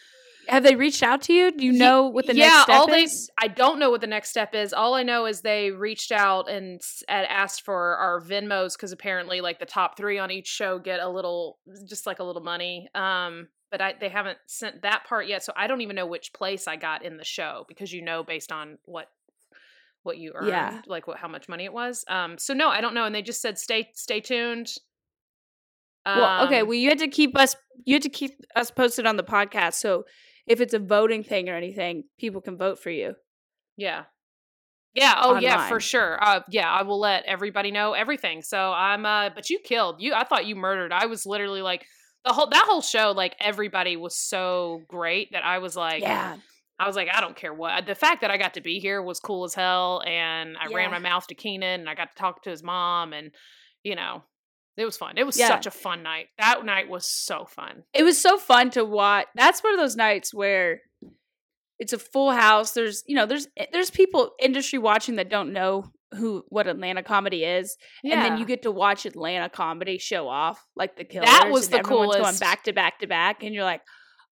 Have 0.48 0.64
they 0.64 0.76
reached 0.76 1.02
out 1.02 1.24
to 1.24 1.34
you? 1.34 1.52
Do 1.52 1.66
you 1.66 1.72
know 1.72 2.08
what 2.08 2.28
the 2.28 2.36
yeah, 2.36 2.48
next 2.48 2.64
step 2.64 2.80
all 2.80 2.94
is? 2.94 3.28
they 3.28 3.46
I 3.46 3.48
don't 3.48 3.80
know 3.80 3.90
what 3.90 4.02
the 4.02 4.08
next 4.08 4.30
step 4.30 4.54
is. 4.54 4.72
All 4.72 4.94
I 4.94 5.02
know 5.02 5.26
is 5.26 5.42
they 5.42 5.72
reached 5.72 6.12
out 6.12 6.50
and, 6.50 6.80
and 7.08 7.28
asked 7.28 7.64
for 7.66 7.96
our 7.98 8.22
Venmos 8.22 8.76
because 8.76 8.92
apparently, 8.92 9.42
like 9.42 9.60
the 9.60 9.66
top 9.66 9.98
three 9.98 10.20
on 10.20 10.30
each 10.30 10.48
show 10.48 10.78
get 10.78 11.00
a 11.00 11.10
little, 11.10 11.58
just 11.88 12.06
like 12.06 12.20
a 12.20 12.24
little 12.24 12.44
money. 12.44 12.88
Um, 12.94 13.48
but 13.72 13.82
I 13.82 13.94
they 14.00 14.10
haven't 14.10 14.38
sent 14.48 14.84
that 14.84 15.06
part 15.08 15.28
yet, 15.28 15.44
so 15.44 15.54
I 15.56 15.68
don't 15.68 15.82
even 15.82 15.96
know 15.96 16.08
which 16.08 16.34
place 16.34 16.68
I 16.68 16.76
got 16.76 17.04
in 17.04 17.18
the 17.18 17.26
show 17.26 17.66
because 17.68 17.92
you 17.92 18.04
know 18.04 18.24
based 18.24 18.52
on 18.52 18.78
what 18.86 19.08
what 20.10 20.18
you 20.18 20.32
earned, 20.36 20.48
Yeah. 20.50 20.82
like 20.88 21.08
what 21.08 21.18
how 21.20 21.28
much 21.28 21.48
money 21.48 21.66
it 21.66 21.74
was. 21.74 22.04
Um, 22.08 22.38
so 22.38 22.54
no, 22.54 22.68
I 22.70 22.82
don't 22.82 22.94
know, 22.96 23.06
and 23.06 23.14
they 23.14 23.22
just 23.22 23.42
said 23.42 23.58
stay 23.58 23.90
stay 23.94 24.20
tuned. 24.20 24.68
well, 26.06 26.46
okay. 26.46 26.62
Um, 26.62 26.68
Well, 26.68 26.78
you 26.78 26.90
had 26.90 27.00
to 27.00 27.08
keep 27.08 27.38
us. 27.38 27.56
You 27.86 27.96
had 27.96 28.02
to 28.04 28.10
keep 28.10 28.32
us 28.56 28.72
posted 28.72 29.06
on 29.06 29.16
the 29.18 29.24
podcast. 29.24 29.76
So 29.76 30.06
if 30.48 30.60
it's 30.62 30.74
a 30.74 30.80
voting 30.80 31.24
thing 31.24 31.50
or 31.50 31.56
anything, 31.56 32.06
people 32.18 32.42
can 32.42 32.58
vote 32.58 32.80
for 32.80 32.90
you. 32.90 33.14
Yeah. 33.78 34.06
Yeah. 34.96 35.14
Oh, 35.18 35.38
yeah, 35.38 35.68
for 35.68 35.80
sure. 35.80 36.18
Uh, 36.22 36.42
yeah, 36.50 36.70
I 36.70 36.82
will 36.82 37.00
let 37.00 37.24
everybody 37.26 37.70
know 37.72 37.94
everything. 37.94 38.42
So 38.42 38.72
I'm. 38.74 39.06
Uh, 39.06 39.30
but 39.30 39.50
you 39.50 39.60
killed. 39.60 40.02
You. 40.02 40.14
I 40.14 40.24
thought 40.24 40.46
you 40.48 40.56
murdered. 40.56 40.92
I 40.92 41.06
was 41.06 41.26
literally 41.28 41.62
like 41.62 41.86
the 42.26 42.34
whole 42.34 42.48
that 42.50 42.66
whole 42.68 42.82
show. 42.82 43.12
Like 43.16 43.36
everybody 43.40 43.96
was 43.98 44.16
so 44.16 44.82
great 44.88 45.32
that 45.34 45.46
I 45.46 45.60
was 45.60 45.76
like, 45.76 46.02
yeah. 46.02 46.38
I 46.80 46.88
was 46.88 46.96
like, 46.96 47.10
I 47.14 47.20
don't 47.20 47.36
care 47.36 47.54
what. 47.54 47.86
The 47.86 47.94
fact 47.96 48.22
that 48.22 48.32
I 48.32 48.38
got 48.38 48.54
to 48.54 48.62
be 48.62 48.80
here 48.80 49.02
was 49.02 49.20
cool 49.20 49.44
as 49.44 49.54
hell, 49.54 50.02
and 50.08 50.56
I 50.58 50.68
Yeah. 50.70 50.78
ran 50.78 50.92
my 50.92 51.00
mouth 51.00 51.28
to 51.28 51.36
Kenan, 51.36 51.82
and 51.82 51.90
I 51.90 51.96
got 51.96 52.12
to 52.12 52.16
talk 52.16 52.44
to 52.44 52.50
his 52.50 52.64
mom, 52.64 53.12
and 53.14 53.32
you 53.84 53.96
know, 53.96 54.24
it 54.78 54.86
was 54.86 54.96
fun. 54.98 55.18
It 55.18 55.26
was 55.26 55.38
Yeah. 55.38 55.48
such 55.50 55.66
a 55.66 55.72
fun 55.72 56.04
night. 56.04 56.28
That 56.38 56.64
night 56.66 56.88
was 56.90 57.06
so 57.06 57.46
fun. 57.46 57.84
it 57.94 58.04
was 58.04 58.20
so 58.20 58.38
fun 58.38 58.70
to 58.72 58.86
watch. 58.86 59.28
That's 59.36 59.62
one 59.62 59.74
of 59.74 59.80
those 59.80 59.96
nights 59.98 60.34
where 60.34 60.82
it's 61.80 61.94
a 61.94 62.00
full 62.00 62.32
house. 62.32 62.72
There's 62.74 63.04
you 63.08 63.16
know 63.16 63.26
there's 63.26 63.48
eh, 63.58 63.66
there's 63.72 63.90
people 63.90 64.32
industry 64.40 64.80
watching 64.80 65.16
that 65.18 65.30
don't 65.30 65.52
know 65.54 65.92
who 66.16 66.44
what 66.50 66.68
Atlanta 66.68 67.04
comedy 67.04 67.44
is, 67.44 67.78
and 68.04 68.14
then 68.22 68.38
you 68.38 68.46
get 68.46 68.64
to 68.64 68.72
watch 68.72 69.06
Atlanta 69.06 69.50
comedy 69.50 69.98
show 69.98 70.28
off 70.28 70.66
like 70.76 70.96
the 70.98 71.04
killers. 71.04 71.28
That 71.30 71.50
was 71.52 71.66
and 71.72 71.80
the 71.84 71.88
coolest. 71.88 72.20
going 72.20 72.38
back 72.38 72.64
to 72.64 72.74
back 72.74 73.00
to 73.00 73.08
back, 73.08 73.44
and 73.44 73.54
you're 73.54 73.64
like, 73.64 73.82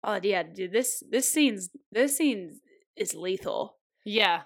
oh 0.07 0.19
yeah, 0.23 0.41
dude, 0.43 0.71
this 0.71 1.03
this 1.11 1.31
scene's 1.31 1.69
this 1.91 2.17
scene 2.17 2.59
is 2.95 3.13
lethal. 3.13 3.77
yeah. 4.05 4.41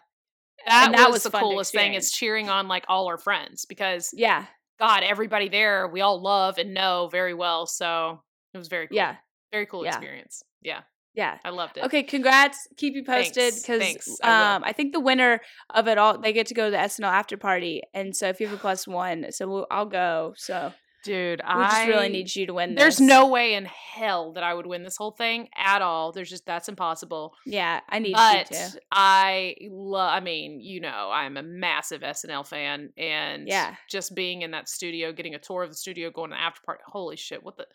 That, 0.67 0.85
And 0.87 0.93
that 0.93 1.09
was, 1.09 1.23
was 1.23 1.31
the 1.31 1.39
coolest 1.39 1.71
thing. 1.71 1.95
Is 1.95 2.11
cheering 2.11 2.47
on 2.49 2.67
like 2.67 2.85
all 2.87 3.07
our 3.07 3.17
friends 3.17 3.65
because 3.65 4.09
Yeah, 4.13 4.45
God, 4.79 5.01
everybody 5.03 5.49
there 5.49 5.87
we 5.87 6.01
all 6.01 6.21
love 6.21 6.57
and 6.59 6.73
know 6.73 7.07
very 7.11 7.33
well. 7.33 7.65
So 7.65 8.21
it 8.53 8.57
was 8.59 8.67
very 8.67 8.87
cool. 8.87 8.97
yeah, 8.97 9.15
Very 9.51 9.65
cool 9.65 9.83
Yeah. 9.83 9.89
experience. 9.95 10.43
Yeah. 10.61 10.81
yeah. 11.15 11.37
I 11.43 11.49
loved 11.49 11.77
it. 11.77 11.85
Okay, 11.85 12.03
congrats. 12.03 12.67
Keep 12.77 12.93
you 12.93 13.03
posted 13.03 13.55
because 13.55 14.19
I 14.23 14.55
um, 14.55 14.63
I 14.63 14.71
think 14.73 14.93
the 14.93 14.99
winner 14.99 15.39
of 15.73 15.87
it 15.87 15.97
all 15.97 16.19
they 16.19 16.31
get 16.33 16.45
to 16.47 16.53
go 16.53 16.65
to 16.65 16.71
the 16.71 16.77
SNL 16.77 17.11
after 17.11 17.37
party, 17.37 17.81
and 17.95 18.15
so 18.15 18.27
if 18.27 18.39
you 18.39 18.47
have 18.47 18.55
a 18.55 18.59
plus 18.59 18.87
one, 18.87 19.31
so 19.31 19.47
we'll, 19.47 19.67
I'll 19.71 19.87
go. 19.87 20.33
So 20.37 20.73
Dude, 21.03 21.39
we 21.39 21.43
I 21.45 21.69
just 21.69 21.87
really 21.87 22.09
need 22.09 22.35
you 22.35 22.45
to 22.45 22.53
win. 22.53 22.75
There's 22.75 23.01
no 23.01 23.27
way 23.27 23.55
in 23.55 23.65
hell 23.65 24.33
that 24.33 24.43
I 24.43 24.53
would 24.53 24.67
win 24.67 24.83
this 24.83 24.97
whole 24.97 25.11
thing 25.11 25.49
at 25.55 25.81
all. 25.81 26.11
There's 26.11 26.29
just 26.29 26.45
that's 26.45 26.69
impossible. 26.69 27.33
yeah, 27.45 27.79
I 27.89 27.99
need 27.99 28.09
you 28.17 28.43
to. 28.45 28.79
I 28.91 29.55
love 29.69 30.11
I 30.13 30.19
mean, 30.19 30.59
you 30.61 30.79
know, 30.79 31.09
I'm 31.11 31.37
a 31.37 31.43
massive 31.43 32.01
SNL 32.01 32.45
fan 32.47 32.91
and 32.97 33.47
Yeah. 33.47 33.75
just 33.89 34.13
being 34.13 34.43
in 34.43 34.51
that 34.51 34.69
studio, 34.69 35.11
getting 35.11 35.33
a 35.35 35.39
tour 35.39 35.63
of 35.63 35.69
the 35.69 35.75
studio, 35.75 36.11
going 36.11 36.29
to 36.29 36.35
the 36.35 36.41
after 36.41 36.61
party. 36.65 36.83
Holy 36.85 37.15
shit, 37.15 37.43
what 37.43 37.57
the 37.57 37.65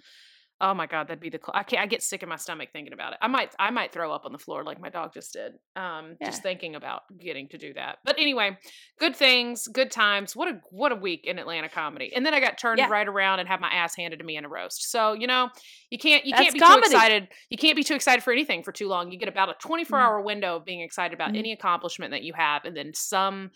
Oh 0.59 0.73
my 0.73 0.87
god, 0.87 1.09
that'd 1.09 1.21
be 1.21 1.29
the 1.29 1.39
cl- 1.39 1.53
I 1.55 1.65
can't 1.65 1.83
I 1.83 1.87
get 1.87 2.03
sick 2.03 2.23
in 2.23 2.31
my 2.31 2.37
stomach 2.37 2.71
thinking 2.73 2.95
about 2.95 3.13
it. 3.13 3.19
I 3.21 3.29
might 3.29 3.55
I 3.59 3.71
might 3.71 3.93
throw 3.93 4.11
up 4.11 4.25
on 4.25 4.33
the 4.33 4.39
floor 4.39 4.65
like 4.65 4.81
my 4.81 4.89
dog 4.89 5.13
just 5.13 5.35
did. 5.35 5.53
Um 5.77 6.17
Yeah. 6.19 6.29
just 6.31 6.43
thinking 6.43 6.75
about 6.75 7.03
getting 7.21 7.47
to 7.51 7.59
do 7.59 7.75
that. 7.75 7.99
But 8.05 8.19
anyway, 8.19 8.57
good 8.99 9.15
things, 9.15 9.69
good 9.69 9.91
times. 9.91 10.35
What 10.35 10.49
a 10.49 10.61
what 10.71 10.93
a 10.93 10.97
week 10.97 11.27
in 11.27 11.39
Atlanta 11.39 11.69
comedy. 11.69 12.11
And 12.17 12.25
then 12.25 12.33
I 12.33 12.41
got 12.41 12.57
turned 12.57 12.79
Yeah. 12.79 12.89
right 12.89 13.07
around 13.07 13.41
and 13.41 13.49
had 13.49 13.61
my 13.61 13.69
ass 13.69 13.95
handed 13.97 14.19
to 14.21 14.25
me 14.25 14.39
in 14.39 14.47
a 14.47 14.49
roast. 14.49 14.91
So, 14.91 15.13
you 15.13 15.27
know, 15.27 15.51
you 15.91 15.99
can't 15.99 16.25
you 16.25 16.31
That's 16.33 16.43
can't 16.45 16.55
be 16.55 16.61
comedy. 16.61 16.89
too 16.89 16.95
excited. 16.97 17.29
You 17.51 17.59
can't 17.59 17.77
be 17.77 17.85
too 17.85 17.95
excited 17.95 18.23
for 18.25 18.33
anything 18.33 18.63
for 18.63 18.73
too 18.73 18.89
long. 18.89 19.13
You 19.13 19.19
get 19.19 19.29
about 19.29 19.51
a 19.51 19.55
24 19.61 19.99
hour 20.01 20.23
window 20.23 20.57
of 20.57 20.65
being 20.65 20.81
excited 20.81 21.13
about 21.15 21.33
Mhm. 21.33 21.39
any 21.39 21.53
accomplishment 21.53 22.13
that 22.13 22.23
you 22.23 22.33
have 22.33 22.65
and 22.65 22.75
then 22.75 22.95
some 22.95 23.51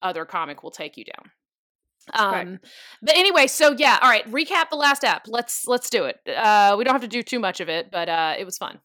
other 0.00 0.24
comic 0.24 0.62
will 0.62 0.70
take 0.70 0.96
you 0.96 1.04
down. 1.04 1.30
Um 2.14 2.60
but 3.02 3.16
anyway, 3.16 3.46
so 3.46 3.74
yeah, 3.76 3.98
all 4.02 4.08
right, 4.08 4.30
recap 4.30 4.70
the 4.70 4.76
last 4.76 5.04
app. 5.04 5.26
Let's 5.26 5.66
let's 5.66 5.90
do 5.90 6.04
it. 6.04 6.20
Uh 6.28 6.74
we 6.78 6.84
don't 6.84 6.94
have 6.94 7.02
to 7.02 7.08
do 7.08 7.22
too 7.22 7.40
much 7.40 7.60
of 7.60 7.68
it, 7.68 7.90
but 7.90 8.08
uh 8.08 8.34
it 8.38 8.44
was 8.44 8.58
fun. 8.58 8.78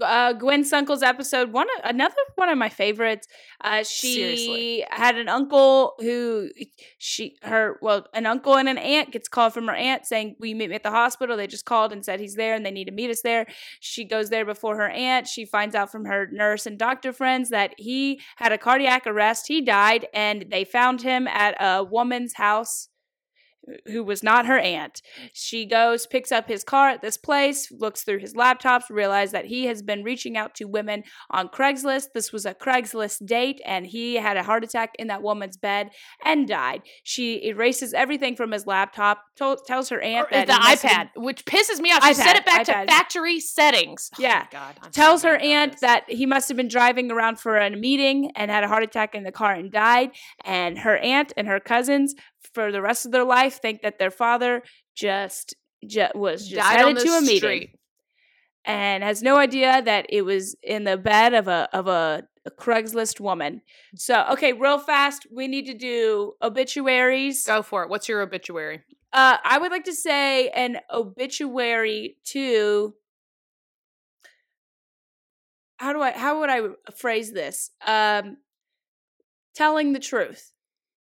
Uh, 0.00 0.32
Gwen 0.32 0.64
Sunkel's 0.64 1.02
episode, 1.02 1.52
one 1.52 1.66
another 1.84 2.14
one 2.34 2.48
of 2.48 2.58
my 2.58 2.68
favorites. 2.68 3.26
Uh, 3.60 3.82
she 3.82 4.14
Seriously. 4.14 4.84
had 4.90 5.16
an 5.16 5.28
uncle 5.28 5.94
who 5.98 6.50
she 6.98 7.36
her 7.42 7.78
well 7.82 8.06
an 8.14 8.26
uncle 8.26 8.56
and 8.56 8.68
an 8.68 8.78
aunt 8.78 9.12
gets 9.12 9.28
called 9.28 9.52
from 9.52 9.66
her 9.66 9.74
aunt 9.74 10.06
saying 10.06 10.36
we 10.38 10.54
meet 10.54 10.70
me 10.70 10.76
at 10.76 10.82
the 10.82 10.90
hospital. 10.90 11.36
They 11.36 11.46
just 11.46 11.64
called 11.64 11.92
and 11.92 12.04
said 12.04 12.20
he's 12.20 12.34
there 12.34 12.54
and 12.54 12.64
they 12.64 12.70
need 12.70 12.86
to 12.86 12.92
meet 12.92 13.10
us 13.10 13.22
there. 13.22 13.46
She 13.80 14.04
goes 14.04 14.30
there 14.30 14.44
before 14.44 14.76
her 14.76 14.88
aunt. 14.88 15.26
She 15.26 15.44
finds 15.44 15.74
out 15.74 15.90
from 15.90 16.04
her 16.04 16.28
nurse 16.30 16.66
and 16.66 16.78
doctor 16.78 17.12
friends 17.12 17.50
that 17.50 17.74
he 17.78 18.20
had 18.36 18.52
a 18.52 18.58
cardiac 18.58 19.06
arrest. 19.06 19.46
He 19.48 19.60
died 19.60 20.06
and 20.12 20.46
they 20.50 20.64
found 20.64 21.02
him 21.02 21.26
at 21.28 21.56
a 21.60 21.84
woman's 21.84 22.34
house 22.34 22.88
who 23.86 24.02
was 24.04 24.22
not 24.22 24.46
her 24.46 24.58
aunt. 24.58 25.02
She 25.32 25.66
goes, 25.66 26.06
picks 26.06 26.30
up 26.32 26.48
his 26.48 26.64
car 26.64 26.88
at 26.90 27.02
this 27.02 27.16
place, 27.16 27.70
looks 27.70 28.02
through 28.02 28.18
his 28.20 28.34
laptops, 28.34 28.84
realizes 28.90 29.32
that 29.32 29.46
he 29.46 29.66
has 29.66 29.82
been 29.82 30.02
reaching 30.02 30.36
out 30.36 30.54
to 30.56 30.64
women 30.66 31.04
on 31.30 31.48
Craigslist. 31.48 32.08
This 32.14 32.32
was 32.32 32.46
a 32.46 32.54
Craigslist 32.54 33.26
date, 33.26 33.60
and 33.64 33.86
he 33.86 34.14
had 34.16 34.36
a 34.36 34.42
heart 34.42 34.64
attack 34.64 34.90
in 34.98 35.08
that 35.08 35.22
woman's 35.22 35.56
bed 35.56 35.90
and 36.24 36.46
died. 36.48 36.82
She 37.04 37.44
erases 37.46 37.92
everything 37.94 38.36
from 38.36 38.52
his 38.52 38.66
laptop, 38.66 39.22
to- 39.36 39.58
tells 39.66 39.88
her 39.90 40.00
aunt 40.00 40.28
Or 40.28 40.30
that 40.32 40.46
the 40.46 40.52
he 40.54 40.58
must 40.58 40.82
have 40.82 41.06
iPad, 41.08 41.10
which 41.16 41.44
pisses 41.44 41.80
me 41.80 41.92
off. 41.92 42.04
She 42.06 42.14
set 42.14 42.36
it 42.36 42.44
back 42.46 42.66
iPad. 42.66 42.86
to 42.86 42.92
factory 42.92 43.40
settings. 43.40 44.10
Oh 44.18 44.22
my 44.22 44.28
Yeah. 44.28 44.46
God. 44.50 44.76
I'm 44.82 44.92
so 44.92 45.00
tells 45.00 45.22
her 45.24 45.36
aunt 45.36 45.72
this. 45.72 45.80
that 45.82 46.04
he 46.08 46.26
must 46.26 46.48
have 46.48 46.56
been 46.56 46.68
driving 46.68 47.10
around 47.10 47.38
for 47.40 47.56
a 47.58 47.70
meeting 47.70 48.30
and 48.36 48.50
had 48.50 48.64
a 48.64 48.68
heart 48.68 48.82
attack 48.82 49.14
in 49.14 49.24
the 49.24 49.32
car 49.32 49.52
and 49.52 49.70
died. 49.70 50.10
And 50.44 50.78
her 50.80 50.96
aunt 50.98 51.32
and 51.36 51.46
her 51.48 51.60
cousins, 51.60 52.14
for 52.56 52.72
the 52.72 52.80
rest 52.80 53.04
of 53.04 53.12
their 53.12 53.24
life, 53.24 53.60
think 53.60 53.82
that 53.82 53.98
their 53.98 54.10
father 54.10 54.62
just, 54.94 55.54
ju- 55.86 56.08
was 56.14 56.48
just 56.48 56.56
died 56.56 56.78
headed 56.78 56.98
to 57.04 57.10
a 57.10 57.20
meeting 57.20 57.68
and 58.64 59.04
has 59.04 59.22
no 59.22 59.36
idea 59.36 59.82
that 59.82 60.06
it 60.08 60.22
was 60.22 60.56
in 60.62 60.84
the 60.84 60.96
bed 60.96 61.34
of 61.34 61.48
a 61.48 61.68
of 61.72 61.86
a, 61.86 62.24
a 62.46 62.50
Craigslist 62.50 63.20
woman. 63.20 63.60
So, 63.94 64.24
okay, 64.32 64.52
real 64.52 64.78
fast, 64.78 65.26
we 65.30 65.48
need 65.48 65.66
to 65.66 65.74
do 65.74 66.32
obituaries. 66.42 67.44
Go 67.46 67.62
for 67.62 67.84
it. 67.84 67.90
What's 67.90 68.08
your 68.08 68.22
obituary? 68.22 68.80
Uh, 69.12 69.36
I 69.44 69.58
would 69.58 69.70
like 69.70 69.84
to 69.84 69.94
say 69.94 70.48
an 70.48 70.78
obituary 70.90 72.16
to. 72.28 72.94
How 75.76 75.92
do 75.92 76.00
I? 76.00 76.12
How 76.12 76.40
would 76.40 76.50
I 76.50 76.60
phrase 76.96 77.32
this? 77.32 77.70
Um, 77.86 78.38
telling 79.54 79.92
the 79.92 80.00
truth 80.00 80.52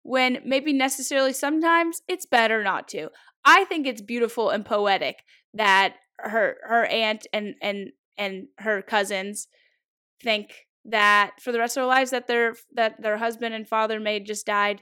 when 0.04 0.40
maybe 0.46 0.74
necessarily 0.74 1.34
sometimes 1.34 2.02
it's 2.08 2.26
better 2.26 2.64
not 2.64 2.88
to. 2.90 3.10
I 3.46 3.66
think 3.66 3.88
it's 3.88 4.02
beautiful 4.02 4.50
and 4.50 4.66
poetic 4.66 5.24
that 5.54 5.96
her 6.18 6.58
her 6.64 6.86
aunt 6.86 7.28
and 7.34 7.56
and 7.62 7.92
and 8.18 8.48
her 8.60 8.82
cousins 8.82 9.48
think 10.22 10.68
that 10.86 11.32
for 11.40 11.52
the 11.52 11.60
rest 11.60 11.78
of 11.78 11.82
their 11.82 11.88
lives 11.88 12.12
that 12.12 12.28
their 12.28 12.56
that 12.74 13.02
their 13.02 13.18
husband 13.18 13.54
and 13.54 13.68
father 13.68 14.00
have 14.04 14.24
just 14.24 14.46
died 14.46 14.82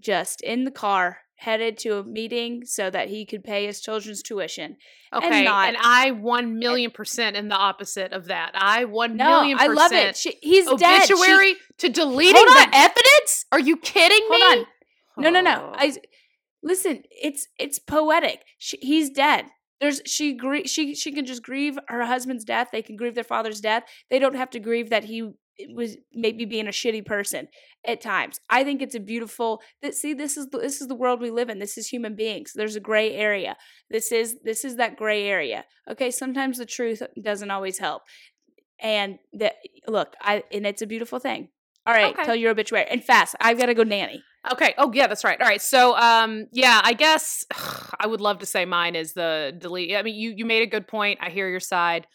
just 0.00 0.40
in 0.40 0.64
the 0.64 0.70
car 0.70 1.18
headed 1.42 1.76
to 1.78 1.98
a 1.98 2.04
meeting 2.04 2.62
so 2.64 2.88
that 2.90 3.08
he 3.08 3.26
could 3.26 3.42
pay 3.42 3.66
his 3.66 3.80
children's 3.80 4.22
tuition. 4.22 4.76
Okay, 5.12 5.26
And 5.26 5.48
and, 5.48 5.76
I 5.80 6.12
one 6.12 6.58
million 6.58 6.90
percent 6.90 7.36
in 7.36 7.48
the 7.48 7.56
opposite 7.56 8.12
of 8.12 8.26
that. 8.26 8.52
I 8.54 8.84
one 8.84 9.16
No, 9.16 9.40
million 9.40 9.58
I 9.60 9.66
love 9.66 9.92
it. 9.92 10.16
She, 10.16 10.38
he's 10.40 10.66
dead. 10.76 11.04
She- 11.06 11.12
obituary 11.14 11.56
to 11.78 11.88
deleting 11.88 12.44
the 12.44 12.68
evidence. 12.72 13.44
Are 13.52 13.60
you 13.60 13.76
kidding 13.76 14.26
me? 14.30 14.40
Hold 14.40 14.58
on. 14.58 15.24
No, 15.24 15.30
no, 15.30 15.40
no. 15.40 15.72
Oh. 15.72 15.76
I 15.76 15.92
listen. 16.62 17.02
It's 17.10 17.48
it's 17.58 17.78
poetic. 17.78 18.40
She, 18.58 18.78
he's 18.80 19.10
dead. 19.10 19.46
There's 19.80 20.00
she 20.06 20.38
she 20.66 20.94
she 20.94 21.12
can 21.12 21.26
just 21.26 21.42
grieve 21.42 21.76
her 21.88 22.04
husband's 22.04 22.44
death. 22.44 22.68
They 22.70 22.82
can 22.82 22.96
grieve 22.96 23.16
their 23.16 23.24
father's 23.24 23.60
death. 23.60 23.82
They 24.10 24.20
don't 24.20 24.36
have 24.36 24.50
to 24.50 24.60
grieve 24.60 24.90
that 24.90 25.04
he 25.04 25.32
was 25.74 25.96
maybe 26.12 26.44
being 26.44 26.66
a 26.66 26.70
shitty 26.70 27.04
person 27.04 27.48
at 27.86 28.00
times. 28.00 28.38
I 28.48 28.64
think 28.64 28.82
it's 28.82 28.94
a 28.94 29.00
beautiful. 29.00 29.60
That 29.82 29.94
see, 29.94 30.14
this 30.14 30.36
is 30.36 30.48
the, 30.48 30.58
this 30.58 30.80
is 30.80 30.88
the 30.88 30.94
world 30.94 31.20
we 31.20 31.30
live 31.30 31.48
in. 31.48 31.58
This 31.58 31.76
is 31.78 31.88
human 31.88 32.14
beings. 32.16 32.52
There's 32.54 32.76
a 32.76 32.80
gray 32.80 33.12
area. 33.14 33.56
This 33.90 34.12
is 34.12 34.38
this 34.44 34.64
is 34.64 34.76
that 34.76 34.96
gray 34.96 35.26
area. 35.26 35.64
Okay, 35.90 36.10
sometimes 36.10 36.58
the 36.58 36.66
truth 36.66 37.02
doesn't 37.22 37.50
always 37.50 37.78
help. 37.78 38.02
And 38.80 39.18
that 39.34 39.54
look, 39.86 40.14
I 40.20 40.42
and 40.52 40.66
it's 40.66 40.82
a 40.82 40.86
beautiful 40.86 41.18
thing. 41.18 41.48
All 41.86 41.94
right, 41.94 42.14
Okay. 42.14 42.24
tell 42.24 42.36
your 42.36 42.52
obituary 42.52 42.86
and 42.88 43.02
fast. 43.02 43.34
I've 43.40 43.58
got 43.58 43.66
to 43.66 43.74
go 43.74 43.82
nanny. 43.82 44.22
Okay. 44.52 44.74
Oh, 44.76 44.90
yeah, 44.92 45.06
that's 45.06 45.22
right. 45.24 45.40
All 45.40 45.46
right. 45.46 45.62
So, 45.62 45.96
um, 45.96 46.46
yeah, 46.52 46.80
I 46.82 46.94
guess 46.94 47.44
I 48.00 48.06
would 48.06 48.20
love 48.20 48.38
to 48.40 48.46
say 48.46 48.64
mine 48.64 48.96
is 48.96 49.12
the 49.12 49.52
delete. 49.56 49.94
I 49.96 50.02
mean, 50.02 50.16
you 50.16 50.32
you 50.36 50.44
made 50.44 50.62
a 50.62 50.66
good 50.66 50.88
point. 50.88 51.18
I 51.20 51.30
hear 51.30 51.48
your 51.48 51.60
side. 51.60 52.06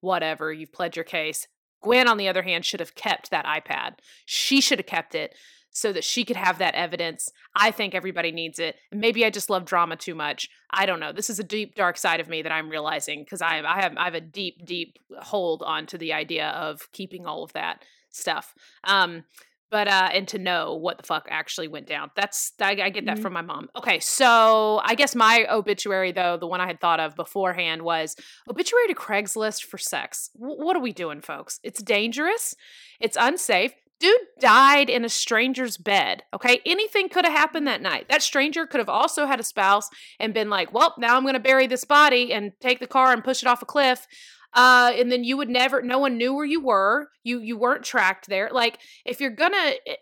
Whatever. 0.00 0.52
You've 0.52 0.72
pled 0.72 0.96
your 0.96 1.04
case. 1.04 1.46
Gwen, 1.80 2.08
on 2.08 2.18
the 2.18 2.28
other 2.28 2.42
hand, 2.42 2.64
should 2.64 2.80
have 2.80 2.94
kept 2.94 3.30
that 3.30 3.46
iPad. 3.46 3.94
She 4.24 4.60
should 4.60 4.78
have 4.78 4.86
kept 4.86 5.14
it 5.14 5.34
so 5.70 5.92
that 5.92 6.04
she 6.04 6.24
could 6.24 6.36
have 6.36 6.58
that 6.58 6.74
evidence. 6.74 7.30
I 7.54 7.70
think 7.70 7.94
everybody 7.94 8.32
needs 8.32 8.58
it. 8.58 8.76
Maybe 8.90 9.24
I 9.24 9.30
just 9.30 9.50
love 9.50 9.64
drama 9.64 9.96
too 9.96 10.14
much. 10.14 10.50
I 10.70 10.84
don't 10.84 11.00
know. 11.00 11.12
This 11.12 11.30
is 11.30 11.38
a 11.38 11.44
deep, 11.44 11.74
dark 11.74 11.96
side 11.96 12.20
of 12.20 12.28
me 12.28 12.42
that 12.42 12.52
I'm 12.52 12.68
realizing 12.68 13.22
because 13.22 13.40
I, 13.40 13.62
I 13.62 13.80
have 13.80 13.96
I 13.96 14.04
have 14.04 14.14
a 14.14 14.20
deep, 14.20 14.64
deep 14.64 14.98
hold 15.20 15.62
onto 15.62 15.96
the 15.96 16.12
idea 16.12 16.48
of 16.48 16.90
keeping 16.92 17.26
all 17.26 17.44
of 17.44 17.52
that 17.52 17.84
stuff. 18.10 18.54
Um, 18.84 19.24
but 19.70 19.88
uh 19.88 20.08
and 20.12 20.26
to 20.28 20.38
know 20.38 20.74
what 20.74 20.98
the 20.98 21.04
fuck 21.04 21.26
actually 21.30 21.68
went 21.68 21.86
down. 21.86 22.10
That's 22.16 22.52
i, 22.60 22.70
I 22.72 22.90
get 22.90 23.06
that 23.06 23.18
Mhm. 23.18 23.22
from 23.22 23.32
my 23.32 23.42
mom. 23.42 23.68
Okay 23.76 24.00
so 24.00 24.80
i 24.84 24.94
guess 24.94 25.14
my 25.14 25.46
obituary 25.50 26.12
though 26.12 26.36
the 26.36 26.46
one 26.46 26.60
i 26.60 26.66
had 26.66 26.80
thought 26.80 27.00
of 27.00 27.16
beforehand 27.16 27.82
was 27.82 28.16
obituary 28.48 28.88
to 28.88 28.94
craigslist 28.94 29.64
for 29.64 29.78
sex. 29.78 30.30
W- 30.38 30.62
what 30.64 30.76
are 30.76 30.80
we 30.82 30.92
doing 30.92 31.20
folks? 31.20 31.60
It's 31.62 31.82
dangerous. 31.82 32.54
It's 33.00 33.16
unsafe. 33.20 33.72
Dude 34.00 34.16
died 34.40 34.88
in 34.88 35.04
a 35.04 35.10
stranger's 35.10 35.76
bed 35.76 36.22
okay? 36.34 36.60
Anything 36.64 37.10
could 37.10 37.26
have 37.26 37.34
happened 37.36 37.66
that 37.66 37.82
night. 37.82 38.06
That 38.08 38.22
stranger 38.22 38.66
could 38.66 38.78
have 38.78 38.88
also 38.88 39.26
had 39.26 39.40
a 39.40 39.42
spouse 39.42 39.88
and 40.18 40.32
been 40.32 40.48
like 40.48 40.72
well 40.72 40.94
now 40.98 41.16
i'm 41.16 41.22
going 41.22 41.34
to 41.34 41.40
bury 41.40 41.66
this 41.66 41.84
body 41.84 42.32
and 42.32 42.52
take 42.60 42.80
the 42.80 42.86
car 42.86 43.12
and 43.12 43.22
push 43.22 43.42
it 43.42 43.46
off 43.46 43.60
a 43.62 43.66
cliff 43.66 44.06
uh 44.54 44.92
and 44.96 45.10
then 45.10 45.24
you 45.24 45.36
would 45.36 45.48
never 45.48 45.82
no 45.82 45.98
one 45.98 46.16
knew 46.16 46.34
where 46.34 46.44
you 46.44 46.60
were 46.60 47.08
you 47.22 47.40
you 47.40 47.56
weren't 47.56 47.84
tracked 47.84 48.28
there 48.28 48.50
like 48.52 48.78
if 49.04 49.20
you're 49.20 49.30
gonna 49.30 49.72
it, 49.86 49.98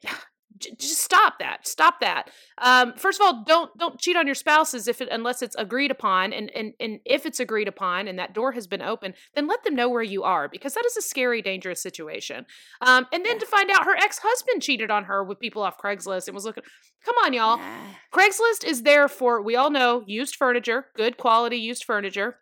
just 0.78 1.00
stop 1.00 1.38
that 1.38 1.66
stop 1.66 2.00
that. 2.00 2.30
Um 2.58 2.94
first 2.96 3.20
of 3.20 3.26
all 3.26 3.44
don't 3.46 3.76
don't 3.78 4.00
cheat 4.00 4.16
on 4.16 4.26
your 4.26 4.34
spouses 4.34 4.88
if 4.88 5.00
it 5.00 5.08
unless 5.10 5.42
it's 5.42 5.56
agreed 5.56 5.90
upon 5.90 6.32
and 6.32 6.50
and 6.54 6.72
and 6.80 7.00
if 7.04 7.26
it's 7.26 7.40
agreed 7.40 7.68
upon 7.68 8.08
and 8.08 8.18
that 8.18 8.34
door 8.34 8.52
has 8.52 8.66
been 8.66 8.82
open 8.82 9.14
then 9.34 9.46
let 9.46 9.62
them 9.64 9.74
know 9.74 9.88
where 9.88 10.02
you 10.02 10.24
are 10.24 10.48
because 10.48 10.74
that 10.74 10.84
is 10.86 10.96
a 10.96 11.02
scary 11.02 11.42
dangerous 11.42 11.80
situation. 11.80 12.46
Um 12.80 13.06
and 13.12 13.24
then 13.24 13.38
to 13.38 13.46
find 13.46 13.70
out 13.70 13.84
her 13.84 13.96
ex-husband 13.96 14.62
cheated 14.62 14.90
on 14.90 15.04
her 15.04 15.22
with 15.22 15.40
people 15.40 15.62
off 15.62 15.78
craigslist 15.78 16.26
and 16.26 16.34
was 16.34 16.44
looking 16.44 16.64
come 17.04 17.16
on 17.24 17.32
y'all. 17.32 17.58
Nah. 17.58 17.86
Craigslist 18.12 18.64
is 18.64 18.82
there 18.82 19.08
for 19.08 19.42
we 19.42 19.56
all 19.56 19.70
know 19.70 20.02
used 20.06 20.36
furniture, 20.36 20.86
good 20.96 21.16
quality 21.16 21.56
used 21.56 21.84
furniture, 21.84 22.38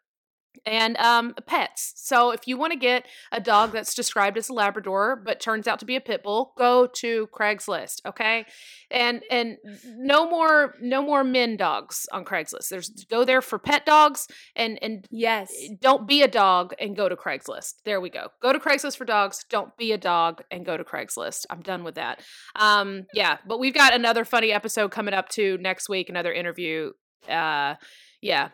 and 0.65 0.97
um, 0.99 1.35
pets. 1.47 1.93
So 1.97 2.31
if 2.31 2.47
you 2.47 2.57
want 2.57 2.73
to 2.73 2.79
get 2.79 3.07
a 3.33 3.41
dog 3.41 3.73
that's 3.73 3.95
described 3.95 4.37
as 4.39 4.49
a 4.49 4.53
Labrador 4.53 5.17
but 5.17 5.41
turns 5.41 5.67
out 5.67 5.79
to 5.81 5.85
be 5.85 5.97
a 5.97 6.01
pit 6.01 6.23
bull, 6.23 6.53
go 6.57 6.87
to 6.87 7.27
Craigslist, 7.29 8.01
okay? 8.07 8.47
And 8.91 9.23
and 9.31 9.59
no 9.87 10.29
more 10.29 10.75
no 10.81 11.03
more 11.03 11.25
men 11.25 11.57
dogs 11.57 12.07
on 12.13 12.25
Craigslist. 12.25 12.69
There's 12.69 12.91
go 13.11 13.25
there 13.25 13.43
for 13.43 13.59
pet 13.59 13.85
dogs 13.85 14.29
and 14.55 14.79
and 14.83 15.07
Yes. 15.11 15.53
don't 15.81 16.07
be 16.07 16.23
a 16.23 16.29
dog 16.29 16.75
and 16.79 16.97
go 16.97 17.09
to 17.09 17.17
Craigslist. 17.17 17.75
There 17.85 18.01
we 18.01 18.11
go. 18.11 18.29
Go 18.41 18.53
to 18.53 18.59
Craigslist 18.59 18.97
for 18.97 19.05
dogs. 19.05 19.45
Don't 19.51 19.77
be 19.77 19.93
a 19.93 19.99
dog 19.99 20.43
and 20.51 20.65
go 20.65 20.77
to 20.77 20.85
Craigslist. 20.85 21.47
I'm 21.51 21.61
done 21.63 21.85
with 21.85 21.97
that. 21.97 22.21
Um, 22.55 23.07
yeah, 23.15 23.39
but 23.47 23.59
we've 23.59 23.75
got 23.75 23.95
another 23.95 24.25
funny 24.25 24.53
episode 24.53 24.91
coming 24.91 25.15
up 25.15 25.29
too 25.29 25.59
next 25.59 25.89
week. 25.89 26.09
Another 26.09 26.33
interview. 26.33 26.93
Uh, 27.29 27.75
yeah. 28.21 28.49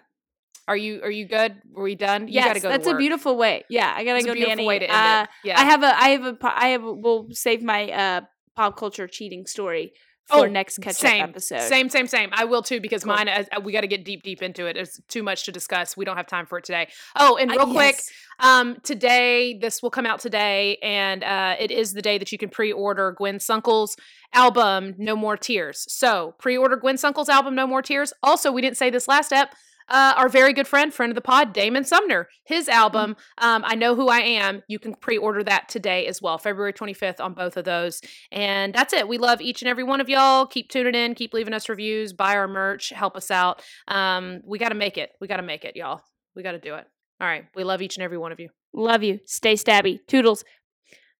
Are 0.68 0.76
you 0.76 1.00
are 1.02 1.10
you 1.10 1.26
good? 1.26 1.56
Were 1.72 1.82
we 1.82 1.94
done? 1.96 2.28
You 2.28 2.34
yes, 2.34 2.62
go. 2.62 2.68
that's 2.68 2.86
a 2.86 2.94
beautiful 2.96 3.36
way. 3.36 3.64
Yeah, 3.68 3.92
I 3.94 4.04
gotta 4.04 4.18
It's 4.18 4.26
a 4.26 4.28
go 4.28 4.34
beautiful 4.34 4.56
nanny. 4.56 4.66
way 4.68 4.78
to 4.78 4.84
end 4.84 4.92
uh, 4.94 5.22
it. 5.24 5.48
Yeah. 5.48 5.60
I 5.60 5.64
have 5.64 5.82
a, 5.82 5.86
I 6.02 6.08
have 6.10 6.24
a 6.24 6.36
I 6.42 6.66
have. 6.68 6.84
A, 6.84 6.92
we'll 6.92 7.28
save 7.32 7.62
my 7.62 7.90
uh, 7.90 8.20
pop 8.54 8.76
culture 8.76 9.08
cheating 9.08 9.44
story 9.46 9.92
for 10.28 10.36
Oh, 10.36 10.44
next 10.46 10.78
catch 10.78 10.94
same, 10.94 11.20
up 11.24 11.30
episode. 11.30 11.62
Same, 11.62 11.88
same, 11.88 12.06
same. 12.06 12.28
I 12.32 12.44
will 12.44 12.62
too 12.62 12.80
because 12.80 13.02
Cool. 13.02 13.14
mine. 13.14 13.28
uh, 13.28 13.42
we 13.64 13.72
got 13.72 13.80
to 13.80 13.88
get 13.88 14.04
deep, 14.04 14.22
deep 14.22 14.40
into 14.40 14.66
it. 14.66 14.74
There's 14.74 15.00
too 15.08 15.24
much 15.24 15.44
to 15.46 15.52
discuss. 15.52 15.96
We 15.96 16.04
don't 16.04 16.16
have 16.16 16.28
time 16.28 16.46
for 16.46 16.58
it 16.58 16.64
today. 16.64 16.86
Oh, 17.18 17.36
and 17.36 17.50
Uh, 17.50 17.54
real 17.56 17.72
quick, 17.72 17.96
yes. 17.96 18.10
Um, 18.38 18.76
today, 18.84 19.58
this 19.60 19.82
will 19.82 19.90
come 19.90 20.06
out 20.06 20.20
today, 20.20 20.78
and 20.80 21.24
uh, 21.24 21.56
it 21.58 21.72
is 21.72 21.92
the 21.92 22.02
day 22.02 22.18
that 22.18 22.30
you 22.30 22.38
can 22.38 22.50
pre-order 22.50 23.14
Gwen 23.18 23.38
Sunkel's 23.38 23.96
album, 24.32 24.94
No 24.96 25.16
More 25.16 25.36
Tears. 25.36 25.84
So 25.92 26.34
pre-order 26.38 26.76
Gwen 26.76 26.96
Sunkel's 26.96 27.28
album, 27.28 27.56
No 27.56 27.66
More 27.66 27.82
Tears. 27.82 28.12
Also, 28.22 28.52
we 28.52 28.62
didn't 28.62 28.76
say 28.76 28.90
this 28.90 29.08
last 29.08 29.32
ep. 29.32 29.52
Uh, 29.92 30.14
our 30.16 30.30
very 30.30 30.54
good 30.54 30.66
friend, 30.66 30.92
friend 30.92 31.10
of 31.10 31.14
the 31.14 31.20
pod, 31.20 31.52
Damon 31.52 31.84
Sumner, 31.84 32.26
his 32.44 32.66
album, 32.66 33.14
um, 33.36 33.62
I 33.66 33.74
Know 33.74 33.94
Who 33.94 34.08
I 34.08 34.20
Am. 34.20 34.62
You 34.66 34.78
can 34.78 34.94
pre 34.94 35.18
order 35.18 35.44
that 35.44 35.68
today 35.68 36.06
as 36.06 36.22
well, 36.22 36.38
February 36.38 36.72
25th 36.72 37.20
on 37.20 37.34
both 37.34 37.58
of 37.58 37.66
those. 37.66 38.00
And 38.32 38.72
that's 38.72 38.94
it. 38.94 39.06
We 39.06 39.18
love 39.18 39.42
each 39.42 39.60
and 39.60 39.68
every 39.68 39.84
one 39.84 40.00
of 40.00 40.08
y'all. 40.08 40.46
Keep 40.46 40.70
tuning 40.70 40.94
in, 40.94 41.14
keep 41.14 41.34
leaving 41.34 41.52
us 41.52 41.68
reviews, 41.68 42.14
buy 42.14 42.36
our 42.36 42.48
merch, 42.48 42.88
help 42.88 43.16
us 43.16 43.30
out. 43.30 43.62
Um, 43.86 44.40
we 44.46 44.58
got 44.58 44.70
to 44.70 44.74
make 44.74 44.96
it. 44.96 45.10
We 45.20 45.28
got 45.28 45.36
to 45.36 45.42
make 45.42 45.66
it, 45.66 45.76
y'all. 45.76 46.00
We 46.34 46.42
got 46.42 46.52
to 46.52 46.58
do 46.58 46.74
it. 46.76 46.86
All 47.20 47.28
right. 47.28 47.44
We 47.54 47.62
love 47.62 47.82
each 47.82 47.96
and 47.96 48.02
every 48.02 48.18
one 48.18 48.32
of 48.32 48.40
you. 48.40 48.48
Love 48.72 49.02
you. 49.02 49.20
Stay 49.26 49.54
stabby. 49.54 50.00
Toodles. 50.08 50.42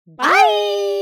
Bye. 0.07 1.02